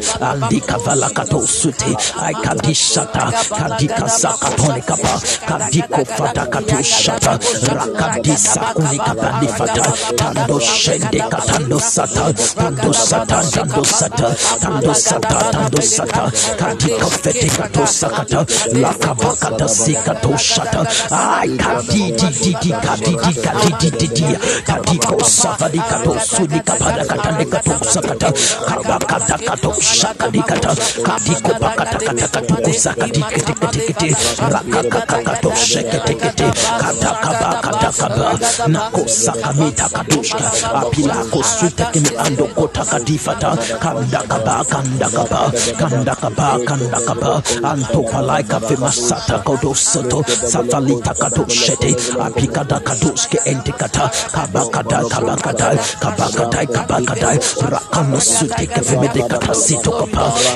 andika 1.88 1.96
valakato 1.96 1.96
sute 1.96 1.96
aikadishata 2.24 3.32
kadika 3.58 4.08
sakatone 4.08 4.80
kapa 4.80 5.20
kadiko 5.48 6.04
fata 6.04 6.46
kato 6.46 6.82
shata 6.82 7.38
rakadisa 7.74 8.60
kunika 8.60 9.14
pandifata 9.14 9.92
tando 10.16 10.60
shende 10.60 11.18
katando 11.20 11.80
sata. 11.80 12.32
Tando 12.54 12.92
sata 12.92 13.42
tando 13.50 13.84
sata. 13.84 14.34
Tando 14.60 14.94
sata 14.94 15.50
tando 15.52 15.82
sata. 15.82 16.30
Kadiko 16.58 17.06
fete 17.10 17.48
kato 17.56 17.86
sakata. 17.86 18.46
Lakabakata 18.72 19.68
sikato 19.68 20.36
shata 20.36 20.86
ai 21.10 21.48
kadidi 21.56 22.26
didi 22.42 22.72
kadidi 22.72 23.34
kadidi 23.42 23.90
didi 23.90 24.24
kadiko 24.66 25.24
safadi 25.24 25.78
kato 25.78 26.18
sudi 26.20 26.60
kapada 26.60 27.04
katande 27.04 27.44
kato 27.44 27.84
sakata. 27.84 28.32
Kabakata 28.66 29.38
kato 29.46 29.72
shakadi 29.80 30.42
kata 30.42 30.74
kadiko 31.02 31.50
pakata 31.60 31.77
kata 31.78 32.28
katuko 32.28 32.72
sakadi 32.72 33.22
kete 33.22 33.52
kete 33.60 33.80
kete 33.86 34.08
rakakaka 34.52 35.18
kato 35.26 35.50
shekete 35.54 36.14
kete 36.14 36.46
kata 36.80 37.10
kaba 37.22 37.50
kata 37.62 37.90
kaba 38.00 38.28
nako 38.68 39.02
sakamita 39.08 39.86
katushka 39.88 40.46
apila 40.80 41.18
kosuta 41.30 41.84
kini 41.92 42.10
ando 42.24 42.46
kota 42.54 42.84
kanda 42.84 44.20
kaba 44.30 44.64
kanda 44.64 45.08
kaba 45.10 45.40
kanda 45.78 46.14
kaba 46.14 46.46
kanda 46.66 46.98
kaba 47.06 47.32
anto 47.70 48.00
palaika 48.10 48.60
femasata 48.60 49.38
kodo 49.46 49.74
soto 49.74 50.24
safalita 50.26 51.14
kato 51.14 51.44
shete 51.48 51.90
apikada 52.20 52.80
kadoske 52.80 53.38
entikata 53.44 54.10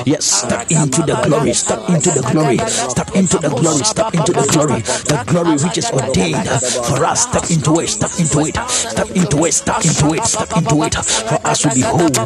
yes 0.05 0.45
into 0.69 1.02
the 1.05 1.15
glory 1.27 1.53
step 1.53 1.79
into 1.89 2.09
the 2.11 2.21
glory 2.31 2.57
step 2.67 3.09
into 3.15 3.37
the 3.37 3.49
glory 3.49 3.83
step 3.83 4.13
into 4.13 4.31
the 4.33 4.45
glory 4.51 4.81
the 5.11 5.23
glory 5.27 5.55
which 5.63 5.77
is 5.77 5.89
ordained 5.91 6.47
for 6.87 7.03
us 7.05 7.23
step 7.27 7.45
into 7.51 7.79
it 7.79 7.87
step 7.89 8.11
into 8.19 8.39
it 8.47 8.55
step 8.69 9.09
into 9.15 9.43
it 9.45 9.51
step 9.53 9.83
into 9.83 10.13
it 10.13 10.23
step 10.25 10.51
into 10.57 10.83
it 10.83 10.95
for 10.95 11.39
us 11.47 11.59
to 11.61 11.69
behold 11.75 12.17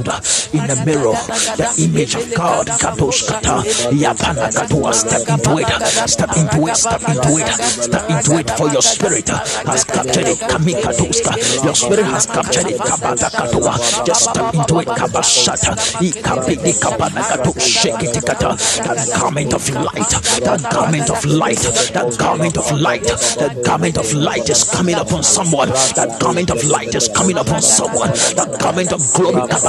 in 0.53 0.63
the 0.67 0.77
mirror 0.85 1.15
the 1.57 1.67
image 1.83 2.15
of 2.15 2.25
God 2.35 2.67
kadosh 2.67 3.25
kata 3.27 3.63
yapana 3.93 4.49
katua 4.53 4.93
step 4.93 5.27
into 5.29 5.57
it 5.59 5.69
step 6.07 6.31
into 6.37 6.67
it 6.67 6.75
step 6.77 7.01
into 7.09 7.31
it 7.37 7.47
step 7.57 8.05
into 8.09 8.31
it 8.39 8.47
for 8.57 8.67
your 8.71 8.81
spirit 8.81 9.29
has 9.65 9.83
captured 9.83 10.27
it 10.27 10.39
kamika 10.39 10.91
toska 10.93 11.33
your 11.63 11.75
spirit 11.75 12.05
has 12.05 12.25
captured 12.25 12.67
it 12.69 12.77
kabata 12.79 13.29
katua 13.29 13.73
just 14.05 14.29
step 14.29 14.53
into 14.53 14.79
it 14.81 14.87
kabashata 14.87 15.75
ikabidi 16.01 16.73
kabana 16.73 17.23
kato 17.23 17.51
shake 17.59 18.07
that 18.83 19.07
garment 19.19 19.53
of 19.53 19.69
light 19.69 20.09
that 20.43 20.61
garment 20.71 21.09
of 21.09 21.25
light 21.25 21.57
that 21.93 22.15
garment 22.17 22.57
of 22.57 22.71
light 22.71 23.03
that 23.03 23.63
garment 23.63 23.97
of 23.97 24.13
light 24.13 24.49
is 24.49 24.63
coming 24.63 24.95
upon 24.95 25.23
someone. 25.23 25.69
That 25.95 26.17
garment 26.19 26.49
of 26.51 26.63
light 26.65 26.93
is 26.95 27.07
coming 27.09 27.37
upon 27.37 27.61
someone. 27.61 28.09
That 28.35 28.57
garment 28.59 28.91
of 28.93 29.01
glory 29.13 29.41
that 29.47 29.61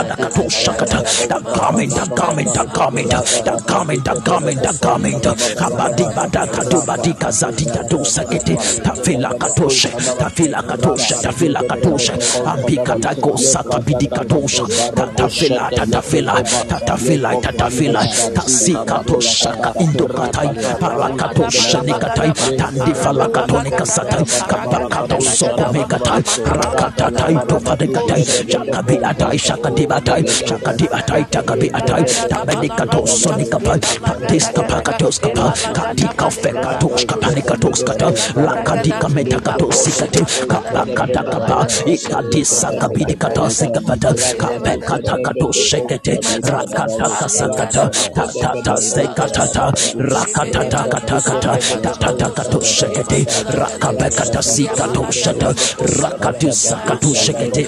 garment 1.55 1.93
that 1.95 2.15
garment 2.15 2.55
that 2.55 2.73
garment 2.75 3.11
that 3.11 3.67
garment 3.67 4.05
that 4.05 4.25
garment 4.25 4.63
that 4.63 4.81
garment. 4.81 5.23
Kabadi 5.59 6.05
badaka 6.15 6.63
do 6.71 6.79
badika 6.87 7.29
zati 7.31 7.65
do 7.89 7.99
sakete 8.05 8.57
tafila 8.85 9.31
katoshe 9.39 9.91
tafila 10.19 10.63
katoshe 10.63 11.15
tafila 11.23 11.63
katoshe 11.69 12.13
ambika 12.47 12.97
tako 13.01 13.37
saka 13.37 13.79
bidi 13.81 14.07
katosha 14.09 14.65
tatafila 14.95 15.71
tatafila 15.71 16.43
tatafila 16.69 17.37
tatafila. 17.41 18.01
Tasika 18.35 18.88
tosha 19.09 19.53
ka 19.63 19.71
indo 19.85 20.07
katai 20.09 20.51
parakatosha 20.81 21.83
nikatai 21.83 22.33
tandifala 22.59 23.29
katone 23.29 23.71
kasatai 23.71 24.25
kabakato 24.51 25.19
soko 25.21 25.67
mekatai 25.73 26.23
rakatatai 26.59 27.35
tofadekatai 27.49 28.23
shakabi 28.25 28.97
atai 29.11 29.39
shakati 29.39 29.85
atai 29.99 30.23
shakati 30.49 30.87
atai 30.99 31.25
takabi 31.33 31.69
atai 31.79 32.05
tabedikato 32.31 33.01
sonikapai 33.07 33.81
patiska 34.05 34.63
pakatos 34.71 35.21
kapa 35.21 35.53
katika 35.77 36.31
fekatos 36.31 37.07
kapanikatos 37.07 37.85
kata 37.85 38.09
lakadika 38.37 39.09
metakatos 39.09 39.77
sikate 39.85 40.23
kabakata 40.49 41.23
kapa 41.23 41.67
ikadisa 41.87 42.73
kabidi 42.81 43.15
kata 43.15 43.51
sikapata 43.51 44.15
kapekata 44.39 45.17
kato 45.25 45.53
shekete 45.53 46.21
rakata 46.43 47.09
kasakata 47.21 47.91
tatata 48.15 48.77
sekatata 48.81 49.73
rakatata 49.99 50.81
katakata 50.93 51.53
tatata 51.83 52.29
kato 52.37 52.61
shekete 52.61 53.27
rakabekata 53.59 54.43
sikato 54.43 55.03
shata 55.13 55.55
rakatisa 56.01 56.77
kato 56.87 57.11
shekete. 57.15 57.65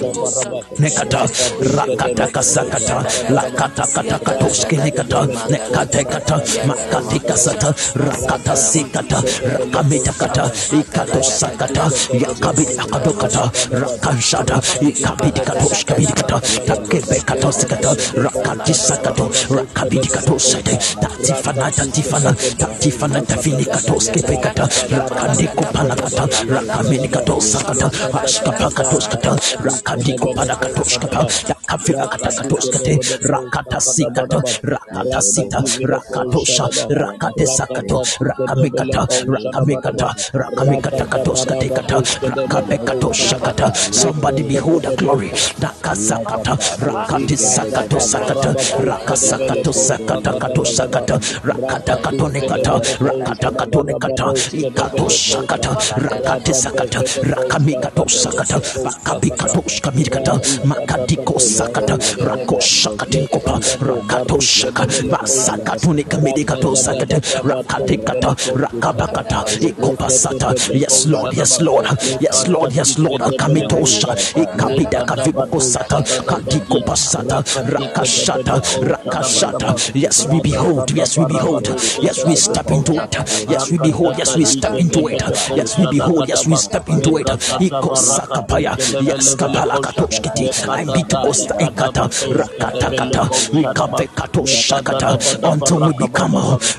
Nekata 0.79 1.21
rakata 1.75 2.27
kasakata 2.31 2.97
lakata 3.29 3.85
kata 3.93 4.17
kato 4.19 4.47
skenikata 4.49 5.27
nekate 5.49 6.03
kata 6.05 6.35
makati 6.67 7.19
kasata 7.19 7.69
rakata 7.95 8.55
sikata 8.55 9.19
rakamita 9.43 10.13
kata 10.19 10.45
ikato 10.79 11.21
sakata 11.23 11.85
yakabit 12.13 12.69
akadokata 12.79 13.43
rakanshada 13.71 14.57
ikabit 14.81 15.37
katosh 15.45 15.85
kabit 15.85 16.11
kata 16.15 16.37
takebe 16.67 17.17
kato 17.25 17.51
sikata 17.51 17.91
rakati 18.15 18.73
sakato 18.73 19.25
rakabit 19.55 20.05
kato 20.11 20.39
sete 20.39 20.75
tatifana 21.01 21.71
tatifana 21.71 22.31
tatifana 22.57 23.21
tafini 23.21 23.65
kato 23.65 23.99
skepe 23.99 24.37
kata 24.37 24.69
rakandi 24.91 25.47
kupana 25.47 25.95
kata 25.95 26.23
rakamini 26.49 27.07
kato 27.07 27.41
sakata 27.41 27.87
ashkapa 28.23 28.69
kato 28.71 29.01
skata 29.01 29.31
rakandi 29.65 30.13
kupana 30.19 30.55
kato 30.55 30.83
skapa 30.83 31.21
yakafila 31.49 32.07
kata 32.07 32.31
kato 32.31 32.57
skate 32.61 32.93
rakata 33.31 33.79
sikata 33.81 34.39
rakata 34.63 35.21
sita 35.21 35.59
rakatosha 35.91 36.65
rakate 36.89 37.45
sakato 37.47 38.03
rakamikata 38.19 39.07
rakamikata 39.33 40.07
rakamikata 40.33 41.05
katoskatekata 41.05 41.97
rakabekatosha 42.35 43.37
kata 43.39 43.73
somebody 43.75 44.43
behold 44.43 44.83
the 44.83 44.95
glory. 44.95 45.31
Nakasakata 45.59 46.53
rakati 46.85 47.37
sakato 47.37 47.99
sakata 47.99 48.51
rakasakato 48.85 49.71
sakata 49.73 50.33
kato 50.39 50.63
sakata 50.91 51.19
rakata 51.43 51.95
katonekata 51.97 52.73
rakata 52.99 53.51
katonekata 53.51 54.25
ikato 54.51 55.09
sakata 55.09 55.71
rakate 55.97 56.53
sakata 56.53 56.99
rakamikato 57.23 58.03
sakata 58.09 58.59
rakabikatosh 58.83 59.81
kamikata 59.81 60.33
makadiko 60.65 61.39
sakata 61.39 61.95
rakoshakatinkopa 62.27 63.59
rakato 63.87 64.39
shaka 64.41 64.85
masakatonika 65.11 66.17
medikato 66.17 66.75
sakata 66.75 67.21
rakatikata 67.43 68.35
rakabakata 68.55 69.45
ikopasata 69.59 70.53
yes 70.73 71.05
lord 71.07 71.37
yes 71.37 71.61
lord 71.61 71.85
yes 72.19 72.47
lord 72.47 72.75
yes 72.75 72.97
lord 72.99 73.21
akamitosha 73.21 74.15
ikabida 74.35 75.03
kavibakosata 75.05 76.03
kadikopasata 76.25 77.43
rakashata 77.69 78.61
rakashata. 78.81 79.61
Yes 79.93 80.25
we 80.27 80.41
behold 80.41 80.80
yes 80.93 81.17
we 81.17 81.25
behold. 81.25 81.67
Yes 82.01 82.25
we 82.25 82.35
step 82.35 82.69
into 82.71 82.93
it. 82.93 83.15
Yes 83.49 83.69
we 83.71 83.77
behold, 83.77 84.17
yes, 84.17 84.35
we 84.35 84.45
step 84.45 84.79
into 84.79 85.07
it. 85.07 85.21
Yes, 85.55 85.77
we 85.77 85.85
behold, 85.91 86.27
yes, 86.27 86.47
we 86.47 86.55
step 86.55 86.87
into 86.89 87.17
it. 87.17 87.27
Ikosakapaya, 87.27 88.75
yes, 89.05 89.35
kapalakatoshkiti. 89.35 90.49
I 90.69 90.83
beat 90.85 91.09
Osta 91.09 91.55
Ikata, 91.59 92.09
Rakatakata, 92.33 93.29
Rikavekato 93.51 94.45
Shakata, 94.47 95.17
until 95.43 95.79
we 95.81 95.93
become, 95.93 96.33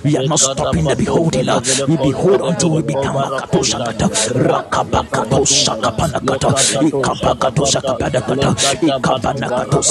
we 0.04 0.16
are 0.16 0.26
not 0.26 0.38
stopping 0.40 0.84
the 0.84 0.96
beholding. 0.96 1.46
We 1.88 1.96
behold 1.96 2.40
until 2.42 2.70
we 2.70 2.82
become 2.82 3.16
Makato 3.16 3.62
Shakata, 3.62 4.08
Rakabakato 4.34 5.44
Shakapanakata, 5.46 6.50
Ikabakato 6.82 7.64
Shakapadakata, 7.64 8.54
Ikabanakato 8.82 9.82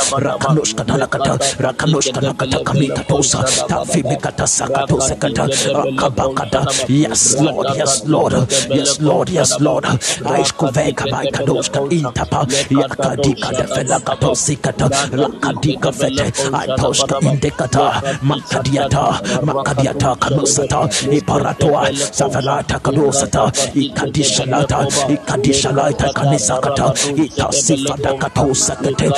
Rakadakato 0.00 0.64
Skanakata, 0.64 1.38
Rakanoshkatanakata, 1.58 1.60
Rakanoshkatanakata, 1.60 1.60
Rakanoshkanakata 1.60 2.58
Kamikatosa, 2.64 3.44
Tafimikata 3.68 4.46
Sakato 4.46 5.00
Sekata, 5.00 5.48
Akabakata. 5.74 6.88
Yes, 6.88 7.40
Lord, 7.40 7.68
yes, 7.76 8.04
Lord, 8.06 8.32
yes, 8.70 9.00
Lord, 9.00 9.28
yes, 9.30 9.60
Lord. 9.60 9.84
Aishkoveka 9.84 11.06
Baikadoshka 11.08 11.80
Intapa, 11.90 12.46
Yakadika 12.70 13.52
Defelakato 13.52 14.34
Sikata, 14.34 14.88
Lakadika 15.12 15.92
Fete, 15.92 16.24
Aitoshka 16.52 17.20
Indicata, 17.20 18.00
Makadiata, 18.22 19.20
Makadiata 19.42 20.16
Kanosata, 20.16 20.88
Iparatoa, 21.12 21.90
Savalata 22.12 22.78
Kanosata, 22.80 23.52
Ikadishalata, 23.74 24.86
Ikadishalata 25.08 26.12
Kanisakata, 26.12 26.92
Itasifada 27.16 28.18
Kato 28.18 28.54
Sakate, 28.54 29.10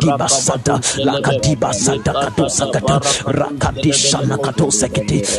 Lakadiba 0.00 0.28
Sada, 0.28 0.78
Lakadiba 1.04 1.72
Sada 1.74 2.12
Kato 2.14 2.48
Rakadishana 3.26 4.38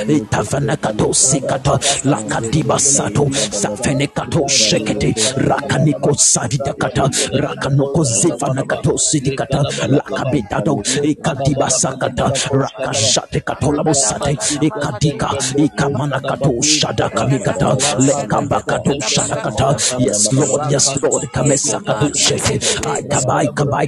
Itavana 0.08 0.78
Kato 0.82 1.10
Sikata, 1.14 1.78
Lakadiba 2.06 2.80
Sato, 2.80 3.26
Safene 3.30 4.08
Kato 4.14 4.42
Shekete, 4.48 5.14
Rakaniko 5.38 6.14
Sadidakata, 6.16 7.10
Rakanoko 7.34 8.06
Kato 8.68 8.92
Sidikata, 8.98 9.64
Lakabidado, 9.90 10.82
Ikadiba 11.04 11.70
Sakata, 11.70 12.32
Rakashate 12.52 13.42
Sate, 13.94 14.34
Ikadika, 14.62 15.30
Ikamana 15.58 16.22
Kato 16.26 16.52
Lekabakato 18.00 19.02
Shadakata, 19.02 20.00
yes 20.00 20.32
Lord, 20.34 20.72
yes 20.72 21.02
Lord, 21.02 21.24
Kamesakato 21.34 22.12
Sheke, 22.16 22.86
I 22.86 23.02
kabai 23.04 23.48
kabai 23.54 23.88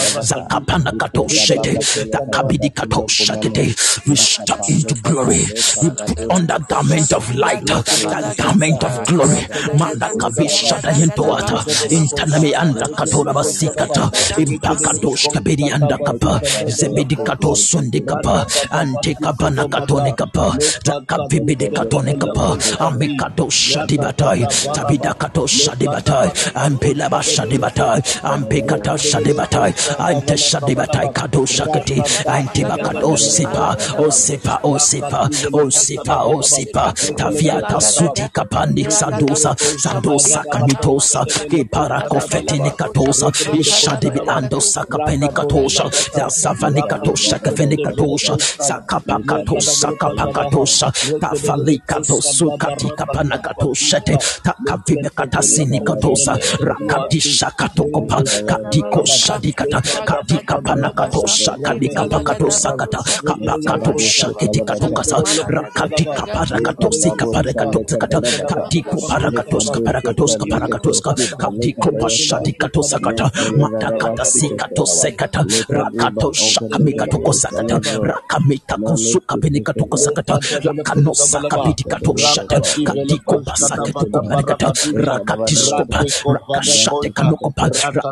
Rakatosh 0.83 1.29
Kabikatos 1.29 1.29
Katikati, 1.29 1.29
Nekatakata, 1.29 1.95
Zakapanakato 2.13 3.09
Shakete, 3.09 4.07
we 4.07 4.17
step 4.17 4.61
into 4.69 4.95
glory, 4.97 5.47
we 5.83 5.91
put 6.07 6.21
on 6.31 6.47
the 6.47 6.65
garment 6.69 7.13
of 7.13 7.35
light, 7.35 7.67
the 7.67 8.35
garment 8.39 8.85
of 8.85 9.03
glory, 9.05 9.41
Mandakabishata 9.79 10.93
Yentoata, 10.93 11.65
Intanami 11.91 12.53
and 12.61 12.77
Katora 12.77 13.33
Basikata, 13.35 14.11
Impakadosh 14.37 15.29
Kabidi 15.31 15.73
and 15.75 15.89
Kapa, 16.05 16.41
Zebidikato 16.69 17.55
Sundikapa, 17.57 18.47
Antekabana 18.71 19.65
Katonikapa, 19.67 20.57
Zakapibide 20.85 21.71
Katonikapa, 21.73 22.57
Amikado 22.79 23.49
Shadibatai, 23.51 24.47
Tabidakato 24.73 25.47
Shadibatai, 25.47 26.33
Ampelaba 26.55 27.21
Shadibatai, 27.23 28.03
Ampekata 28.33 28.97
Shadibatai, 28.97 29.73
Ante 29.99 30.35
Shadibatai 30.35 31.13
Kado 31.13 31.45
Shakati, 31.47 32.01
Antibakado 32.27 33.17
Sipa, 33.19 33.77
Osipa, 33.99 34.61
Osipa, 34.63 35.31
Osipa, 35.53 36.17
Osipa, 36.35 36.93
Taviata 37.17 37.81
Suti 37.81 38.29
Kapandi 38.33 38.85
Sandosa, 38.91 39.55
Sandosa 39.57 40.43
Kamitosa, 40.51 41.25
Keparako 41.51 42.21
Fetinikatosa, 42.21 43.31
Ishadibi 43.59 44.21
Andosa 44.27 44.85
Kapenikatosha, 44.87 45.91
Safanikatosha, 46.29 47.39
Kafenikatosha, 47.39 48.37
Sakapakatosha, 48.39 49.93
Kapakatosha, 49.99 50.93
Tafalikato 51.21 52.21
Katika 52.59 53.07
Panakatosha, 53.07 54.01
Takavimekatasinikatosa, 54.43 56.39
Rakadisha 56.61 57.51
Katokopa, 57.57 58.22
Kadiko 58.47 59.05
Shadikata, 59.07 59.81
Kadika 60.07 60.59
Panakatosha, 60.63 61.57
Kadika 61.63 62.05
Pakatosa 62.09 62.73
Kata, 62.77 62.99
Kapakatosha, 63.25 64.33
Kitikatokasa, 64.39 65.23
Rakadika 65.49 66.27
Parakatosi 66.35 67.13
Kaparakatosakata, 67.17 68.21
Kadiko 68.47 69.03
Parakatoska 69.07 69.81
Parakatoska 69.83 70.47
Parakatoska, 70.47 71.15
Kadiko 71.39 71.93
Pashadikatosa 71.99 73.01
Kata, 73.03 73.31
Matakata 73.57 74.25
Sikatosekata, 74.25 75.47
Rakatosha 75.71 76.61
Kamikatokosakata, 76.71 77.81
Rakamita 78.03 78.79
Kosuka 78.85 79.37
Benikatokosakata, 79.39 80.39
Lakanosa 80.65 81.43
Kapitikatoshata, 81.49 82.61
Kadiko 82.85 83.39
Pasakatokoparakata, 83.45 84.73
Rakatiskopa, 84.95 86.05
Rakashate 86.27 87.11
Kanokopa, 87.13 87.71
Rakamikatosakatukata, 87.71 87.73
Makadiba 87.73 87.73
Sito 87.73 87.73
Kamikata, 87.73 87.83
Rakatokoshata, 87.83 88.12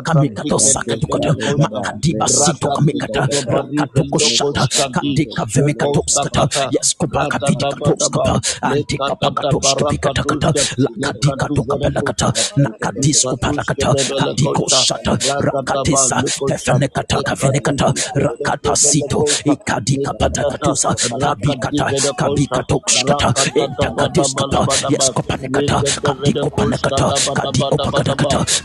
Vemikatoskata, 5.53 6.47
Yes, 6.71 6.95
Kopaka 6.95 7.39
Vidikatoskapa, 7.45 8.41
Antika 8.63 9.15
Pakatoskapikatakata, 9.15 10.53
Lakadika 10.77 11.49
Tokapelakata, 11.53 12.33
Nakadisko 12.57 13.37
Parakata, 13.37 13.95
Kadiko 14.15 14.67
Shata, 14.69 15.17
Rakatisa, 15.39 16.23
Tefenekata, 16.47 17.21
Kavenekata, 17.23 17.93
Rakata 18.15 18.75
Sito, 18.75 19.23
Ikadika 19.45 20.13
Patakatusa, 20.13 20.95
Kabikata, 21.19 21.93
Kabikatokskata, 22.17 23.33
Entakadiskapa, 23.55 24.67
Yes, 24.89 25.11
Kopanekata, 25.11 25.83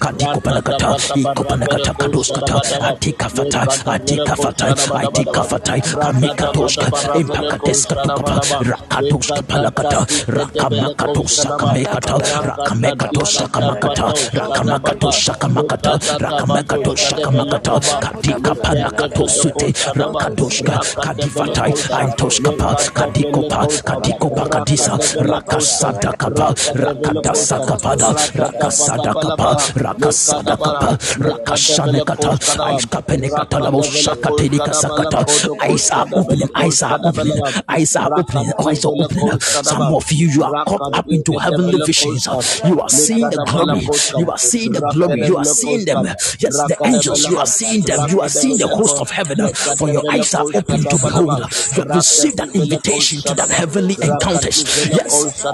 Kadiko 0.01 0.41
Panekata, 0.43 0.95
Kadiko 1.27 1.45
Pakadakata, 1.45 1.95
Kadiko 1.95 1.95
Panekata, 1.95 1.95
Ikopanekata 1.95 1.95
Kaduskata, 1.95 2.55
Atika 2.81 3.29
Fata, 3.29 3.61
Atika 3.87 4.37
Fata, 4.37 4.67
Atika 4.95 5.43
Fata, 5.45 5.73
Kamikatoska, 5.81 6.87
Impakateska 7.19 7.95
Tukapa, 8.03 8.41
Rakatoska 8.63 9.43
Palakata, 9.43 10.07
Rakamakatosa 10.29 11.57
Kamekata, 11.59 12.15
Rakamekatosa 12.47 13.49
Kamakata, 13.49 14.13
Rakamakatosa 14.33 15.35
Kamakata, 15.39 15.93
Rakamakatosa 16.19 17.17
Kamakata, 17.23 17.81
Kadika 18.01 18.55
Panakato 18.55 19.29
Sute, 19.29 19.73
Rakadoska, 19.95 20.81
Kadifatai, 21.03 21.73
Antoskapa, 21.91 22.77
Kadikopa, 22.95 23.67
Kadikopa 23.85 24.49
Kadisa, 24.49 24.93
Rakasada 25.23 26.13
Kapa, 26.19 26.55
Rakadasa 26.75 27.59
Kapada, 27.67 28.09
Rakasada 28.35 29.13
Kapa, 29.15 29.57
Rakasada 29.75 30.57
Kapa, 30.57 30.99
Rakashanekata, 31.17 32.37
Aiskapenekata, 32.59 33.59
Labo 33.61 33.83
Shakatenika 33.83 34.73
Sakata, 34.73 35.25
eyes 35.63 35.91
are 35.91 36.07
opening, 36.15 36.49
eyes 36.55 36.83
are 36.83 36.99
opening, 37.03 37.41
eyes 37.69 37.97
are 37.97 38.11
opening, 38.19 38.53
eyes 38.67 38.85
are 38.85 38.93
opening. 38.95 39.41
Some 39.41 39.95
of 39.95 40.13
you, 40.13 40.29
you 40.29 40.45
are 40.45 40.65
caught 40.65 40.95
up 40.95 41.09
into 41.09 41.33
heavenly 41.39 41.81
visions. 41.87 42.27
You 42.65 42.81
are 42.81 42.89
seeing 42.91 43.29
the 43.31 43.45
glory, 43.49 43.89
you 44.21 44.31
are 44.31 44.39
seeing 44.39 44.73
the 44.73 44.81
glory, 44.93 45.27
you 45.27 45.37
are 45.37 45.45
seeing 45.45 45.85
them. 45.85 46.05
Yes, 46.05 46.57
the 46.69 46.77
angels, 46.85 47.29
you 47.29 47.39
are 47.39 47.47
seeing 47.47 47.83
them, 47.83 48.09
you 48.11 48.21
are 48.21 48.29
seeing 48.29 48.59
the 48.59 48.69
host 48.69 48.99
of 49.01 49.11
heaven. 49.11 49.39
For 49.79 49.89
your 49.89 50.03
eyes 50.11 50.35
are 50.35 50.45
open 50.45 50.83
to 50.85 50.97
behold. 51.01 51.39
You 51.77 51.83
have 51.83 51.97
received 51.97 52.37
that 52.39 52.55
invitation 52.55 53.21
to 53.23 53.35
that 53.35 53.49
heavenly 53.51 53.97
encounters. 54.03 54.65
Yes, 54.91 55.45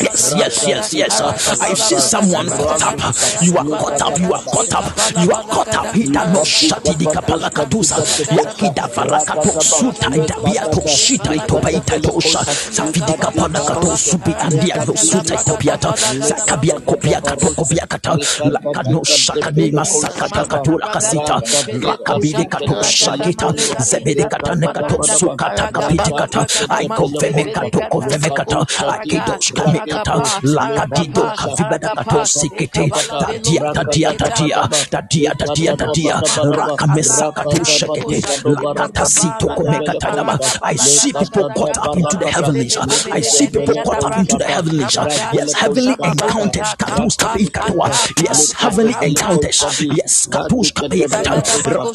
yes, 0.00 0.34
yes, 0.36 0.66
yes, 0.66 0.92
yes. 0.94 1.60
I 1.60 1.74
see 1.74 1.98
someone 1.98 2.48
caught 2.48 2.82
up. 2.82 3.14
You 3.42 3.56
are 3.58 3.64
caught 3.64 4.00
up, 4.02 4.18
you 4.18 4.32
are 4.32 4.42
caught 4.42 4.72
up, 4.72 5.11
you 5.18 5.30
are 5.32 5.44
caught 5.44 5.74
up. 5.74 5.94
He 5.94 6.04
does 6.04 6.32
not 6.32 6.46
shut 6.46 6.86
it. 6.88 6.98
Kapalakatusa, 7.12 7.96
yakida 8.36 8.86
varakato 8.94 9.60
suta 9.60 10.06
idabia 10.08 10.64
to 10.72 10.80
shita 10.88 11.34
itopa 11.34 11.70
itatosha 11.70 12.38
safidika 12.70 13.30
pana 13.36 13.60
kato 13.60 13.96
subi 13.96 14.32
andia 14.40 14.76
no 14.86 14.94
suta 14.96 15.34
itapiata 15.34 15.94
zakabia 16.20 16.80
kopia 16.80 17.20
kato 17.20 17.46
kopia 17.54 17.86
kata. 17.86 18.16
Lakano 18.50 19.04
shakani 19.04 19.70
masakata 19.72 20.44
katula 20.44 20.86
kasita 20.92 21.40
rakabide 21.82 22.44
kato 22.44 22.82
shakita 22.82 23.52
zebede 23.78 24.24
katane 24.24 24.66
kato 24.72 25.02
sukata 25.02 25.68
kapiti 25.72 26.10
kata. 26.12 26.46
Aiko 26.68 27.08
feme 27.20 27.44
kato 27.52 27.78
kofeme 27.90 28.30
kata. 28.30 28.66
Akido 28.92 29.36
shkame 29.40 29.78
kata 29.80 30.22
lakadido 30.42 31.22
kavibada 31.36 31.88
kato 31.88 32.24
sikete. 32.24 32.90
Tadia 33.20 33.72
tadia 33.74 34.12
tadia 34.14 34.68
tadia 34.92 35.32
tadia 35.40 35.76
tadia 35.76 36.20
rakamesa 36.56 37.32
kato 37.32 37.64
shakete 37.64 38.22
lakata 38.44 39.06
sito 39.06 39.46
komekata 39.56 40.08
yaba 40.16 40.38
I 40.62 40.76
see 40.76 41.12
people 41.12 41.48
caught 41.56 41.78
up 41.78 41.96
into 41.96 42.16
the 42.18 42.28
heavenlies 42.30 42.76
I 43.18 43.20
see 43.20 43.46
people 43.48 43.74
caught 43.84 44.04
up 44.04 44.16
into 44.18 44.36
the 44.36 44.44
heavenlies 44.44 44.96
yes 45.32 45.52
heavenly 45.54 45.94
encounters 46.10 46.70
katus 46.82 47.16
kapi 47.16 47.46
katua 47.56 47.88
yes 48.24 48.52
heavenly 48.52 48.94
encounters 49.08 49.58
yes 49.98 50.28
katus 50.28 50.72
kapi 50.76 51.00
kata 51.08 51.40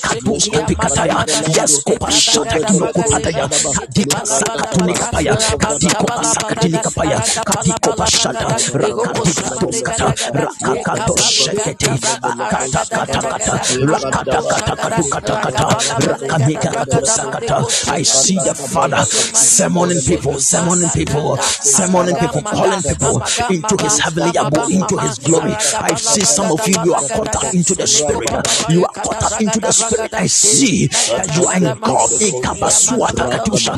katus 0.01 0.49
kapi 0.49 0.75
kataya 0.75 1.17
yes 1.57 1.83
kopa 1.85 2.11
shata 2.11 2.59
kinoko 2.65 3.01
pataya 3.11 3.45
kadika 3.77 4.19
sakatuni 4.25 4.93
kapaya 4.93 5.33
kadiko 5.57 6.03
pasakatini 6.05 6.77
kapaya 6.77 7.17
kadiko 7.45 7.89
pashata 7.93 8.47
rakadika 8.73 9.49
tos 9.61 9.81
kata 9.83 10.07
rakakato 10.33 11.15
shekete 11.17 11.91
akata 12.21 12.81
I 12.91 13.05
see 18.03 18.39
the 18.39 18.55
Father 18.55 19.05
summoning 19.07 20.01
people 20.01 20.39
summoning 20.39 20.91
people 20.91 21.37
summoning 21.61 22.17
people 22.17 22.43
calling 22.43 22.83
people 22.83 23.21
into 23.49 23.77
his 23.83 23.99
heavenly 23.99 24.35
abode 24.37 24.71
into 24.71 24.97
his 24.97 25.19
glory 25.19 25.57
I 25.81 25.95
see 25.95 26.25
some 26.25 26.51
of 26.51 26.67
you 26.67 26.79
you 26.79 26.95
are 26.95 27.03
caught 27.13 27.35
up 27.35 27.53
into 27.53 27.75
the 27.75 27.87
spirit 27.87 28.31
you 28.69 28.85
are 28.85 28.95
caught 29.03 29.23
up 29.23 29.41
into 29.41 29.61
the 29.61 29.73
spirit 29.73 30.13
I 30.15 30.27
see 30.27 30.87
that 31.15 31.35
you 31.35 31.47
are 31.47 31.57
in 31.57 31.75
God 31.83 32.11
ikabaswata 32.21 33.27
katusha 33.29 33.77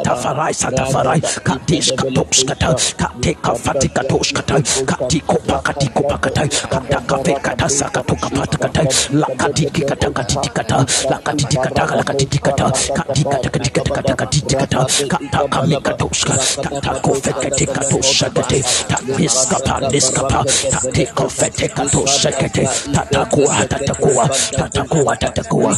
katua 0.03 0.53
satafarai. 0.53 0.53
Satafarai 0.53 1.21
kadish 1.43 1.93
katoskata 1.95 2.75
kateka 2.97 3.55
fati 3.55 3.89
katoskata 3.89 4.61
katikopa 4.85 5.59
katikopa 5.61 6.17
katai 6.17 6.49
katakafe 6.69 7.33
katasa 7.33 7.89
katuka 7.89 8.29
patakatai 8.29 8.87
lakatiki 9.13 9.81
katakatitikata 9.81 10.85
lakatitikata 11.09 11.95
lakatitikata 11.95 12.71
katikata 12.93 13.49
katikata 13.49 13.91
katakatikata 13.91 14.85
katakamikatoska 15.07 16.37
katakofeketikatoshakate 16.63 18.63
tamiskapa 18.87 19.79
niskapa 19.91 20.45
tatikofetekatoshakete 20.71 22.69
tatakuwa 22.93 23.65
tatakuwa 23.65 24.29
tatakuwa 24.57 25.17
tatakuwa 25.17 25.77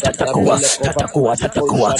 tatakuwa 0.00 0.60
tatakuwa 0.80 1.36
tatakuwa 1.36 1.94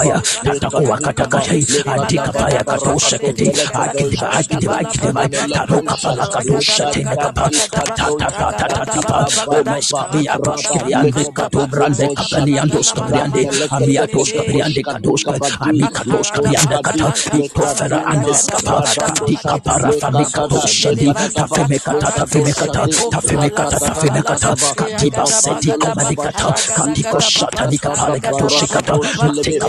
paya 0.00 0.22
tatakuwa 0.44 0.98
katakatai 0.98 1.66
andika 1.92 2.32
paya 2.32 2.64
katosha 2.64 3.18
kete. 3.18 3.52
akidiba 3.74 4.30
akidiba 4.32 4.78
akidiba 4.80 5.28
taroka 5.28 5.94
pala 6.02 6.26
katosha 6.26 6.90
tena 6.90 7.16
kapa. 7.16 7.50
Tatatatatatapa 7.70 9.26
omais 9.46 9.88
kabia 9.92 10.38
kaskiriande 10.38 11.24
katobrande 11.36 12.06
kapaliandos 12.16 12.92
kabriande 12.94 13.42
amiatos 13.70 14.32
kabriande 14.32 14.82
kados 14.82 15.22
amikatos 15.60 16.28
kabriande 16.32 16.76
kata 16.82 17.12
ikofera 17.44 18.06
andes 18.06 18.46
kapa 18.46 18.82
katika 18.96 19.58
para 19.58 19.92
fanika 20.00 20.48
tosha 20.48 20.94
di 20.94 21.12
tafeme 21.36 21.78
kata 21.78 22.08
tafeme 22.12 22.52
kata 22.52 22.86
me 23.40 23.50
kata 23.50 23.78
tafeme 23.80 24.22
kata. 24.22 24.56
Katiba 24.76 25.26
seti 25.26 25.70
kamadikata 25.72 26.54
katiko 26.76 27.20
shata 27.20 27.66
nikapale 27.66 28.20
katoshikata 28.20 28.98
katika 28.98 29.68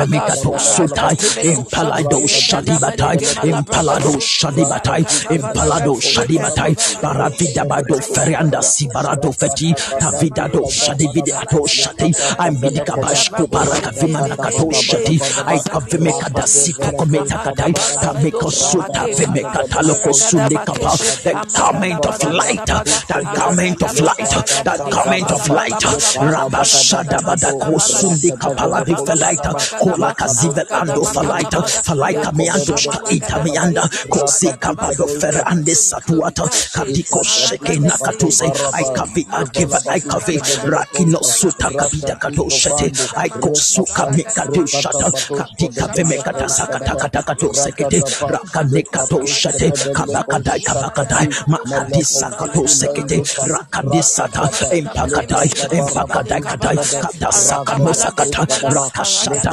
Femika 0.00 0.34
Prosutai, 0.42 1.14
Impalado 1.44 2.24
Shadibatai, 2.26 3.18
Impalado 3.52 4.16
Shadibatai, 4.18 5.04
Impalado 5.28 5.94
Shadibatai, 6.00 6.74
Baravida 7.02 7.64
Bado 7.68 8.00
Ferianda 8.00 8.62
Sibarado 8.62 9.30
Feti, 9.30 9.74
Tavidado 10.00 10.64
Shadibidato 10.70 11.66
Shati, 11.68 12.14
I'm 12.38 12.54
Bidikabashko 12.56 13.46
Barakavimana 13.46 14.36
Kato 14.36 14.70
Shati, 14.70 15.20
I 15.46 15.58
Kavimeka 15.58 16.32
da 16.32 16.42
Sikokometa 16.44 17.36
Katai, 17.44 17.72
Tameko 18.00 18.50
Suta 18.50 19.04
Vimeka 19.12 19.68
Taloko 19.68 20.12
Sunikapa, 20.16 20.96
the 21.24 21.32
comment 21.54 22.06
of 22.06 22.22
light, 22.32 22.64
the 22.66 23.32
comment 23.36 23.82
of 23.82 24.00
light, 24.00 24.30
the 24.64 24.90
comment 24.90 25.30
of 25.30 25.48
light, 25.50 25.84
Rabashadabada 26.32 27.52
Kosundika 27.60 28.56
Paladi 28.56 28.94
Felita, 29.04 29.52
kola 29.90 30.14
kazivel 30.14 30.66
ando 30.80 31.04
falaita 31.04 31.62
falaika 31.86 32.32
miandoshka 32.32 32.98
ita 33.10 33.42
mianda 33.44 33.84
kosika 34.10 34.74
bado 34.74 35.06
fer 35.20 35.42
ande 35.46 35.74
satuata. 35.74 36.44
Kadiko 36.74 37.22
sheke 37.24 37.74
nakatuse 37.80 38.46
aikavi 38.72 39.26
agiva 39.40 39.78
aikavi 39.92 40.36
rakino 40.72 41.20
suta 41.22 41.70
kabida 41.70 42.14
kadoshete 42.16 42.92
aikosuka 43.16 44.06
mikadoshata 44.16 45.10
kadika 45.38 45.86
vemekata 45.94 46.48
sakata 46.48 46.94
kata 46.96 47.22
kadosekete 47.22 48.00
rakane 48.32 48.82
kadoshete 48.94 49.70
kabakadai 49.96 50.60
kabakadai 50.60 51.28
makadisa 51.52 52.30
kadosekete 52.38 53.22
rakadisata 53.52 54.50
empakadai 54.78 55.50
empakadai 55.78 56.42
kadai 56.42 56.78
kadasaka 57.02 57.78
mosakata 57.78 58.46
rakashata 58.74 59.52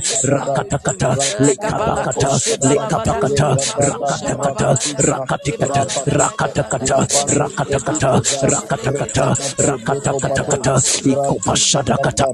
lekaba 1.47 1.97
kata 2.03 2.29
Lakata 2.61 3.13
Kata, 3.19 3.57
rakata 3.79 4.35
kata 4.41 4.69
rakati 4.99 5.51
kata 5.59 5.83
rakata 6.07 6.63
kata 6.71 6.97
rakata 7.37 7.79
kata 7.83 8.11
rakata 8.43 8.91
kata 8.93 9.25
rakata 9.67 10.13
kata 10.21 10.43
kata 10.51 10.73
iko 11.05 11.35
pasada 11.45 11.97
kata 12.03 12.25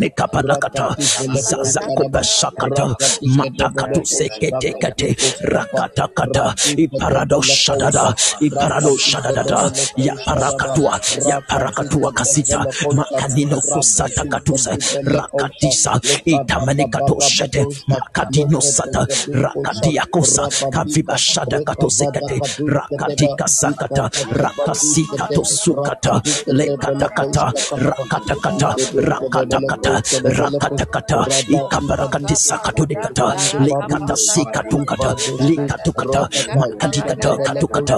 lekapana 0.00 0.56
kata 0.60 0.96
zaza 1.34 1.82
kubasha 1.96 2.50
kata 2.58 2.96
mata 3.36 3.70
katu 3.76 4.02
sekete 4.06 4.74
kate 4.80 5.16
rakata 5.44 6.08
kata 6.14 6.54
iparado 6.76 7.42
shadada 7.42 8.14
iparado 8.40 8.96
shadada 8.98 9.72
ya 9.96 10.14
parakatua 10.26 11.00
ya 11.28 11.40
parakatua 11.40 12.12
kasita 12.12 12.66
makanino 12.94 13.60
kusata 13.60 14.24
katusa 14.24 14.76
rakatisa 15.04 16.00
itamani 16.24 16.88
katoshete 16.88 17.66
makadino 17.86 18.60
sata 18.60 19.06
rakatia 19.32 20.04
kosa 20.10 20.48
kaviba 20.70 21.18
shada 21.18 21.60
katosekate 21.60 22.40
rakatika 22.66 23.48
sakata 23.48 24.10
rakasika 24.32 25.28
tosukata 25.34 26.22
lekatakata 26.46 27.52
rakatakata 27.76 28.76
rakatakata 28.94 30.02
rakatakata 30.24 31.26
ikabarakati 31.48 32.36
sakatodikata 32.36 33.36
lekata 33.60 34.16
sikatukata 34.16 35.16
likatukata 35.40 36.28
makadikata 36.56 37.36
katukata 37.36 37.96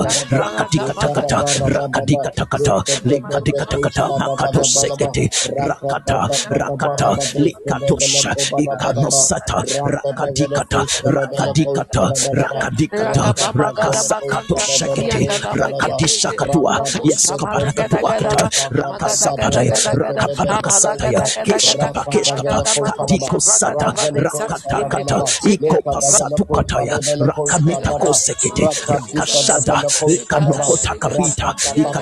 rakatikatakata 2.14 2.74
rakadikatakata 2.74 2.84
lekadikatakata 3.04 4.12
makatosekete 4.18 5.30
rakata 5.56 6.30
rakata 6.50 7.18
likatosha 7.36 8.36
ikanosata 8.56 9.64
rakadikata 9.84 10.86
rakadikata 11.04 12.12
rakadikata 12.32 13.34
rakasakato 13.54 14.58
shekete 14.58 15.28
rakadishakatua 15.52 16.80
yaskapanakatua 17.02 18.12
kata 18.12 18.50
rakasapataya 18.70 19.76
rakapanakasataya 19.92 21.22
keshkapa 21.44 22.04
keshkapa 22.10 22.64
kadiko 22.82 23.40
sata 23.40 23.94
rakatakata 24.14 25.22
ikopasatukataya 25.42 27.00
rakamitakosekete 27.20 28.70
rakashada 28.88 29.84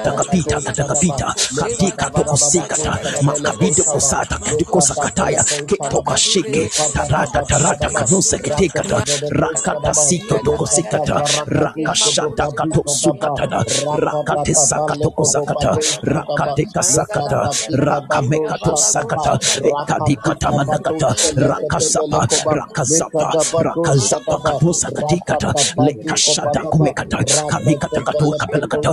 ikanokotakapita 0.03 0.57
ikatakapita 0.59 0.61
katakapita 0.61 1.35
kadikatokosikata 1.57 2.99
makabido 3.23 3.85
kosata 3.85 4.39
kadikosakataya 4.39 5.45
kitokashike 5.67 6.71
tarata 6.95 7.43
tarata 7.43 7.91
kanuse 7.91 8.39
kitikata 8.39 9.05
rakata 9.31 9.95
sito 9.95 10.39
tokosikata 10.39 11.23
rakashata 11.47 12.49
katosukatana 12.49 13.65
rakate 13.93 14.55
sakato 14.55 15.11
kosakata 15.11 15.79
rakate 16.03 16.67
kasakata 16.75 17.51
rakameka 17.71 18.59
tosakata 18.59 19.39
ekadikata 19.63 20.53
manakata 20.53 21.15
rakasapa 21.37 22.29
rakazapa 22.51 23.37
rakazapa 23.59 24.39
katosakatikata 24.39 25.55
lekashata 25.79 26.61
kumekata 26.71 27.25
kamikata 27.47 28.01
kato 28.03 28.33
kabelakata 28.33 28.91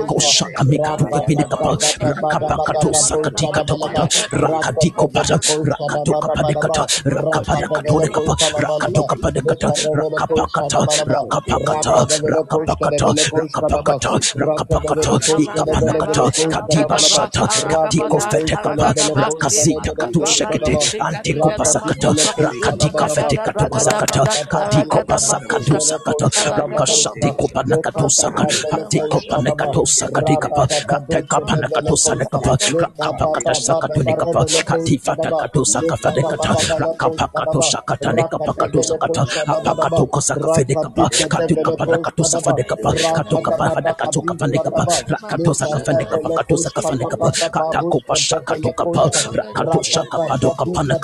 nikapa 0.00 0.20
kadiko 0.20 0.20
shaka 0.20 0.64
mikatu 0.64 1.06
kapinekapa 1.08 1.78
rakapa 2.00 2.58
katosakatika 2.64 3.62
tokata 3.64 4.08
rakadiko 4.32 5.08
pata. 5.08 5.40
rakatoka 5.64 6.28
padekata 6.28 6.86
rakapadakatonekapa 7.04 8.36
rakatoka 8.58 9.16
padekata 9.16 9.72
rakapakata 9.92 10.78
rakapakata 11.06 12.08
rakapakata 12.24 13.14
rakapakata 13.32 14.10
rakapakata 14.36 15.12
ikapanakata 15.38 16.24
kadiba 16.48 16.98
shata. 16.98 17.48
Kadiko 17.68 18.20
fetekapa 18.20 18.94
rakazita 19.14 19.92
katushekete 19.98 20.78
antiko 20.98 21.50
pasakata. 21.52 22.14
Rakadika 22.38 23.08
fetekata 23.08 23.66
pasakata. 23.66 24.28
Kadiko 24.48 25.02
pasakatu 25.06 25.80
sakata. 25.80 26.30
Rakashatiko 26.56 27.48
panakato 27.54 28.08
sakata. 28.10 28.56
Atiko 28.70 29.20
panakato 29.28 29.86
sakatikapa 29.90 30.68
kateka 30.86 31.40
panakato 31.40 31.96
sanekapa 31.96 32.58
rakapakata 32.82 33.54
sakatunikapa 33.54 34.46
katifata 34.66 35.32
kato 35.32 35.64
sakafadekata 35.64 36.56
rakapakato 36.78 37.62
sakatanekapa 37.62 38.52
kato 38.54 38.82
sakata 38.82 39.26
apakato 39.46 40.06
kosakafedekapa 40.06 41.10
katukapana 41.28 41.98
safadekapa 42.24 42.94
katokapafadakato 43.12 44.22
kafanekapa 44.22 44.86
rakato 45.08 45.54
sakafadekapa 45.54 46.30
kato 46.30 46.56
sakafadekapa 46.56 47.32
katakopa 47.50 48.16
shakatokapa 48.16 49.10
rakato 49.32 49.82
shakapadokapana 49.82 50.96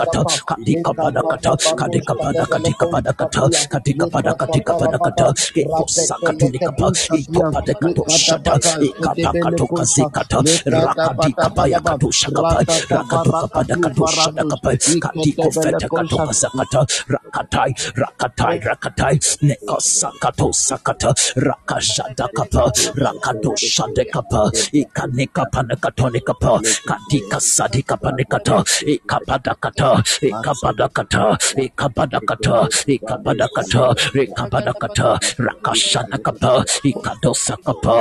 kadikapadakata 0.47 1.57
kadikapadakatikapadakat 1.77 3.35
katikapadakatikapadakat 3.69 5.39
ekosakatunikapa 5.57 6.93
itopadekato 7.13 8.05
shata 8.09 8.59
ikapakatokazikata 8.81 10.39
rakadikapaya 10.67 11.81
katoshakapa 11.81 12.59
rakatokapadakatoshadakapa 12.91 14.71
kadikofetakatokazakata 15.05 16.81
rakatai 17.09 17.73
rakatai 17.97 18.59
rakatai 18.69 19.17
nekosakato 19.43 20.49
sakata 20.53 21.15
rakashadakapa 21.37 22.65
rakadoshadekapa 23.05 24.43
ikanekapanekatonikapa 24.73 26.53
kadikasadikapanekata 26.89 28.65
ikapadakata 28.87 29.91
ikapadakata 30.23 31.25
ikapadakata 31.57 32.57
ikapadakata 32.87 33.85
ikapadakata 34.25 35.09
rakashanakapa 35.39 36.65
ikadosakapa 36.85 37.97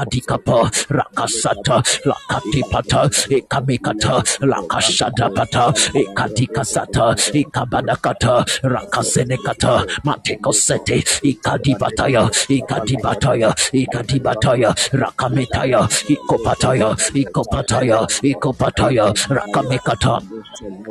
ikadikapa 0.00 0.70
rakasata 0.88 1.82
lakatipata 2.04 3.10
ikamikata 3.28 4.22
lakashadapata 4.40 5.74
ikadikasata 5.94 7.16
ikabadakata 7.32 8.44
rakasenekata 8.62 9.86
matekosete 10.04 11.04
ikadibataya 11.22 12.30
ikadibataya 12.48 13.54
ikadibataya 13.72 14.74
rakametaya 14.92 15.88
ikopataya 16.08 16.96
ikopataya 17.14 18.06
ikopataya 18.22 19.14
rakamekata 19.28 20.20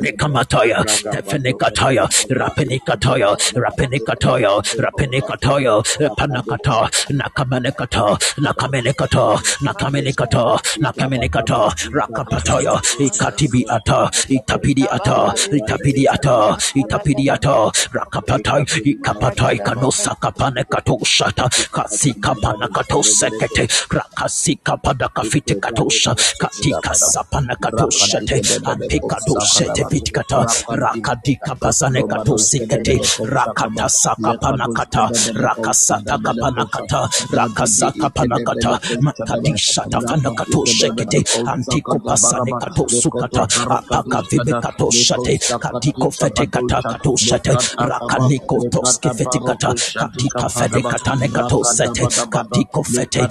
Nikamataya, 0.00 0.84
Tefenikataya, 1.12 2.08
Rapenikataya, 2.30 3.36
Rapenikataya, 3.54 4.52
Rapenikataya, 4.78 5.74
Panakata, 6.16 6.88
Nakamenekata, 7.10 8.18
Nakamenekata, 9.08 9.62
Nakamenekata, 9.62 10.60
Nakamenekata, 10.80 11.60
Rakapataya, 11.92 12.80
Ikatibi 13.00 13.64
ata, 13.68 14.10
Itapidi 14.28 14.86
ata, 14.90 15.34
Itapidi 15.52 16.06
ata, 16.08 16.56
Itapidi 16.76 17.30
ata, 17.30 17.72
Rakapatai, 17.92 18.64
Ikapatai, 18.84 19.60
Kanosaka 19.62 20.32
Panekato 20.36 20.98
Shata, 21.04 21.48
Kasika 21.72 22.34
Panakato 22.40 23.02
Sekete, 23.02 23.66
Rakasika 23.90 24.76
Padakafite 24.82 25.54
Katosha, 25.60 26.14
Katika 26.38 26.90
Sapanakato 26.94 27.90
Shete, 27.90 28.40
Antikato 28.64 29.40
Shete 29.40 29.84
Pitkata, 29.88 30.46
Rakadika 30.70 31.56
Pasanekato 31.58 32.38
Sikete, 32.38 33.00
Rakata 33.28 33.88
Saka 33.90 34.34
Panakata, 34.34 35.10
Rakasata 35.34 36.18
Kapanakata, 36.22 37.08
Rakasaka 37.32 38.10
Panakata, 38.10 38.80
Makadisha 38.98 39.86
Tafanakato 39.90 40.66
Shekete, 40.66 41.24
Antiko 41.46 42.00
pasane 42.06 42.54
kato 42.58 42.86
sukata 42.88 43.48
apaka 43.68 44.22
vibe 44.30 44.54
kato 44.60 44.90
shate 44.90 45.38
katiko 45.70 46.10
fete 46.12 46.46
kata 46.50 46.82
kato 46.88 47.16
shate 47.16 47.56
rakaniko 47.78 48.64
toske 48.70 49.10
fete 49.12 49.40
kata 49.44 49.74
katika 49.98 50.48
fete 50.48 50.82
kata 50.88 51.16
ne 51.16 51.28
kato 51.28 51.64
sete 51.64 52.08
katiko 52.30 52.82
fete 52.84 53.28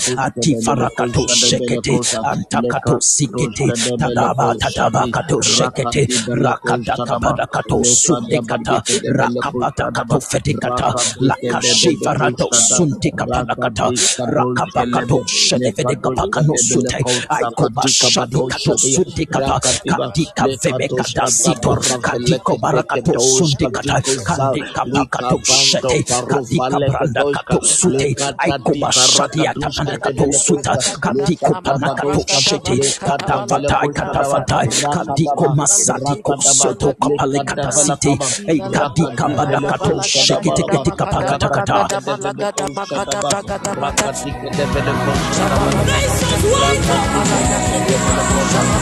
kato 0.95 1.27
shekete 1.27 2.01
antakato 2.23 2.99
sikete 3.01 3.73
tadaba 3.97 4.55
tadaba 4.55 5.07
kato 5.11 5.41
shekete 5.41 6.07
rakata 6.29 6.97
kabada 7.05 7.47
kato 7.51 7.83
sunde 7.83 8.39
kata 8.47 8.83
rakapata 9.11 9.87
kato 9.93 10.19
fete 10.21 10.53
kata 10.59 10.95
lakashiva 11.21 12.13
rato 12.13 12.49
kapana 13.15 13.55
kata 13.55 13.91
rakapakato 14.25 15.23
kapakano 15.57 16.55
sute. 16.57 16.97
Aikoba 17.29 17.83
shadi 17.87 18.41
kato 18.49 18.77
sunte 18.77 19.25
kata. 19.25 19.59
Katika 19.87 20.47
vebe 20.63 20.87
kata 20.89 21.27
sito. 21.27 21.75
Katiko 22.01 22.57
barakato 22.57 23.19
sunte 23.19 23.69
kata. 23.71 24.01
Katika 24.23 24.85
pakato 24.85 25.39
shete 25.43 26.03
kato 27.31 27.61
sute. 27.63 28.15
Shadi 28.91 29.47
atapana 29.47 29.97
kato 29.97 30.31
suta 30.31 30.77
panakato 31.63 32.23
shete 32.27 32.77
kata 33.05 33.45
fatai 33.47 33.89
kata 33.93 34.21
fatai 34.23 34.67
katiko 34.93 35.45
masati 35.55 36.15
ko 36.23 36.35
soto 36.41 36.93
kapale 37.01 37.39
kata 37.45 37.71
site 37.71 38.11
ei 38.47 38.59
katika 38.59 39.29
barakato 39.29 40.01
shekete 40.03 40.63
ketika 40.71 41.05
pakata 41.05 41.49
kata 41.49 41.87
Nations 45.39 46.43
wake 46.43 46.89
up. 46.89 48.78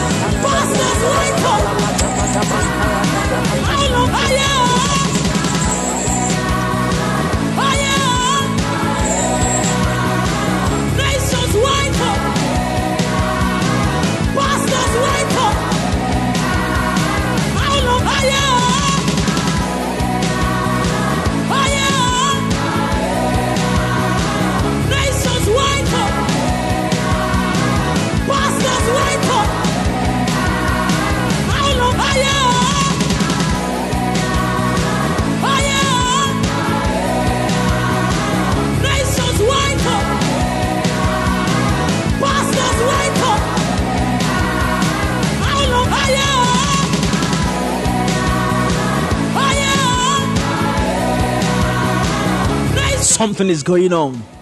Something 53.38 53.54
is 53.54 53.62
going 53.62 53.94
on. 53.94 54.37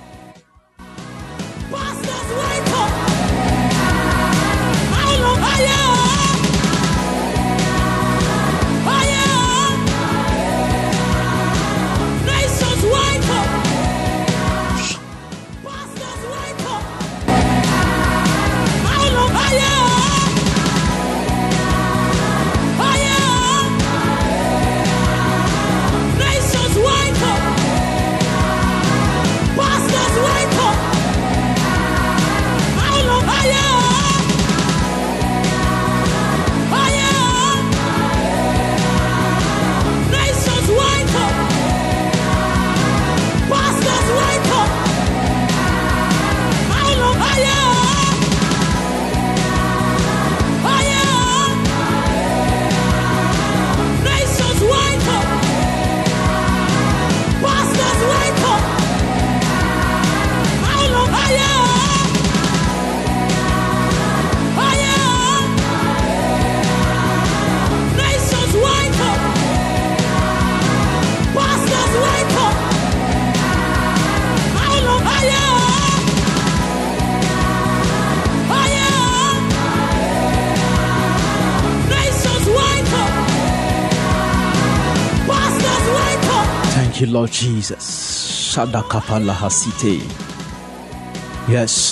Shadakapala 88.55 89.33
hasite. 89.35 89.99
Yes. 91.51 91.91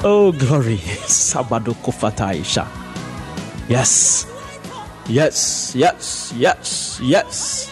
oh, 0.02 0.32
glory. 0.32 0.78
Sabado 1.04 1.74
kofataisha. 1.84 2.66
Yes. 3.68 4.24
Yes, 5.06 5.74
yes, 5.76 6.32
yes, 6.34 6.98
yes. 7.02 7.70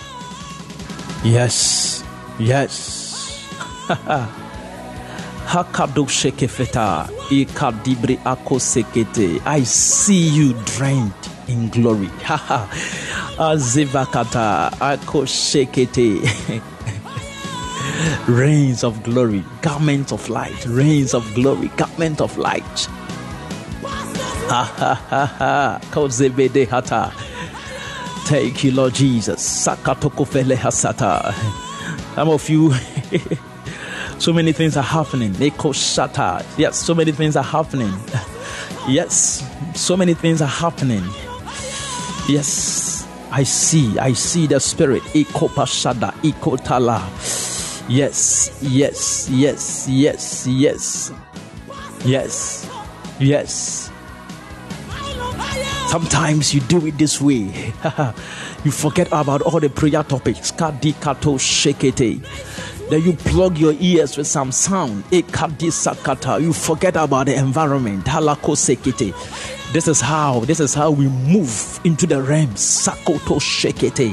Yes, 1.24 2.04
yes. 2.38 3.48
Hakado 5.48 6.04
shekefeta, 6.08 7.08
ikadibri 7.30 8.18
ako 8.24 8.60
sekete. 8.60 9.40
I 9.46 9.64
see 9.64 10.28
you 10.28 10.52
drenched 10.76 11.30
in 11.48 11.70
glory. 11.70 12.10
Haha. 12.28 12.68
Azivakata 13.38 14.70
ako 14.80 15.22
shekete. 15.24 16.20
Rains 18.28 18.84
of 18.84 19.02
glory, 19.02 19.44
garment 19.62 20.12
of 20.12 20.28
light, 20.28 20.66
rains 20.66 21.14
of 21.14 21.24
glory, 21.34 21.68
garment 21.76 22.20
of 22.20 22.36
light. 22.38 22.88
Thank 28.24 28.64
you, 28.64 28.72
Lord 28.72 28.94
Jesus. 28.94 29.42
Some 29.42 29.78
of 32.28 32.48
you, 32.50 32.74
so 34.18 34.32
many 34.32 34.52
things 34.52 34.76
are 34.76 34.82
happening. 34.82 35.34
Yes, 35.38 36.76
so 36.76 36.94
many 36.94 37.12
things 37.12 37.36
are 37.36 37.42
happening. 37.42 37.92
Yes, 38.88 39.42
so 39.74 39.96
many 39.96 40.14
things 40.14 40.42
are 40.42 40.46
happening. 40.46 41.04
Yes, 42.28 42.48
I 43.34 43.44
see. 43.44 43.98
I 43.98 44.12
see 44.12 44.46
the 44.46 44.60
spirit. 44.60 45.02
Ikopashada, 45.14 46.12
ikotala. 46.22 47.00
Yes, 47.88 48.58
yes, 48.60 49.28
yes, 49.30 49.88
yes, 49.88 50.46
yes, 50.46 51.12
yes, 52.04 52.70
yes. 53.18 53.90
Sometimes 55.88 56.54
you 56.54 56.60
do 56.60 56.86
it 56.86 56.98
this 56.98 57.22
way. 57.22 57.72
you 58.64 58.70
forget 58.70 59.08
about 59.08 59.40
all 59.42 59.60
the 59.60 59.70
prayer 59.70 60.02
topics. 60.02 60.52
Kadikato 60.52 61.38
shekete. 61.38 62.20
Then 62.90 63.02
you 63.02 63.14
plug 63.14 63.56
your 63.56 63.74
ears 63.80 64.18
with 64.18 64.26
some 64.26 64.52
sound. 64.52 65.04
Ekadisakata. 65.04 66.40
You 66.42 66.52
forget 66.52 66.96
about 66.96 67.26
the 67.26 67.34
environment. 67.34 68.04
Halako 68.04 68.56
sekete. 68.56 69.61
This 69.72 69.88
is 69.88 70.02
how. 70.02 70.40
This 70.40 70.60
is 70.60 70.74
how 70.74 70.90
we 70.90 71.08
move 71.08 71.80
into 71.82 72.06
the 72.06 72.20
realms. 72.20 72.60
Sakoto 72.60 73.40
shekete. 73.40 74.10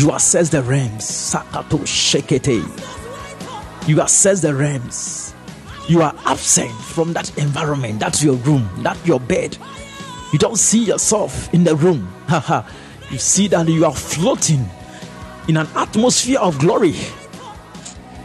You 0.00 0.10
assess 0.12 0.48
the 0.48 0.62
realms. 0.62 1.04
Sakato 1.04 1.80
shekete. 1.84 2.64
You 3.86 4.00
assess 4.00 4.40
the 4.40 4.54
realms. 4.54 5.34
You 5.88 6.00
are 6.00 6.14
absent 6.24 6.72
from 6.72 7.12
that 7.12 7.36
environment. 7.36 8.00
That's 8.00 8.24
your 8.24 8.36
room. 8.36 8.66
That's 8.78 9.06
your 9.06 9.20
bed. 9.20 9.58
You 10.32 10.38
don't 10.38 10.56
see 10.56 10.84
yourself 10.84 11.52
in 11.52 11.64
the 11.64 11.76
room. 11.76 12.10
you 13.10 13.18
see 13.18 13.46
that 13.48 13.68
you 13.68 13.84
are 13.84 13.94
floating 13.94 14.66
in 15.48 15.58
an 15.58 15.68
atmosphere 15.76 16.40
of 16.40 16.58
glory. 16.58 16.94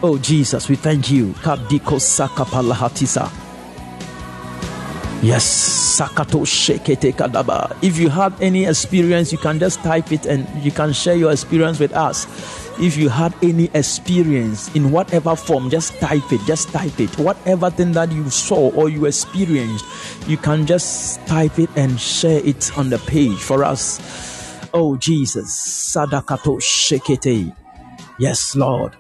Oh 0.02 0.18
Jesus, 0.18 0.70
we 0.70 0.78
thank 0.78 1.12
you. 1.12 1.34
Kadiko 1.34 2.00
sakapalahatisa. 2.00 3.49
Yes, 5.22 6.00
Sakato 6.00 6.46
Shekete 6.48 7.14
Kadaba. 7.14 7.76
If 7.84 7.98
you 8.00 8.08
have 8.08 8.42
any 8.42 8.64
experience, 8.66 9.34
you 9.34 9.38
can 9.38 9.60
just 9.60 9.80
type 9.82 10.14
it 10.14 10.26
and 10.26 10.48
you 10.64 10.72
can 10.72 10.94
share 10.94 11.16
your 11.16 11.34
experience 11.34 11.78
with 11.78 11.92
us. 11.92 12.26
If 12.80 12.96
you 12.96 13.10
had 13.10 13.36
any 13.44 13.70
experience 13.74 14.74
in 14.74 14.92
whatever 14.92 15.36
form, 15.36 15.70
just 15.70 16.00
type 16.00 16.32
it, 16.32 16.40
just 16.48 16.70
type 16.70 16.98
it. 17.02 17.10
Whatever 17.20 17.70
thing 17.70 17.92
that 17.92 18.14
you 18.14 18.30
saw 18.30 18.70
or 18.72 18.88
you 18.88 19.04
experienced, 19.08 19.84
you 20.26 20.38
can 20.38 20.66
just 20.66 21.20
type 21.28 21.60
it 21.60 21.70
and 21.76 22.00
share 22.00 22.40
it 22.46 22.78
on 22.78 22.90
the 22.90 23.00
page 23.00 23.40
for 23.40 23.66
us. 23.66 24.00
Oh 24.74 24.96
Jesus, 24.96 25.52
Sadakato 25.94 26.62
Shekete. 26.62 27.54
Yes, 28.20 28.56
Lord. 28.56 28.96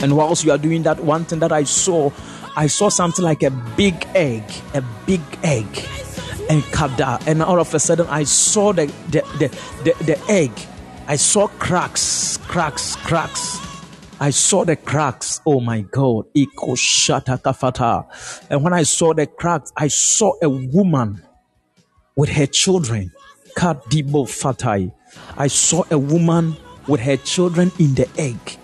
And 0.00 0.16
whilst 0.16 0.42
you 0.42 0.52
are 0.52 0.58
doing 0.58 0.84
that, 0.84 1.00
one 1.04 1.26
thing 1.26 1.40
that 1.40 1.52
I 1.52 1.64
saw 1.64 2.10
I 2.58 2.66
saw 2.66 2.88
something 2.88 3.24
like 3.24 3.44
a 3.44 3.52
big 3.76 4.04
egg, 4.16 4.42
a 4.74 4.82
big 5.06 5.20
egg, 5.44 5.68
and 6.50 6.64
kada. 6.72 7.20
And 7.24 7.40
all 7.40 7.60
of 7.60 7.72
a 7.72 7.78
sudden, 7.78 8.08
I 8.08 8.24
saw 8.24 8.72
the 8.72 8.86
the, 9.10 9.22
the, 9.38 9.48
the, 9.84 10.04
the 10.04 10.18
egg. 10.28 10.50
I 11.06 11.14
saw 11.14 11.46
cracks, 11.46 12.36
cracks, 12.48 12.96
cracks. 12.96 13.60
I 14.18 14.30
saw 14.30 14.64
the 14.64 14.74
cracks. 14.74 15.40
Oh 15.46 15.60
my 15.60 15.82
God. 15.82 16.26
And 18.50 18.64
when 18.64 18.72
I 18.72 18.82
saw 18.82 19.14
the 19.14 19.28
cracks, 19.28 19.72
I 19.76 19.86
saw 19.86 20.32
a 20.42 20.48
woman 20.48 21.22
with 22.16 22.30
her 22.30 22.46
children. 22.46 23.12
Kadibo 23.56 24.26
Fatai. 24.26 24.92
I 25.36 25.46
saw 25.46 25.84
a 25.92 25.98
woman 25.98 26.56
with 26.88 27.02
her 27.02 27.18
children 27.18 27.70
in 27.78 27.94
the 27.94 28.08
egg. 28.18 28.58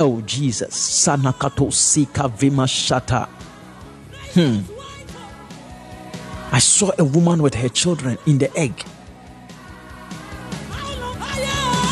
Oh, 0.00 0.20
Jesus. 0.22 0.74
Sanakato 0.74 1.72
Sika 1.72 2.22
Vima 2.22 2.66
Shata. 2.66 3.28
Hmm. 4.34 4.60
I 6.54 6.58
saw 6.58 6.90
a 6.98 7.04
woman 7.04 7.42
with 7.42 7.54
her 7.54 7.68
children 7.68 8.18
in 8.26 8.38
the 8.38 8.54
egg. 8.56 8.84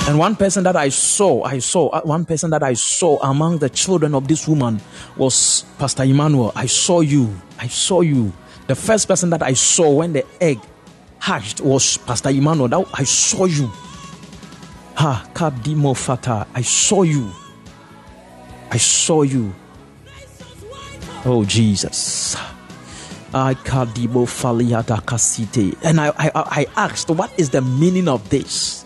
And 0.09 0.18
one 0.18 0.35
person 0.35 0.64
that 0.64 0.77
I 0.77 0.89
saw, 0.89 1.44
I 1.44 1.60
saw, 1.60 1.89
uh, 1.90 2.01
one 2.02 2.24
person 2.24 2.51
that 2.51 2.62
I 2.62 2.74
saw 2.74 3.18
among 3.22 3.59
the 3.59 3.70
children 3.70 4.14
of 4.14 4.27
this 4.27 4.48
woman 4.48 4.81
was 5.16 5.64
Pastor 5.78 6.02
Emmanuel. 6.02 6.52
I 6.56 6.66
saw 6.66 7.01
you. 7.01 7.35
I 7.59 7.68
saw 7.68 8.01
you. 8.01 8.32
The 8.66 8.74
first 8.74 9.06
person 9.06 9.31
that 9.31 9.43
I 9.43 9.52
saw 9.52 9.89
when 9.90 10.12
the 10.12 10.27
egg 10.43 10.59
hatched 11.20 11.60
was 11.60 11.97
Pastor 11.98 12.31
Emmanuel. 12.31 12.68
That 12.68 12.86
I 12.93 13.05
saw 13.05 13.44
you. 13.44 13.68
Ha, 14.97 15.31
Kadimo 15.32 15.97
Fata. 15.97 16.47
I 16.55 16.62
saw 16.62 17.02
you. 17.02 17.31
I 18.70 18.76
saw 18.76 19.22
you. 19.22 19.55
Oh, 21.24 21.44
Jesus. 21.44 22.36
And 23.32 23.56
I, 26.01 26.12
I, 26.18 26.30
I 26.34 26.66
asked, 26.76 27.10
What 27.10 27.32
is 27.38 27.51
the 27.51 27.62
meaning 27.62 28.09
of 28.09 28.28
this? 28.30 28.84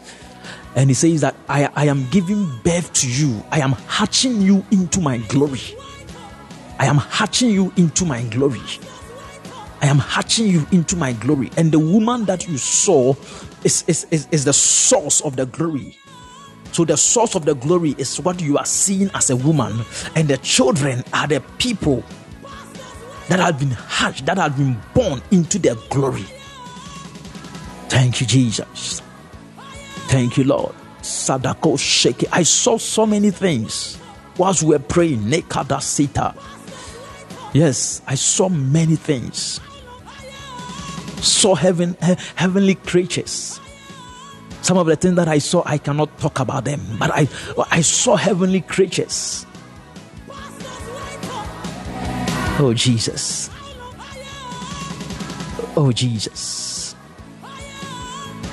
And 0.76 0.90
he 0.90 0.94
says 0.94 1.20
that 1.20 1.36
I, 1.48 1.70
I 1.74 1.86
am 1.86 2.08
giving 2.10 2.50
birth 2.64 2.92
to 2.94 3.08
you. 3.08 3.44
I 3.50 3.60
am 3.60 3.72
hatching 3.72 4.42
you 4.42 4.64
into 4.70 5.00
my 5.00 5.18
glory. 5.18 5.60
I 6.78 6.86
am 6.86 6.98
hatching 6.98 7.50
you 7.50 7.72
into 7.76 8.04
my 8.04 8.22
glory. 8.24 8.60
I 9.80 9.86
am 9.86 9.98
hatching 9.98 10.48
you 10.48 10.66
into 10.72 10.96
my 10.96 11.12
glory. 11.12 11.50
And 11.56 11.70
the 11.70 11.78
woman 11.78 12.24
that 12.24 12.48
you 12.48 12.58
saw 12.58 13.14
is, 13.62 13.84
is, 13.86 14.06
is, 14.10 14.26
is 14.32 14.44
the 14.44 14.52
source 14.52 15.20
of 15.20 15.36
the 15.36 15.46
glory. 15.46 15.96
So 16.74 16.84
the 16.84 16.96
source 16.96 17.36
of 17.36 17.44
the 17.44 17.54
glory 17.54 17.94
is 17.98 18.20
what 18.20 18.42
you 18.42 18.58
are 18.58 18.66
seeing 18.66 19.08
as 19.14 19.30
a 19.30 19.36
woman, 19.36 19.84
and 20.16 20.26
the 20.26 20.38
children 20.38 21.04
are 21.12 21.28
the 21.28 21.40
people 21.58 22.02
that 23.28 23.38
have 23.38 23.60
been 23.60 23.70
hatched, 23.70 24.26
that 24.26 24.38
have 24.38 24.56
been 24.56 24.76
born 24.92 25.22
into 25.30 25.60
their 25.60 25.76
glory. 25.88 26.24
Thank 27.88 28.20
you, 28.20 28.26
Jesus. 28.26 29.02
Thank 30.08 30.36
you, 30.36 30.42
Lord. 30.42 30.74
Sadako 31.00 31.74
Sheke. 31.74 32.26
I 32.32 32.42
saw 32.42 32.76
so 32.76 33.06
many 33.06 33.30
things 33.30 33.96
whilst 34.36 34.64
we 34.64 34.70
were 34.70 34.80
praying. 34.80 35.20
Nekada 35.20 35.80
Sita. 35.80 36.34
Yes, 37.52 38.02
I 38.08 38.16
saw 38.16 38.48
many 38.48 38.96
things. 38.96 39.60
Saw 41.22 41.54
heaven, 41.54 41.96
heavenly 42.34 42.74
creatures 42.74 43.60
some 44.64 44.78
of 44.78 44.86
the 44.86 44.96
things 44.96 45.16
that 45.16 45.28
I 45.28 45.38
saw, 45.38 45.62
I 45.66 45.76
cannot 45.76 46.18
talk 46.18 46.40
about 46.40 46.64
them, 46.64 46.80
but 46.98 47.10
I, 47.10 47.28
I 47.70 47.82
saw 47.82 48.16
heavenly 48.16 48.62
creatures. 48.62 49.44
Oh, 52.58 52.72
Jesus. 52.74 53.50
Oh, 55.76 55.92
Jesus. 55.92 56.96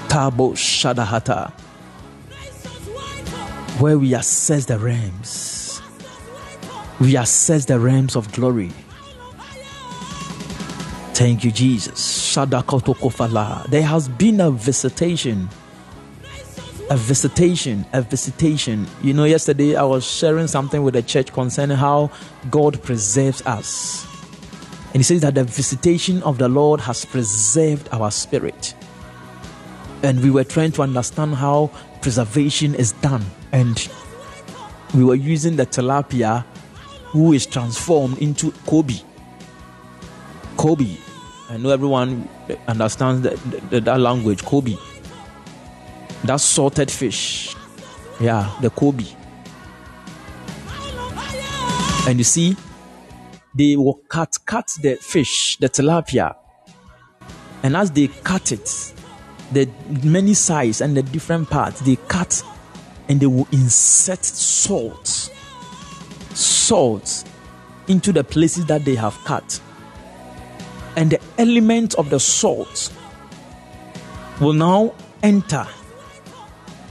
Tabo 0.09 0.53
Shadahata. 0.53 1.51
Where 3.79 3.97
we 3.97 4.13
assess 4.13 4.65
the 4.65 4.77
realms, 4.77 5.81
we 6.99 7.15
assess 7.15 7.65
the 7.65 7.79
realms 7.79 8.17
of 8.17 8.31
glory. 8.33 8.71
Thank 11.13 11.45
you, 11.45 11.51
Jesus. 11.51 12.35
There 12.35 13.83
has 13.83 14.09
been 14.09 14.41
a 14.41 14.51
visitation 14.51 15.49
a 16.91 16.97
visitation, 16.97 17.85
a 17.93 18.01
visitation. 18.01 18.85
You 19.01 19.13
know, 19.13 19.23
yesterday 19.23 19.77
I 19.77 19.83
was 19.83 20.05
sharing 20.05 20.47
something 20.47 20.83
with 20.83 20.93
the 20.93 21.01
church 21.01 21.31
concerning 21.31 21.77
how 21.77 22.11
God 22.49 22.83
preserves 22.83 23.41
us. 23.43 24.05
And 24.87 24.97
he 24.97 25.03
says 25.03 25.21
that 25.21 25.35
the 25.35 25.45
visitation 25.45 26.21
of 26.23 26.37
the 26.37 26.49
Lord 26.49 26.81
has 26.81 27.05
preserved 27.05 27.87
our 27.93 28.11
spirit. 28.11 28.75
And 30.03 30.21
we 30.21 30.31
were 30.31 30.43
trying 30.43 30.73
to 30.73 30.81
understand 30.81 31.35
how 31.35 31.71
preservation 32.01 32.75
is 32.75 32.91
done. 32.91 33.23
And 33.53 33.89
we 34.93 35.05
were 35.05 35.15
using 35.15 35.55
the 35.55 35.65
tilapia 35.65 36.43
who 37.05 37.31
is 37.31 37.45
transformed 37.45 38.17
into 38.17 38.51
Koobi. 38.67 39.01
Koobi. 40.57 40.97
I 41.49 41.55
know 41.55 41.69
everyone 41.69 42.27
understands 42.67 43.21
that, 43.21 43.85
that 43.85 43.97
language, 43.97 44.41
Koobi 44.43 44.77
that 46.23 46.39
salted 46.39 46.91
fish. 46.91 47.55
Yeah, 48.19 48.51
the 48.61 48.69
Koobi. 48.69 49.15
And 52.07 52.17
you 52.19 52.23
see, 52.23 52.55
they 53.55 53.75
will 53.75 54.01
cut 54.07 54.37
cut 54.45 54.71
the 54.81 54.95
fish, 54.95 55.57
the 55.57 55.69
tilapia. 55.69 56.35
And 57.63 57.75
as 57.75 57.91
they 57.91 58.07
cut 58.07 58.51
it, 58.51 58.93
the 59.51 59.69
many 60.03 60.33
size 60.33 60.81
and 60.81 60.95
the 60.95 61.03
different 61.03 61.49
parts, 61.49 61.81
they 61.81 61.97
cut 62.07 62.43
and 63.07 63.19
they 63.19 63.25
will 63.27 63.47
insert 63.51 64.23
salt. 64.23 65.07
Salt 66.33 67.23
into 67.87 68.11
the 68.11 68.23
places 68.23 68.65
that 68.67 68.85
they 68.85 68.95
have 68.95 69.15
cut. 69.25 69.59
And 70.95 71.11
the 71.11 71.19
element 71.37 71.95
of 71.95 72.09
the 72.09 72.19
salt 72.19 72.91
will 74.39 74.53
now 74.53 74.93
enter 75.23 75.67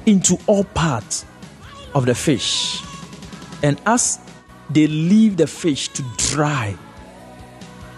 into 0.06 0.38
all 0.46 0.64
parts 0.64 1.24
of 1.94 2.06
the 2.06 2.14
fish. 2.14 2.82
And 3.62 3.80
as 3.86 4.18
they 4.70 4.86
leave 4.86 5.36
the 5.36 5.46
fish 5.46 5.88
to 5.88 6.04
dry 6.16 6.76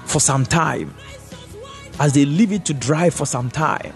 for 0.06 0.20
some 0.20 0.44
time, 0.44 0.94
as 2.00 2.14
they 2.14 2.24
leave 2.24 2.52
it 2.52 2.64
to 2.66 2.74
dry 2.74 3.10
for 3.10 3.26
some 3.26 3.50
time, 3.50 3.92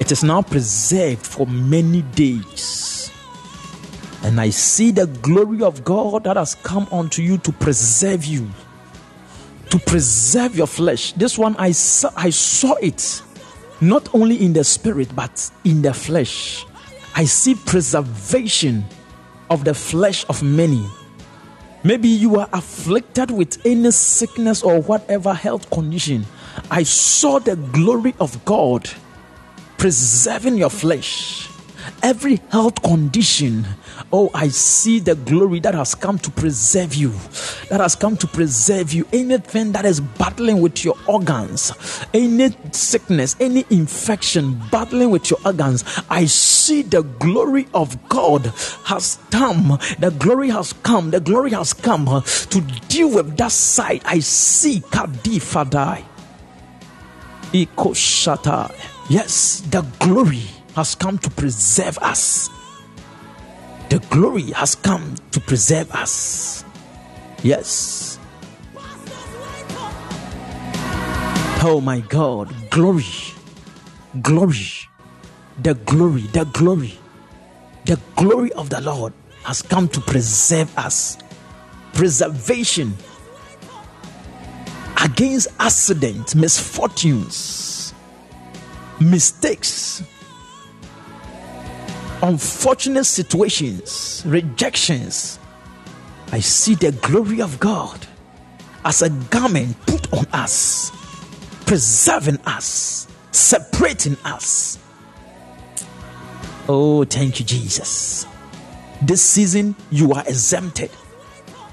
it 0.00 0.12
is 0.12 0.22
now 0.22 0.42
preserved 0.42 1.26
for 1.26 1.46
many 1.46 2.02
days. 2.02 3.10
And 4.22 4.40
I 4.40 4.50
see 4.50 4.90
the 4.90 5.06
glory 5.06 5.62
of 5.62 5.84
God 5.84 6.24
that 6.24 6.36
has 6.36 6.54
come 6.56 6.86
unto 6.92 7.22
you 7.22 7.38
to 7.38 7.52
preserve 7.52 8.24
you, 8.24 8.48
to 9.70 9.78
preserve 9.78 10.56
your 10.56 10.66
flesh. 10.66 11.12
This 11.12 11.38
one 11.38 11.56
I 11.56 11.72
saw, 11.72 12.10
I 12.16 12.30
saw 12.30 12.74
it 12.74 13.22
not 13.80 14.14
only 14.14 14.36
in 14.44 14.52
the 14.52 14.64
spirit 14.64 15.14
but 15.14 15.50
in 15.64 15.82
the 15.82 15.94
flesh. 15.94 16.64
I 17.14 17.24
see 17.24 17.54
preservation 17.54 18.84
of 19.50 19.64
the 19.64 19.74
flesh 19.74 20.24
of 20.28 20.42
many. 20.42 20.84
Maybe 21.84 22.08
you 22.08 22.38
are 22.38 22.48
afflicted 22.52 23.30
with 23.30 23.64
any 23.64 23.90
sickness 23.90 24.62
or 24.62 24.80
whatever 24.82 25.32
health 25.32 25.70
condition. 25.70 26.26
I 26.70 26.82
saw 26.82 27.38
the 27.38 27.56
glory 27.56 28.14
of 28.20 28.44
God 28.44 28.88
preserving 29.78 30.58
your 30.58 30.70
flesh. 30.70 31.48
every 32.02 32.40
health 32.50 32.82
condition. 32.82 33.66
Oh, 34.10 34.30
I 34.32 34.48
see 34.48 35.00
the 35.00 35.14
glory 35.14 35.60
that 35.60 35.74
has 35.74 35.94
come 35.94 36.18
to 36.20 36.30
preserve 36.30 36.94
you, 36.94 37.10
that 37.68 37.80
has 37.80 37.94
come 37.94 38.16
to 38.16 38.26
preserve 38.26 38.94
you. 38.94 39.06
Anything 39.12 39.72
that 39.72 39.84
is 39.84 40.00
battling 40.00 40.62
with 40.62 40.82
your 40.82 40.94
organs, 41.06 41.72
any 42.14 42.56
sickness, 42.72 43.36
any 43.38 43.66
infection 43.68 44.58
battling 44.70 45.10
with 45.10 45.28
your 45.28 45.38
organs, 45.44 45.84
I 46.08 46.24
see 46.24 46.80
the 46.80 47.02
glory 47.02 47.68
of 47.74 48.08
God 48.08 48.46
has 48.84 49.18
come. 49.30 49.78
The 49.98 50.14
glory 50.18 50.48
has 50.50 50.72
come. 50.72 51.10
The 51.10 51.20
glory 51.20 51.50
has 51.50 51.74
come 51.74 52.06
to 52.06 52.60
deal 52.88 53.14
with 53.14 53.36
that 53.36 53.52
side. 53.52 54.00
I 54.06 54.20
see 54.20 54.80
Kadifadai. 54.80 56.02
Ikoshata. 57.52 58.74
Yes, 59.10 59.60
the 59.68 59.82
glory 59.98 60.44
has 60.74 60.94
come 60.94 61.18
to 61.18 61.30
preserve 61.30 61.98
us. 61.98 62.48
The 63.88 63.98
glory 64.10 64.50
has 64.52 64.74
come 64.74 65.14
to 65.30 65.40
preserve 65.40 65.90
us. 65.92 66.64
Yes. 67.42 68.18
Oh 71.60 71.80
my 71.82 72.00
God, 72.00 72.54
glory, 72.70 73.04
glory, 74.22 74.70
the 75.60 75.74
glory, 75.74 76.22
the 76.22 76.44
glory, 76.44 76.98
the 77.84 77.98
glory 78.14 78.52
of 78.52 78.70
the 78.70 78.80
Lord 78.80 79.12
has 79.42 79.62
come 79.62 79.88
to 79.88 80.00
preserve 80.00 80.76
us. 80.78 81.18
Preservation 81.94 82.94
against 85.02 85.48
accidents, 85.58 86.34
misfortunes, 86.34 87.92
mistakes, 89.00 90.02
unfortunate 92.22 93.04
situations, 93.04 94.22
rejections. 94.26 95.38
I 96.32 96.40
see 96.40 96.74
the 96.74 96.92
glory 96.92 97.40
of 97.40 97.58
God 97.60 98.06
as 98.84 99.02
a 99.02 99.10
garment 99.10 99.76
put 99.86 100.12
on 100.12 100.26
us, 100.32 100.90
preserving 101.66 102.38
us, 102.46 103.06
separating 103.30 104.16
us. 104.24 104.78
Oh, 106.68 107.04
thank 107.04 107.40
you, 107.40 107.46
Jesus. 107.46 108.26
This 109.00 109.22
season, 109.22 109.74
you 109.90 110.12
are 110.12 110.24
exempted 110.26 110.90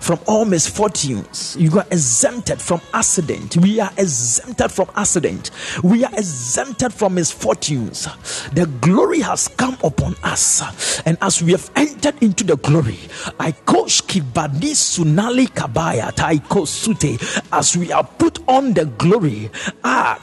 from 0.05 0.19
all 0.27 0.45
misfortunes. 0.45 1.57
You 1.59 1.79
are 1.79 1.85
exempted 1.89 2.61
from 2.61 2.79
accident. 2.93 3.57
We 3.57 3.79
are 3.79 3.89
exempted 3.97 4.71
from 4.71 4.87
accident. 4.95 5.49
We 5.83 6.05
are 6.05 6.13
exempted 6.13 6.93
from 6.93 7.15
misfortunes. 7.15 8.07
The 8.53 8.67
glory 8.81 9.21
has 9.21 9.47
come 9.47 9.77
upon 9.83 10.15
us. 10.21 10.61
And 11.07 11.17
as 11.23 11.41
we 11.41 11.53
have 11.53 11.71
entered 11.75 12.21
into 12.21 12.43
the 12.43 12.55
glory, 12.57 12.99
I 13.39 13.51
coach 13.51 14.05
Kibadi 14.05 14.73
Sunali 14.77 15.47
Kabaya 15.47 16.13
Taiko 16.13 16.65
Sute. 16.65 17.19
As 17.51 17.75
we 17.75 17.91
are 17.91 18.03
put 18.03 18.47
on 18.47 18.73
the 18.73 18.85
glory, 18.85 19.49
ah 19.83 20.21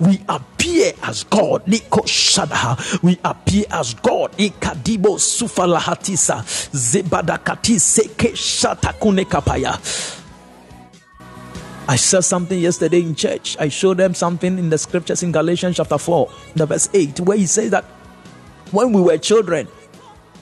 we 0.00 0.20
appear 0.28 0.92
as 1.02 1.24
God. 1.24 1.64
Niko 1.66 2.02
Shadaha, 2.04 3.02
we 3.02 3.18
appear 3.24 3.64
as 3.70 3.94
God. 3.94 4.32
Ikadibo 4.32 5.18
Sufalahatisa 5.18 6.42
Zebadakati 6.72 7.78
Seke 7.78 8.35
I 11.88 11.96
said 11.96 12.22
something 12.22 12.58
yesterday 12.58 13.00
in 13.00 13.14
church. 13.14 13.56
I 13.60 13.68
showed 13.68 13.98
them 13.98 14.14
something 14.14 14.58
in 14.58 14.70
the 14.70 14.78
scriptures 14.78 15.22
in 15.22 15.30
Galatians 15.30 15.76
chapter 15.76 15.98
4, 15.98 16.30
the 16.56 16.66
verse 16.66 16.88
8, 16.92 17.20
where 17.20 17.38
he 17.38 17.46
says 17.46 17.70
that 17.70 17.84
when 18.72 18.92
we 18.92 19.00
were 19.00 19.18
children, 19.18 19.68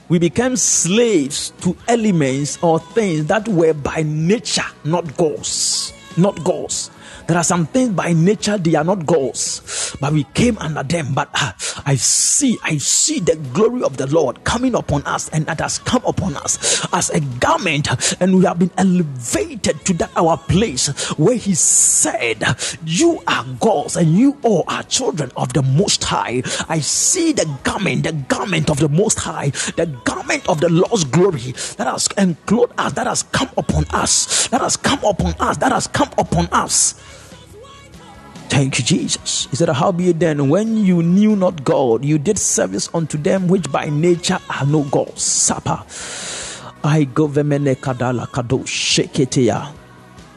we 0.09 0.19
became 0.19 0.57
slaves 0.57 1.51
to 1.61 1.77
elements 1.89 2.63
or 2.63 2.79
things 2.79 3.27
that 3.27 3.47
were 3.49 3.75
by 3.75 4.03
nature 4.05 4.65
not 4.85 5.17
gods. 5.17 5.93
Not 6.17 6.43
gods. 6.45 6.91
There 7.27 7.39
are 7.39 7.45
some 7.45 7.67
things 7.67 7.91
by 7.91 8.13
nature 8.13 8.59
they 8.59 8.75
are 8.75 8.85
not 8.85 9.07
goals, 9.07 9.97
but 9.99 10.13
we 10.13 10.25
came 10.35 10.59
under 10.59 10.83
them. 10.83 11.15
But 11.15 11.31
uh, 11.35 11.53
I 11.87 11.95
see, 11.97 12.59
I 12.63 12.77
see 12.77 13.21
the 13.21 13.37
glory 13.55 13.83
of 13.83 13.97
the 13.97 14.07
Lord 14.07 14.45
coming 14.45 14.75
upon 14.75 15.05
us, 15.07 15.31
and 15.31 15.47
that 15.47 15.61
has 15.61 15.79
come 15.79 16.03
upon 16.05 16.37
us 16.37 16.87
as 16.93 17.09
a 17.11 17.21
garment, 17.41 17.89
and 18.21 18.37
we 18.37 18.45
have 18.45 18.59
been 18.59 18.71
elevated 18.77 19.85
to 19.87 19.95
that 19.95 20.11
our 20.17 20.37
place 20.37 20.89
where 21.17 21.37
He 21.37 21.55
said, 21.55 22.45
"You 22.85 23.23
are 23.27 23.45
gods, 23.59 23.97
and 23.97 24.15
you 24.15 24.37
all 24.43 24.65
are 24.69 24.83
children 24.83 25.33
of 25.37 25.55
the 25.55 25.63
Most 25.63 26.05
High." 26.05 26.43
I 26.69 26.81
see 26.81 27.33
the 27.33 27.49
garment, 27.63 28.03
the 28.05 28.13
garment 28.13 28.69
of 28.69 28.79
the 28.81 28.89
Most 28.89 29.19
High, 29.19 29.49
the 29.77 29.87
garment 30.05 30.47
of 30.47 30.61
the 30.61 30.69
Lord's 30.69 31.05
glory 31.05 31.53
that 31.79 31.87
has 31.87 32.07
enclosed 32.19 32.73
us, 32.77 32.93
that 32.93 33.07
has 33.07 33.23
come 33.23 33.51
upon 33.57 33.87
us, 33.93 34.49
that 34.49 34.61
has 34.61 34.77
come 34.77 35.03
upon 35.05 35.35
us, 35.41 35.57
that 35.57 35.73
has 35.73 35.87
come 35.87 36.11
upon 36.19 36.49
us. 36.53 36.95
Thank 38.49 38.79
you, 38.79 38.85
Jesus. 38.85 39.49
He 39.51 39.57
said, 39.57 39.69
Howbeit 39.69 40.21
then, 40.21 40.49
when 40.49 40.77
you 40.77 41.03
knew 41.03 41.35
not 41.35 41.65
God, 41.65 42.05
you 42.05 42.19
did 42.19 42.39
service 42.39 42.89
unto 42.95 43.19
them 43.19 43.49
which 43.49 43.71
by 43.71 43.87
nature 43.87 44.39
are 44.49 44.67
no 44.67 44.85
gods. 44.85 45.23
Sapa. 45.23 45.85
I 46.85 47.05
go 47.05 47.29
vemene 47.29 47.75
kadala 47.77 48.29
kado 48.29 48.61
sheketea. 48.65 49.73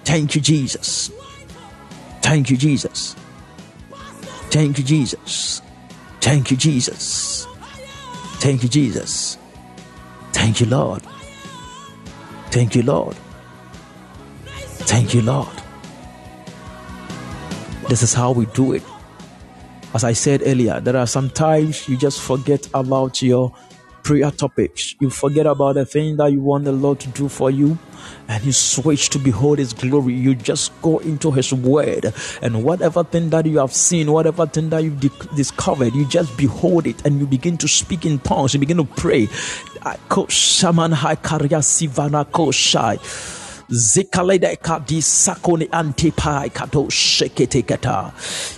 Thank 0.04 0.36
you, 0.36 0.42
Jesus. 0.42 1.12
Thank 2.22 2.50
you, 2.50 2.58
Jesus. 2.58 3.16
Thank 4.50 4.78
you, 4.78 4.84
Jesus. 4.84 5.62
Thank 6.22 6.52
you, 6.52 6.58
Jesus. 6.58 7.46
Thank 8.40 8.64
you, 8.64 8.70
Jesus. 8.70 9.38
Thank 10.32 10.62
you, 10.62 10.68
Lord. 10.68 11.04
Thank 12.52 12.76
you, 12.76 12.84
Lord. 12.84 13.18
Thank 14.88 15.14
you, 15.14 15.22
Lord. 15.22 15.67
This 17.88 18.04
is 18.04 18.14
how 18.14 18.34
we 18.34 18.46
do 18.48 18.74
it. 18.74 18.84
As 19.94 20.04
I 20.04 20.12
said 20.14 20.44
earlier, 20.46 20.82
there 20.82 20.98
are 20.98 21.08
some 21.08 21.30
times 21.30 21.88
you 21.88 21.98
just 21.98 22.22
forget 22.22 22.68
about 22.74 23.22
your 23.22 23.54
prayer 24.04 24.30
topics. 24.32 24.96
You 25.00 25.10
forget 25.10 25.46
about 25.46 25.76
the 25.76 25.86
thing 25.86 26.18
that 26.18 26.32
you 26.32 26.42
want 26.42 26.66
the 26.66 26.74
Lord 26.74 27.00
to 27.02 27.08
do 27.10 27.30
for 27.30 27.50
you 27.50 27.78
and 28.28 28.44
you 28.44 28.52
switch 28.52 29.10
to 29.10 29.20
behold 29.20 29.60
his 29.60 29.74
glory. 29.74 30.14
You 30.14 30.36
just 30.36 30.72
go 30.82 31.00
into 31.00 31.32
his 31.32 31.54
word 31.54 32.14
and 32.42 32.64
whatever 32.64 33.04
thing 33.04 33.30
that 33.32 33.46
you 33.46 33.60
have 33.60 33.74
seen, 33.74 34.12
whatever 34.12 34.46
thing 34.46 34.70
that 34.70 34.84
you've 34.84 35.00
di- 35.00 35.36
discovered, 35.36 35.96
you 35.96 36.06
just 36.08 36.38
behold 36.38 36.88
it 36.88 37.06
and 37.06 37.20
you 37.20 37.26
begin 37.26 37.58
to 37.58 37.68
speak 37.68 38.06
in 38.06 38.20
tongues. 38.20 38.54
You 38.54 38.60
begin 38.60 38.78
to 38.78 38.86
pray. 38.86 39.28
Kato. 43.68 44.00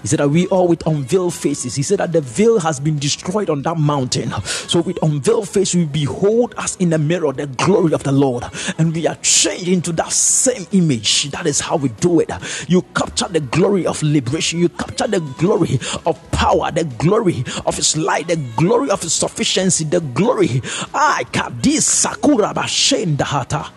He 0.02 0.08
said 0.08 0.20
that 0.20 0.30
we 0.30 0.46
all 0.48 0.68
with 0.68 0.86
unveiled 0.86 1.34
faces. 1.34 1.76
He 1.76 1.82
said 1.82 2.00
that 2.00 2.12
the 2.12 2.22
veil 2.22 2.60
has 2.60 2.80
been 2.80 3.00
destroyed 3.00 3.50
on 3.50 3.64
that 3.64 3.78
mountain. 3.78 4.32
So 4.44 4.82
with 4.82 5.02
unveiled 5.02 5.50
face, 5.50 5.74
we 5.74 5.86
behold 5.86 6.54
us 6.58 6.76
in 6.76 6.92
the 6.92 7.00
mirror 7.00 7.34
the 7.34 7.48
glory 7.48 7.94
of 7.94 8.04
the 8.04 8.12
Lord, 8.12 8.44
and 8.78 8.94
we 8.94 9.08
are 9.08 9.16
changed 9.24 9.68
into 9.68 9.92
that 9.94 10.12
same 10.12 10.68
image. 10.74 11.32
That 11.32 11.48
is 11.48 11.60
how 11.60 11.78
we 11.78 11.90
do 11.90 12.20
it. 12.20 12.30
You 12.68 12.84
capture 12.96 13.28
the 13.28 13.40
glory 13.40 13.88
of 13.88 14.04
liberation. 14.04 14.60
You 14.60 14.70
capture 14.70 15.08
the 15.08 15.22
glory 15.40 15.80
of 16.06 16.20
power, 16.32 16.70
the 16.72 16.84
glory 16.84 17.44
of 17.66 17.76
His 17.76 17.98
light, 17.98 18.28
the 18.28 18.36
glory 18.56 18.92
of 18.92 19.02
His 19.02 19.14
sufficiency, 19.14 19.86
the 19.86 20.02
glory. 20.02 20.62
I 20.94 21.24
kadi 21.32 21.80
sakura 21.80 22.54
bashendahata. 22.54 23.72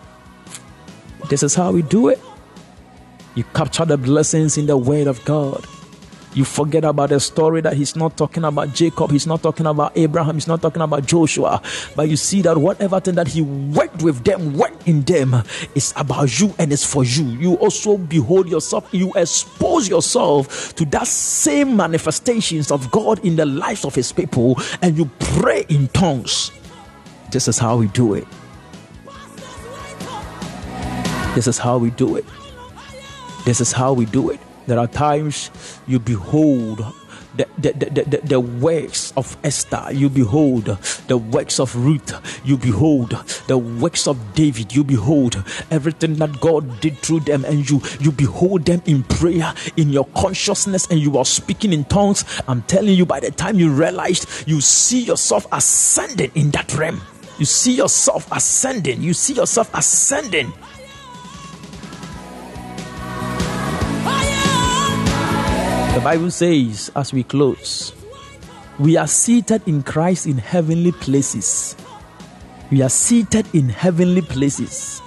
This 1.29 1.43
is 1.43 1.55
how 1.55 1.71
we 1.71 1.81
do 1.81 2.09
it. 2.09 2.19
You 3.35 3.43
capture 3.45 3.85
the 3.85 3.97
blessings 3.97 4.57
in 4.57 4.67
the 4.67 4.77
word 4.77 5.07
of 5.07 5.23
God. 5.25 5.65
You 6.35 6.45
forget 6.45 6.83
about 6.83 7.09
the 7.09 7.19
story 7.19 7.61
that 7.61 7.73
he's 7.73 7.95
not 7.95 8.17
talking 8.17 8.43
about 8.43 8.73
Jacob, 8.73 9.11
he's 9.11 9.27
not 9.27 9.43
talking 9.43 9.67
about 9.67 9.95
Abraham, 9.95 10.35
he's 10.35 10.47
not 10.47 10.63
talking 10.63 10.81
about 10.81 11.05
Joshua. 11.05 11.61
But 11.95 12.09
you 12.09 12.17
see 12.17 12.41
that 12.41 12.57
whatever 12.57 12.99
thing 12.99 13.15
that 13.15 13.27
he 13.27 13.41
worked 13.41 14.01
with 14.01 14.23
them, 14.23 14.53
worked 14.57 14.87
in 14.87 15.01
them, 15.03 15.35
is 15.75 15.93
about 15.95 16.39
you 16.39 16.53
and 16.57 16.73
it's 16.73 16.85
for 16.85 17.03
you. 17.03 17.25
You 17.25 17.53
also 17.55 17.97
behold 17.97 18.49
yourself, 18.49 18.89
you 18.91 19.13
expose 19.13 19.87
yourself 19.87 20.73
to 20.75 20.85
that 20.85 21.05
same 21.05 21.77
manifestations 21.77 22.71
of 22.71 22.89
God 22.89 23.23
in 23.23 23.35
the 23.35 23.45
lives 23.45 23.85
of 23.85 23.93
his 23.93 24.11
people, 24.11 24.59
and 24.81 24.97
you 24.97 25.05
pray 25.19 25.65
in 25.69 25.87
tongues. 25.89 26.51
This 27.31 27.47
is 27.47 27.59
how 27.59 27.77
we 27.77 27.87
do 27.87 28.15
it. 28.15 28.27
This 31.35 31.47
is 31.47 31.57
how 31.57 31.79
we 31.79 31.89
do 31.89 32.15
it. 32.15 32.25
This 33.43 33.59
is 33.59 33.71
how 33.71 33.93
we 33.93 34.05
do 34.05 34.29
it. 34.29 34.39
There 34.67 34.77
are 34.77 34.87
times 34.87 35.49
you 35.87 35.97
behold 35.99 36.85
the, 37.35 37.47
the, 37.57 37.71
the, 37.71 38.21
the, 38.23 38.39
works 38.39 39.11
of 39.17 39.35
Esther, 39.43 39.87
you 39.91 40.07
behold 40.09 40.65
the 41.07 41.17
works 41.17 41.59
of 41.59 41.75
Ruth, 41.75 42.13
you 42.45 42.57
behold 42.57 43.09
the 43.47 43.57
works 43.57 44.07
of 44.07 44.35
David, 44.35 44.75
you 44.75 44.83
behold 44.83 45.43
everything 45.71 46.13
that 46.17 46.39
God 46.39 46.79
did 46.79 46.95
through 46.99 47.21
them, 47.21 47.43
and 47.45 47.67
you 47.67 47.81
you 47.99 48.11
behold 48.11 48.65
them 48.65 48.83
in 48.85 49.01
prayer 49.03 49.51
in 49.75 49.89
your 49.89 50.05
consciousness, 50.15 50.85
and 50.91 50.99
you 50.99 51.17
are 51.17 51.25
speaking 51.25 51.73
in 51.73 51.85
tongues. 51.85 52.23
I'm 52.47 52.61
telling 52.63 52.93
you, 52.93 53.07
by 53.07 53.19
the 53.19 53.31
time 53.31 53.57
you 53.57 53.71
realized, 53.71 54.47
you 54.47 54.61
see 54.61 55.01
yourself 55.01 55.47
ascending 55.51 56.31
in 56.35 56.51
that 56.51 56.75
realm. 56.75 57.01
You 57.39 57.45
see 57.45 57.73
yourself 57.73 58.31
ascending. 58.31 59.01
You 59.01 59.15
see 59.15 59.33
yourself 59.33 59.73
ascending. 59.73 60.53
The 65.93 65.99
Bible 65.99 66.31
says, 66.31 66.91
as 66.95 67.13
we 67.13 67.21
close, 67.21 67.93
we 68.79 68.97
are 68.97 69.05
seated 69.05 69.61
in 69.67 69.83
Christ 69.83 70.25
in 70.25 70.39
heavenly 70.39 70.91
places. 70.91 71.75
We 72.71 72.81
are 72.81 72.89
seated 72.89 73.45
in 73.53 73.69
heavenly 73.69 74.23
places. 74.23 75.03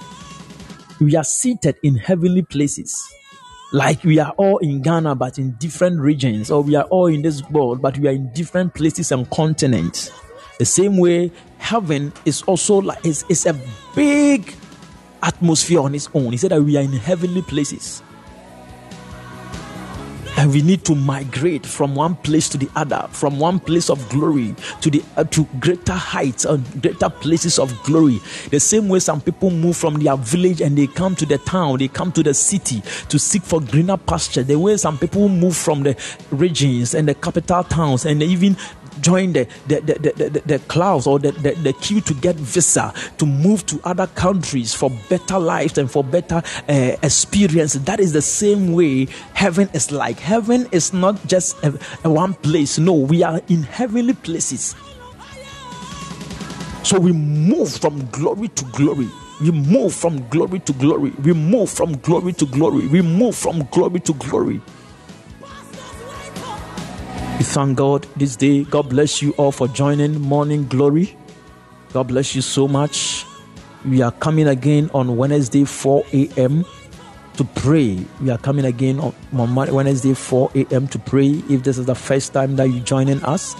We 1.01 1.17
are 1.17 1.25
seated 1.25 1.75
in 1.83 1.95
heavenly 1.95 2.41
places. 2.41 3.05
Like 3.73 4.01
we 4.05 4.17
are 4.19 4.31
all 4.37 4.59
in 4.59 4.81
Ghana, 4.81 5.15
but 5.15 5.37
in 5.37 5.51
different 5.59 5.99
regions, 5.99 6.49
or 6.49 6.63
we 6.63 6.75
are 6.75 6.85
all 6.85 7.07
in 7.07 7.21
this 7.21 7.43
world, 7.49 7.81
but 7.81 7.97
we 7.97 8.07
are 8.07 8.13
in 8.13 8.31
different 8.31 8.73
places 8.73 9.11
and 9.11 9.29
continents. 9.29 10.09
The 10.57 10.65
same 10.65 10.95
way, 10.97 11.33
heaven 11.57 12.13
is 12.23 12.43
also 12.43 12.77
like 12.77 13.05
it's, 13.05 13.25
it's 13.27 13.45
a 13.45 13.59
big 13.93 14.53
atmosphere 15.21 15.81
on 15.81 15.93
its 15.95 16.07
own. 16.13 16.31
He 16.31 16.37
said 16.37 16.51
that 16.51 16.61
we 16.61 16.77
are 16.77 16.83
in 16.83 16.93
heavenly 16.93 17.41
places 17.41 18.01
and 20.37 20.53
we 20.53 20.61
need 20.61 20.85
to 20.85 20.95
migrate 20.95 21.65
from 21.65 21.95
one 21.95 22.15
place 22.15 22.47
to 22.49 22.57
the 22.57 22.69
other 22.75 23.07
from 23.11 23.39
one 23.39 23.59
place 23.59 23.89
of 23.89 24.07
glory 24.09 24.55
to 24.81 24.89
the 24.89 25.03
uh, 25.17 25.23
to 25.25 25.43
greater 25.59 25.93
heights 25.93 26.45
and 26.45 26.81
greater 26.81 27.09
places 27.09 27.57
of 27.59 27.73
glory. 27.83 28.19
The 28.51 28.59
same 28.59 28.87
way 28.87 28.99
some 28.99 29.19
people 29.19 29.49
move 29.49 29.75
from 29.75 29.95
their 29.95 30.15
village 30.15 30.61
and 30.61 30.77
they 30.77 30.87
come 30.87 31.15
to 31.15 31.25
the 31.25 31.39
town 31.39 31.79
they 31.79 31.87
come 31.87 32.11
to 32.13 32.23
the 32.23 32.33
city 32.33 32.81
to 33.09 33.19
seek 33.19 33.41
for 33.41 33.59
greener 33.59 33.97
pasture. 33.97 34.43
The 34.43 34.57
way 34.57 34.77
some 34.77 34.97
people 34.97 35.27
move 35.27 35.57
from 35.57 35.83
the 35.83 35.97
regions 36.31 36.93
and 36.93 37.07
the 37.07 37.15
capital 37.15 37.63
towns 37.63 38.05
and 38.05 38.21
even 38.21 38.55
join 39.01 39.33
the, 39.33 39.47
the, 39.67 39.81
the, 39.81 40.29
the, 40.29 40.41
the, 40.45 40.59
clouds 40.67 41.07
or 41.07 41.19
the, 41.19 41.31
the, 41.31 41.51
the 41.51 41.73
queue 41.73 42.01
to 42.01 42.13
get 42.13 42.35
visa 42.35 42.93
to 43.17 43.25
move 43.25 43.65
to 43.67 43.79
other 43.83 44.07
countries 44.07 44.73
for 44.73 44.89
better 45.09 45.39
lives 45.39 45.77
and 45.77 45.89
for 45.89 46.03
better 46.03 46.41
uh, 46.69 46.95
experience. 47.03 47.73
That 47.73 47.99
is 47.99 48.13
the 48.13 48.21
same 48.21 48.73
way 48.73 49.05
heaven 49.33 49.69
is 49.73 49.91
like. 49.91 50.19
Heaven 50.19 50.67
is 50.71 50.93
not 50.93 51.25
just 51.27 51.61
a, 51.63 51.77
a 52.03 52.09
one 52.09 52.33
place. 52.35 52.77
No, 52.79 52.93
we 52.93 53.23
are 53.23 53.41
in 53.47 53.63
heavenly 53.63 54.13
places. 54.13 54.75
So 56.83 56.99
we 56.99 57.11
move 57.11 57.69
from 57.75 58.05
glory 58.11 58.47
to 58.47 58.65
glory. 58.65 59.09
We 59.41 59.51
move 59.51 59.93
from 59.93 60.27
glory 60.29 60.59
to 60.61 60.73
glory. 60.73 61.11
We 61.21 61.33
move 61.33 61.69
from 61.69 61.97
glory 61.97 62.33
to 62.33 62.45
glory. 62.45 62.87
We 62.87 63.01
move 63.01 63.35
from 63.35 63.67
glory 63.71 63.99
to 64.01 64.13
glory. 64.13 64.61
We 67.37 67.43
thank 67.43 67.77
God 67.77 68.07
this 68.15 68.35
day. 68.35 68.63
God 68.63 68.89
bless 68.89 69.21
you 69.21 69.31
all 69.33 69.51
for 69.51 69.67
joining 69.67 70.19
Morning 70.19 70.67
Glory. 70.67 71.15
God 71.93 72.07
bless 72.07 72.33
you 72.33 72.41
so 72.41 72.67
much. 72.67 73.27
We 73.85 74.01
are 74.01 74.11
coming 74.11 74.47
again 74.47 74.89
on 74.91 75.15
Wednesday, 75.17 75.63
4 75.63 76.03
a.m. 76.13 76.65
to 77.35 77.43
pray. 77.43 78.03
We 78.21 78.31
are 78.31 78.39
coming 78.39 78.65
again 78.65 78.99
on 78.99 79.55
Wednesday, 79.55 80.15
4 80.15 80.49
a.m. 80.55 80.87
to 80.87 80.97
pray. 80.97 81.43
If 81.47 81.61
this 81.61 81.77
is 81.77 81.85
the 81.85 81.93
first 81.93 82.33
time 82.33 82.55
that 82.55 82.69
you're 82.69 82.83
joining 82.83 83.23
us, 83.23 83.55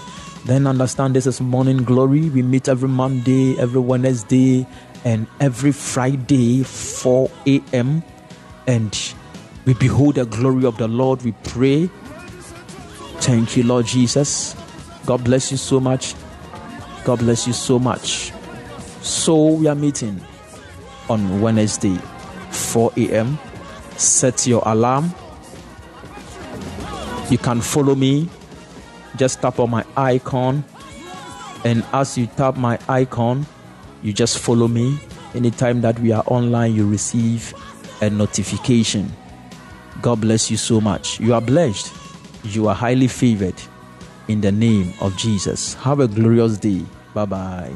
then 0.45 0.65
understand 0.65 1.15
this 1.15 1.27
is 1.27 1.39
Morning 1.39 1.77
Glory. 1.77 2.31
We 2.31 2.41
meet 2.41 2.67
every 2.67 2.89
Monday, 2.89 3.59
every 3.59 3.81
Wednesday, 3.81 4.65
and 5.05 5.27
every 5.39 5.71
Friday, 5.71 6.63
4 6.63 7.29
a.m. 7.45 8.01
And 8.65 9.13
we 9.65 9.75
behold 9.75 10.15
the 10.15 10.25
glory 10.25 10.65
of 10.65 10.79
the 10.79 10.87
Lord. 10.87 11.21
We 11.21 11.33
pray 11.43 11.91
Thank 13.19 13.57
you, 13.57 13.63
Lord 13.63 13.85
Jesus. 13.85 14.55
God 15.05 15.23
bless 15.23 15.51
you 15.51 15.57
so 15.57 15.79
much. 15.79 16.15
God 17.03 17.19
bless 17.19 17.47
you 17.47 17.53
so 17.53 17.79
much. 17.79 18.31
So, 19.01 19.47
we 19.47 19.67
are 19.67 19.75
meeting 19.75 20.19
on 21.09 21.41
Wednesday, 21.41 21.97
4 22.51 22.91
a.m. 22.97 23.37
Set 23.95 24.45
your 24.47 24.61
alarm. 24.65 25.13
You 27.29 27.37
can 27.37 27.61
follow 27.61 27.95
me. 27.95 28.29
Just 29.15 29.41
tap 29.41 29.59
on 29.59 29.69
my 29.71 29.85
icon. 29.95 30.63
And 31.65 31.83
as 31.93 32.17
you 32.17 32.27
tap 32.27 32.55
my 32.55 32.79
icon, 32.87 33.45
you 34.03 34.13
just 34.13 34.39
follow 34.39 34.67
me. 34.67 34.99
Anytime 35.33 35.81
that 35.81 35.99
we 35.99 36.11
are 36.11 36.23
online, 36.27 36.73
you 36.73 36.87
receive 36.87 37.53
a 38.01 38.09
notification. 38.09 39.11
God 40.01 40.21
bless 40.21 40.51
you 40.51 40.57
so 40.57 40.79
much. 40.79 41.19
You 41.19 41.33
are 41.33 41.41
blessed. 41.41 41.91
You 42.49 42.69
are 42.69 42.75
highly 42.75 43.07
favored 43.07 43.61
in 44.29 44.39
the 44.41 44.51
name 44.51 44.93
of 45.01 45.17
Jesus. 45.17 45.73
Have 45.75 45.99
a 45.99 46.07
glorious 46.07 46.57
day. 46.57 46.85
Bye 47.13 47.25
bye. 47.25 47.73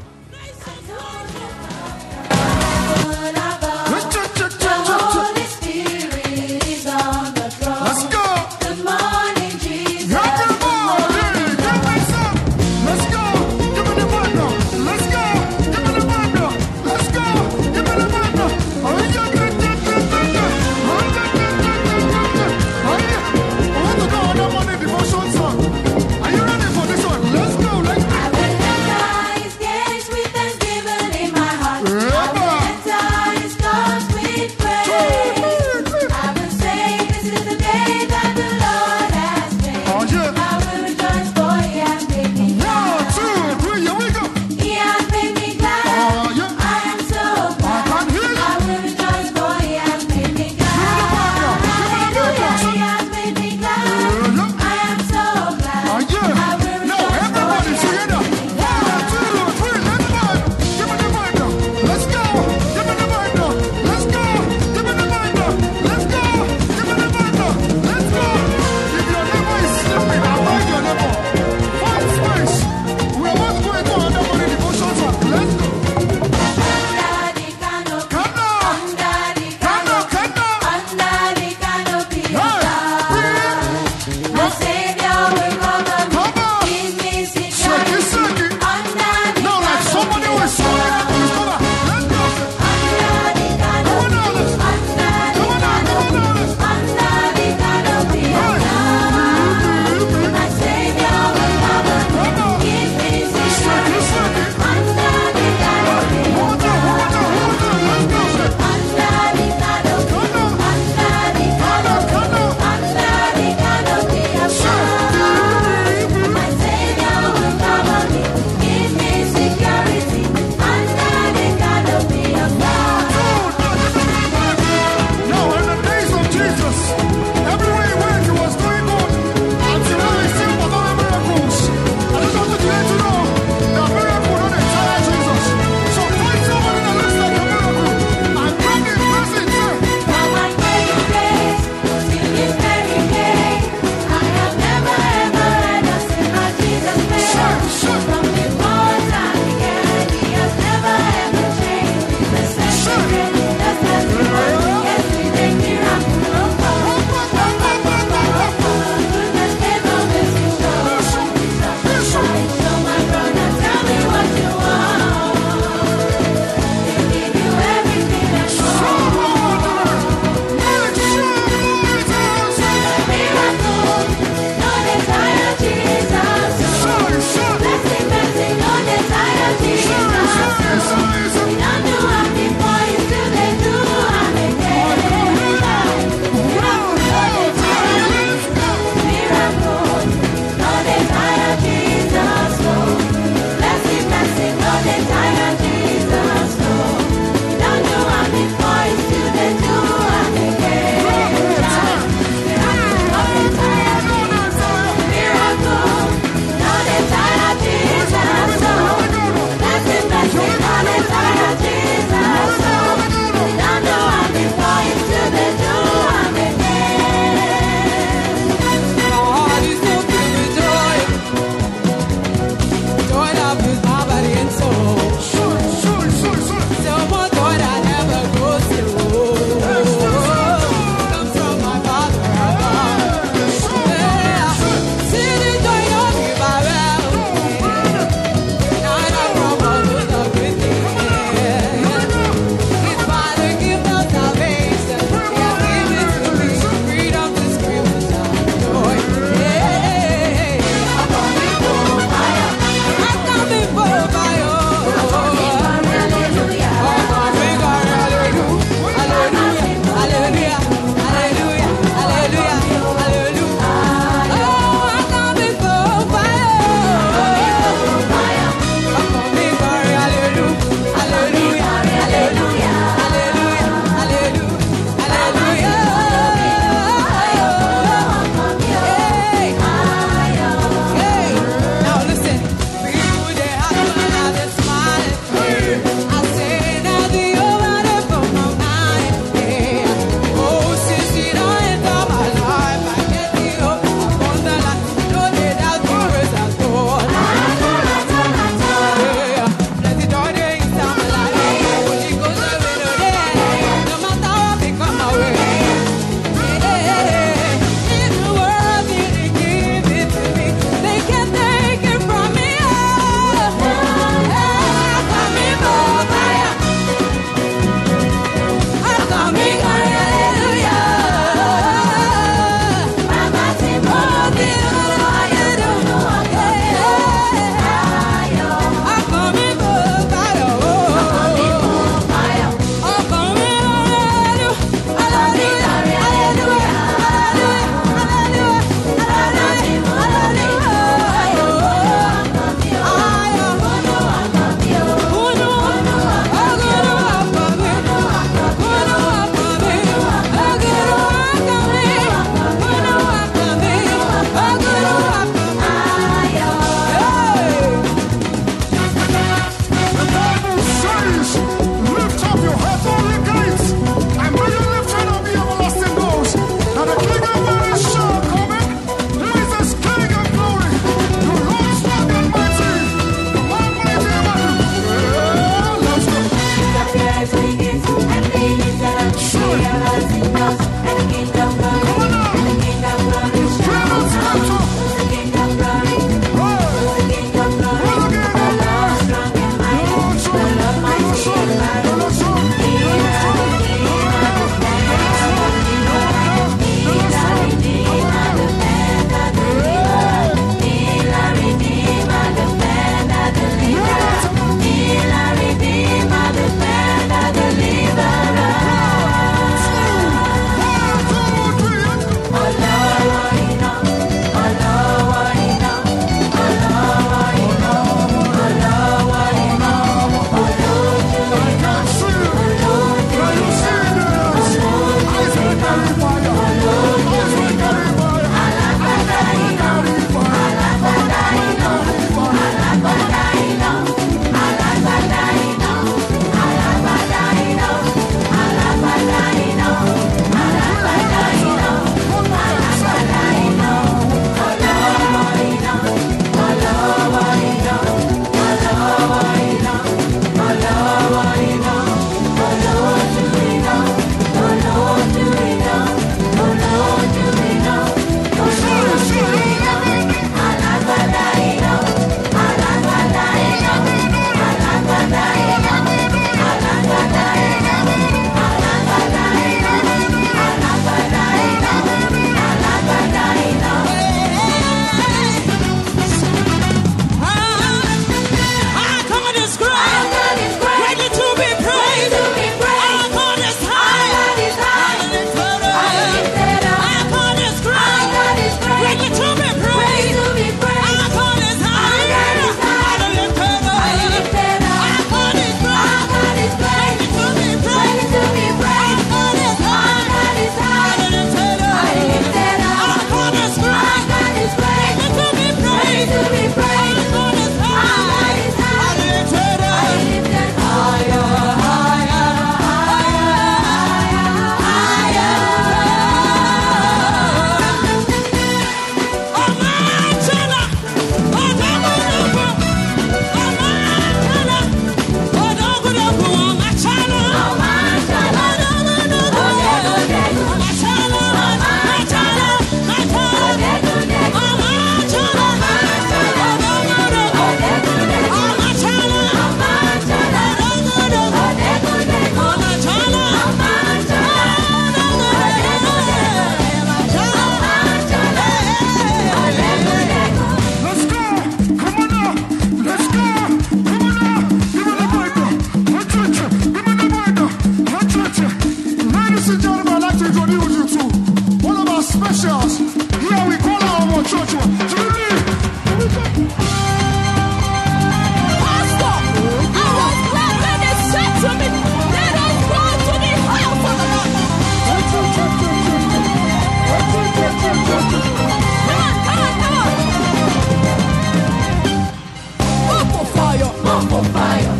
on 584.10 584.24
fire. 584.24 584.71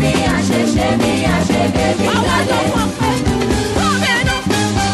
mi 0.00 0.10
àṣeṣe 0.36 0.86
mi 1.00 1.12
àṣegbè 1.36 1.84
mi 1.98 2.08
lálẹ́. 2.26 2.62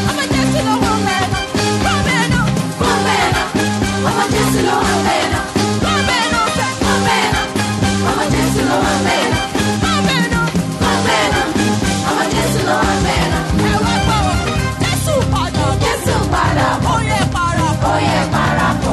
Ọmọ 0.09 0.23
Jésù 0.33 0.61
ló 0.69 0.75
wà 0.85 0.93
bẹ́ẹ̀ 1.07 1.27
náà. 1.33 2.23
Ọmọ 4.09 4.23
Jésù 4.33 4.61
ló 4.69 4.75
wà 4.83 4.95
bẹ́ẹ̀ 5.07 5.27
náà. 5.33 5.43